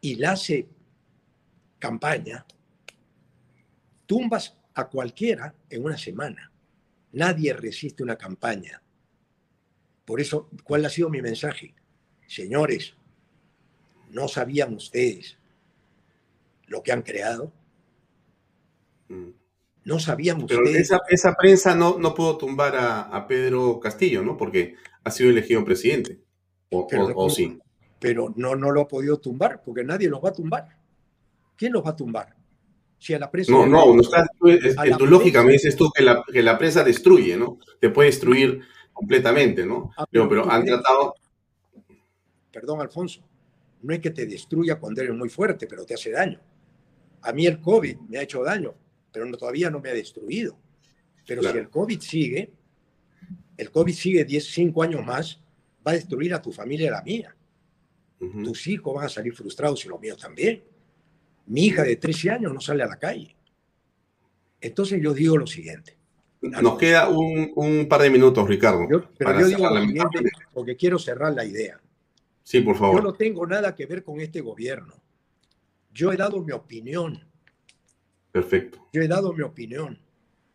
y 0.00 0.16
la 0.16 0.32
hace 0.32 0.68
campaña, 1.78 2.46
tumbas 4.06 4.56
a 4.74 4.88
cualquiera 4.88 5.54
en 5.70 5.84
una 5.84 5.98
semana. 5.98 6.52
Nadie 7.12 7.52
resiste 7.52 8.02
una 8.02 8.16
campaña. 8.16 8.82
Por 10.04 10.20
eso, 10.20 10.48
¿cuál 10.64 10.84
ha 10.84 10.90
sido 10.90 11.10
mi 11.10 11.20
mensaje? 11.20 11.74
Señores, 12.26 12.94
¿No 14.10 14.28
sabían 14.28 14.74
ustedes 14.74 15.36
lo 16.66 16.82
que 16.82 16.92
han 16.92 17.02
creado? 17.02 17.52
Mm. 19.08 19.30
¿No 19.84 19.98
sabían 19.98 20.44
Pero 20.46 20.62
ustedes? 20.62 20.90
Esa, 21.08 21.34
prensa 21.34 21.74
no, 21.74 21.98
no 21.98 22.14
pudo 22.14 22.36
tumbar 22.36 22.74
a, 22.76 23.26
Pedro 23.26 23.80
Castillo, 23.80 24.22
¿no? 24.22 24.36
Porque 24.36 24.74
ha 25.02 25.10
sido 25.10 25.30
elegido 25.30 25.64
presidente. 25.64 26.20
O, 26.70 27.30
sí. 27.30 27.58
Pero 27.98 28.32
no, 28.36 28.54
no 28.54 28.70
lo 28.70 28.82
ha 28.82 28.88
podido 28.88 29.18
tumbar, 29.18 29.62
porque 29.64 29.84
nadie 29.84 30.08
los 30.08 30.22
va 30.24 30.30
a 30.30 30.32
tumbar. 30.32 30.68
¿Quién 31.56 31.72
los 31.72 31.84
va 31.84 31.90
a 31.90 31.96
tumbar? 31.96 32.34
Si 32.98 33.14
a 33.14 33.18
la 33.18 33.30
prensa. 33.30 33.52
No, 33.52 33.66
no, 33.66 33.94
no 33.94 34.02
en 34.84 34.96
tu 34.96 35.06
lógica 35.06 35.42
me 35.42 35.52
dices 35.52 35.76
tú 35.76 35.90
que 35.94 36.02
la, 36.02 36.22
que 36.32 36.42
la 36.42 36.58
prensa 36.58 36.84
destruye, 36.84 37.36
¿no? 37.36 37.58
Te 37.80 37.90
puede 37.90 38.08
destruir 38.08 38.60
completamente, 38.92 39.64
¿no? 39.64 39.90
Pero 40.10 40.50
han 40.50 40.64
tratado. 40.64 41.14
Perdón, 42.52 42.80
Alfonso 42.80 43.28
no 43.82 43.94
es 43.94 44.00
que 44.00 44.10
te 44.10 44.26
destruya 44.26 44.78
cuando 44.78 45.02
eres 45.02 45.14
muy 45.14 45.28
fuerte, 45.28 45.66
pero 45.66 45.84
te 45.84 45.94
hace 45.94 46.10
daño. 46.10 46.40
A 47.22 47.32
mí 47.32 47.46
el 47.46 47.60
COVID 47.60 47.96
me 48.08 48.18
ha 48.18 48.22
hecho 48.22 48.42
daño, 48.42 48.74
pero 49.12 49.30
todavía 49.36 49.70
no 49.70 49.80
me 49.80 49.90
ha 49.90 49.94
destruido. 49.94 50.58
Pero 51.26 51.42
si 51.42 51.58
el 51.58 51.68
COVID 51.68 52.00
sigue, 52.00 52.52
el 53.56 53.70
COVID 53.70 53.92
sigue 53.92 54.24
10, 54.24 54.44
5 54.44 54.82
años 54.82 55.04
más, 55.04 55.40
va 55.86 55.92
a 55.92 55.94
destruir 55.94 56.32
a 56.34 56.42
tu 56.42 56.52
familia 56.52 56.86
y 56.86 56.88
a 56.88 56.92
la 56.92 57.02
mía. 57.02 57.36
Tus 58.18 58.66
hijos 58.66 58.94
van 58.94 59.06
a 59.06 59.08
salir 59.08 59.32
frustrados 59.32 59.84
y 59.84 59.88
los 59.88 60.00
míos 60.00 60.18
también. 60.18 60.62
Mi 61.46 61.66
hija 61.66 61.84
de 61.84 61.96
13 61.96 62.30
años 62.30 62.52
no 62.52 62.60
sale 62.60 62.82
a 62.82 62.86
la 62.86 62.98
calle. 62.98 63.34
Entonces 64.60 65.00
yo 65.00 65.14
digo 65.14 65.36
lo 65.36 65.46
siguiente. 65.46 65.96
Nos 66.40 66.78
queda 66.78 67.08
un, 67.08 67.86
par 67.88 68.02
de 68.02 68.10
minutos, 68.10 68.48
Ricardo. 68.48 68.86
pero 69.16 69.40
yo 69.40 69.46
digo 69.46 69.68
lo 69.68 69.80
siguiente 69.80 70.30
porque 70.52 70.76
quiero 70.76 70.98
cerrar 70.98 71.34
la 71.34 71.44
idea. 71.44 71.80
Sí, 72.42 72.60
por 72.60 72.76
favor. 72.76 72.96
Yo 72.96 73.02
no 73.02 73.14
tengo 73.14 73.46
nada 73.46 73.74
que 73.74 73.86
ver 73.86 74.02
con 74.02 74.20
este 74.20 74.40
gobierno. 74.40 74.94
Yo 75.92 76.12
he 76.12 76.16
dado 76.16 76.42
mi 76.42 76.52
opinión. 76.52 77.22
Perfecto. 78.32 78.88
Yo 78.92 79.02
he 79.02 79.08
dado 79.08 79.32
mi 79.32 79.42
opinión. 79.42 79.98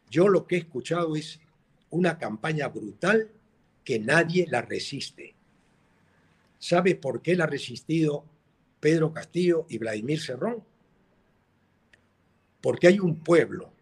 Yo 0.09 0.28
lo 0.28 0.45
que 0.45 0.55
he 0.55 0.59
escuchado 0.59 1.16
es 1.16 1.39
una 1.89 2.18
campaña 2.18 2.68
brutal 2.68 3.30
que 3.84 3.99
nadie 3.99 4.47
la 4.49 4.61
resiste. 4.61 5.36
¿Sabe 6.64 6.95
por 6.95 7.22
qué 7.22 7.36
la 7.36 7.43
ha 7.43 7.47
resistido 7.47 8.24
Pedro 8.80 9.11
Castillo 9.11 9.66
y 9.68 9.80
Vladimir 9.80 10.22
Cerrón? 10.22 10.64
Porque 12.61 12.88
hay 12.88 13.01
un 13.01 13.20
pueblo 13.22 13.74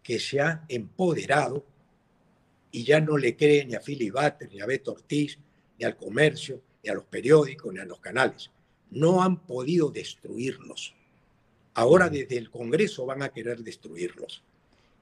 que 0.00 0.20
se 0.20 0.40
ha 0.40 0.64
empoderado 0.68 1.66
y 2.70 2.84
ya 2.84 3.00
no 3.00 3.18
le 3.18 3.36
cree 3.36 3.64
ni 3.66 3.74
a 3.74 3.80
Filibater, 3.80 4.48
ni 4.52 4.60
a 4.60 4.66
Beto 4.66 4.92
Ortiz, 4.92 5.36
ni 5.76 5.84
al 5.84 5.96
comercio, 5.96 6.62
ni 6.84 6.90
a 6.90 6.94
los 6.94 7.06
periódicos, 7.06 7.74
ni 7.74 7.80
a 7.80 7.84
los 7.84 7.98
canales. 7.98 8.52
No 8.92 9.20
han 9.20 9.44
podido 9.44 9.90
destruirlos. 9.90 10.94
Ahora 11.74 12.08
desde 12.08 12.38
el 12.38 12.50
Congreso 12.50 13.04
van 13.04 13.24
a 13.24 13.30
querer 13.30 13.64
destruirlos. 13.64 14.44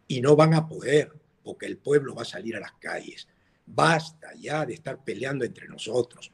Y 0.09 0.23
no 0.23 0.37
van 0.37 0.55
a 0.55 0.67
poder, 0.67 1.13
porque 1.45 1.67
el 1.67 1.77
pueblo 1.77 2.15
va 2.15 2.23
a 2.23 2.25
salir 2.25 2.57
a 2.57 2.61
las 2.61 2.73
calles. 2.81 3.29
Basta 3.67 4.33
ya 4.41 4.65
de 4.65 4.73
estar 4.73 5.05
peleando 5.05 5.45
entre 5.45 5.69
nosotros, 5.69 6.33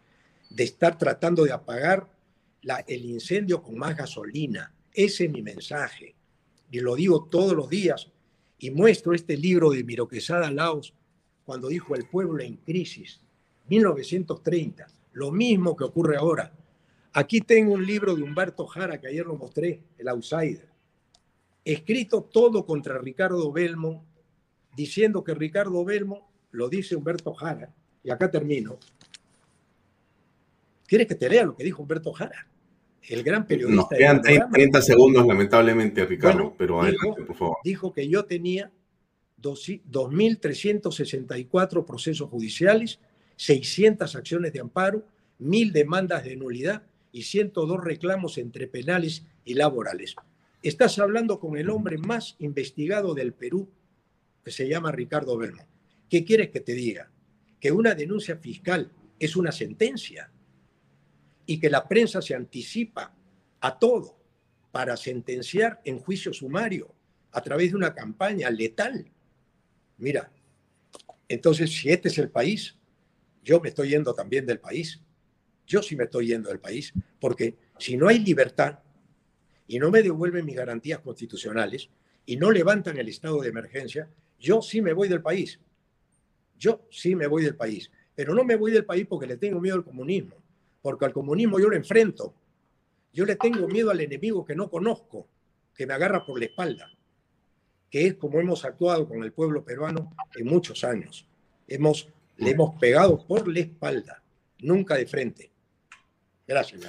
de 0.51 0.65
estar 0.65 0.99
tratando 0.99 1.45
de 1.45 1.53
apagar 1.53 2.09
el 2.87 3.05
incendio 3.05 3.63
con 3.63 3.79
más 3.79 3.97
gasolina. 3.97 4.73
Ese 4.93 5.27
es 5.27 5.31
mi 5.31 5.43
mensaje. 5.43 6.15
Y 6.71 6.81
lo 6.81 6.97
digo 6.97 7.25
todos 7.25 7.55
los 7.55 7.69
días. 7.69 8.11
y 8.61 8.71
muestro 8.71 9.15
este 9.15 9.37
libro 9.37 9.71
de 9.71 9.85
Miro 9.85 10.09
Quesada 10.09 10.51
Laos 10.51 10.93
cuando 11.45 11.69
dijo 11.69 11.95
el 11.95 12.07
pueblo 12.07 12.43
en 12.43 12.57
crisis, 12.57 13.21
1930, 13.69 14.87
lo 15.13 15.31
mismo 15.31 15.77
que 15.77 15.85
ocurre 15.85 16.17
ahora. 16.17 16.53
Aquí 17.13 17.41
tengo 17.41 17.73
un 17.73 17.87
libro 17.87 18.15
de 18.15 18.23
Humberto 18.23 18.67
Jara 18.67 19.01
que 19.01 19.07
ayer 19.07 19.25
lo 19.25 19.37
mostré, 19.37 19.81
El 19.97 20.09
Outsider, 20.09 20.69
escrito 21.65 22.23
todo 22.23 22.67
contra 22.67 22.99
Ricardo 22.99 23.51
Belmo, 23.53 24.05
diciendo 24.77 25.23
que 25.25 25.35
Ricardo 25.35 25.85
Belmo 25.85 26.31
lo 26.51 26.69
dice 26.69 26.97
Humberto 26.97 27.33
Jara, 27.33 27.73
y 28.03 28.11
acá 28.11 28.31
termino. 28.31 28.79
¿Quieres 30.89 31.07
que 31.07 31.15
te 31.15 31.29
lea 31.29 31.45
lo 31.45 31.55
que 31.55 31.63
dijo 31.65 31.83
Humberto 31.83 32.15
Jara? 32.15 32.49
El 33.03 33.23
gran 33.23 33.47
periodista. 33.47 33.77
Nos 33.77 33.91
quedan 33.91 34.23
30 34.23 34.81
segundos, 34.81 35.27
lamentablemente, 35.27 36.07
Ricardo, 36.07 36.55
pero 36.57 36.81
adelante, 36.81 37.25
por 37.27 37.37
favor. 37.37 37.59
Dijo 37.63 37.93
que 37.93 38.09
yo 38.09 38.25
tenía 38.25 38.73
2.364 39.43 41.85
procesos 41.85 42.31
judiciales, 42.31 43.01
600 43.37 44.17
acciones 44.17 44.55
de 44.55 44.61
amparo, 44.61 45.05
1.000 45.41 45.73
demandas 45.73 46.25
de 46.25 46.37
nulidad 46.37 46.85
y 47.13 47.25
102 47.25 47.85
reclamos 47.85 48.39
entre 48.39 48.67
penales 48.67 49.27
y 49.45 49.53
laborales. 49.55 50.17
Estás 50.63 50.99
hablando 50.99 51.39
con 51.39 51.59
el 51.59 51.69
hombre 51.69 51.99
más 51.99 52.35
investigado 52.39 53.13
del 53.13 53.35
Perú, 53.35 53.69
que 54.43 54.51
se 54.51 54.67
llama 54.67 54.91
Ricardo 54.91 55.37
Belmo. 55.37 55.67
¿Qué 56.09 56.25
quieres 56.25 56.49
que 56.49 56.61
te 56.61 56.73
diga? 56.73 57.11
Que 57.61 57.73
una 57.73 57.95
denuncia 57.95 58.37
fiscal 58.37 58.91
es 59.19 59.37
una 59.37 59.53
sentencia 59.53 60.31
y 61.49 61.59
que 61.59 61.71
la 61.71 61.89
prensa 61.89 62.21
se 62.21 62.35
anticipa 62.35 63.11
a 63.61 63.79
todo 63.79 64.19
para 64.71 64.99
sentenciar 64.99 65.81
en 65.83 65.99
juicio 65.99 66.31
sumario 66.35 66.95
a 67.33 67.41
través 67.41 67.71
de 67.71 67.77
una 67.77 67.95
campaña 67.95 68.51
letal. 68.51 69.11
Mira, 69.97 70.31
entonces 71.27 71.73
si 71.73 71.89
este 71.89 72.09
es 72.09 72.19
el 72.19 72.29
país, 72.29 72.77
yo 73.43 73.61
me 73.61 73.71
estoy 73.71 73.89
yendo 73.89 74.13
también 74.15 74.45
del 74.45 74.61
país. 74.61 75.01
Yo 75.67 75.83
sí 75.83 75.97
me 75.97 76.05
estoy 76.05 76.27
yendo 76.27 76.51
del 76.51 76.61
país, 76.61 76.93
porque 77.19 77.57
si 77.79 77.97
no 77.97 78.09
hay 78.09 78.19
libertad 78.19 78.81
y 79.67 79.79
no 79.79 79.91
me 79.91 80.03
devuelven 80.03 80.45
mis 80.45 80.57
garantías 80.57 81.01
constitucionales 81.01 81.89
y 82.27 82.37
no 82.37 82.51
levantan 82.51 82.99
el 82.99 83.09
estado 83.09 83.41
de 83.41 83.49
emergencia, 83.49 84.07
yo 84.39 84.61
sí 84.61 84.83
me 84.83 84.93
voy 84.93 85.09
del 85.09 85.23
país. 85.23 85.59
Yo 86.59 86.87
sí 86.91 87.17
me 87.17 87.27
voy 87.27 87.45
del 87.45 87.57
país. 87.57 87.91
Pero 88.15 88.35
no 88.35 88.45
me 88.45 88.57
voy 88.57 88.71
del 88.71 88.85
país 88.85 89.07
porque 89.09 89.27
le 89.27 89.39
tengo 89.39 89.63
miedo 89.63 89.77
al 89.77 89.85
comunismo, 89.85 90.37
porque 90.83 91.05
al 91.05 91.13
comunismo 91.13 91.59
yo 91.59 91.69
lo 91.69 91.77
enfrento. 91.77 92.35
Yo 93.13 93.25
le 93.25 93.37
tengo 93.37 93.67
miedo 93.69 93.91
al 93.91 94.01
enemigo 94.01 94.45
que 94.45 94.55
no 94.55 94.71
conozco, 94.71 95.27
que 95.75 95.87
me 95.87 95.95
agarra 95.95 96.25
por 96.25 96.39
la 96.39 96.47
espalda, 96.47 96.91
que 97.91 98.07
es 98.07 98.15
como 98.15 98.41
hemos 98.41 98.65
actuado 98.65 99.09
con 99.09 99.23
el 99.23 99.33
pueblo 99.33 99.65
peruano 99.65 100.15
en 100.37 100.47
muchos 100.47 100.85
años. 100.85 101.27
Hemos, 101.67 102.09
le 102.37 102.51
hemos 102.51 102.79
pegado 102.79 103.27
por 103.27 103.49
la 103.49 103.61
espalda, 103.61 104.23
nunca 104.61 104.97
de 104.97 105.07
frente. 105.07 105.51
Gracias. 106.47 106.81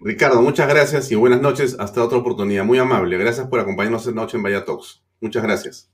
Ricardo, 0.00 0.42
muchas 0.42 0.68
gracias 0.68 1.10
y 1.10 1.14
buenas 1.14 1.40
noches. 1.40 1.76
Hasta 1.78 2.04
otra 2.04 2.18
oportunidad. 2.18 2.64
Muy 2.64 2.78
amable. 2.78 3.16
Gracias 3.16 3.46
por 3.46 3.60
acompañarnos 3.60 4.02
esta 4.06 4.14
noche 4.14 4.36
en 4.36 4.42
Vaya 4.42 4.64
Talks. 4.64 5.02
Muchas 5.20 5.42
gracias. 5.42 5.90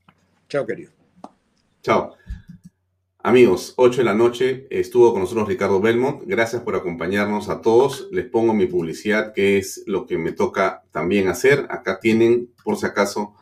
Chao, 0.49 0.65
querido. 0.65 0.91
Chao. 1.81 2.20
Amigos, 3.23 3.73
8 3.75 3.97
de 3.97 4.03
la 4.03 4.15
noche 4.15 4.65
estuvo 4.71 5.11
con 5.11 5.21
nosotros 5.21 5.47
Ricardo 5.47 5.79
Belmont. 5.79 6.23
Gracias 6.25 6.63
por 6.63 6.75
acompañarnos 6.75 7.49
a 7.49 7.61
todos. 7.61 8.07
Les 8.11 8.25
pongo 8.25 8.55
mi 8.55 8.65
publicidad, 8.65 9.31
que 9.31 9.59
es 9.59 9.83
lo 9.85 10.07
que 10.07 10.17
me 10.17 10.31
toca 10.31 10.85
también 10.89 11.27
hacer. 11.27 11.67
Acá 11.69 11.99
tienen, 11.99 12.49
por 12.63 12.77
si 12.77 12.87
acaso, 12.87 13.35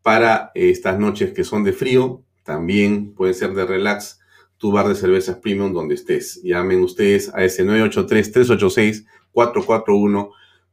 para 0.00 0.50
estas 0.54 0.98
noches 0.98 1.34
que 1.34 1.44
son 1.44 1.62
de 1.62 1.74
frío, 1.74 2.22
también 2.42 3.12
pueden 3.12 3.34
ser 3.34 3.52
de 3.52 3.66
relax, 3.66 4.18
tu 4.56 4.72
bar 4.72 4.88
de 4.88 4.94
cervezas 4.94 5.36
premium 5.36 5.74
donde 5.74 5.96
estés. 5.96 6.40
Llamen 6.42 6.82
ustedes 6.82 7.30
a 7.34 7.44
ese 7.44 7.66
983-386-441 7.66 10.30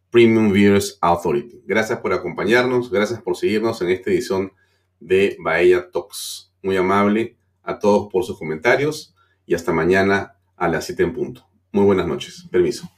Premium 0.10 0.54
Viewers 0.54 0.98
Authority. 1.02 1.62
Gracias 1.66 2.00
por 2.00 2.14
acompañarnos, 2.14 2.90
gracias 2.90 3.22
por 3.22 3.36
seguirnos 3.36 3.82
en 3.82 3.90
esta 3.90 4.12
edición 4.12 4.54
de 5.02 5.36
Bahía 5.42 5.92
Talks. 5.92 6.54
Muy 6.64 6.78
amable 6.78 7.36
a 7.66 7.80
todos 7.80 8.12
por 8.12 8.24
sus 8.24 8.38
comentarios 8.38 9.16
y 9.46 9.56
hasta 9.56 9.74
mañana 9.74 10.36
a 10.56 10.68
las 10.68 10.86
7 10.86 11.04
en 11.04 11.14
punto. 11.14 11.48
Muy 11.72 11.86
buenas 11.86 12.08
noches. 12.08 12.48
Permiso. 12.52 12.90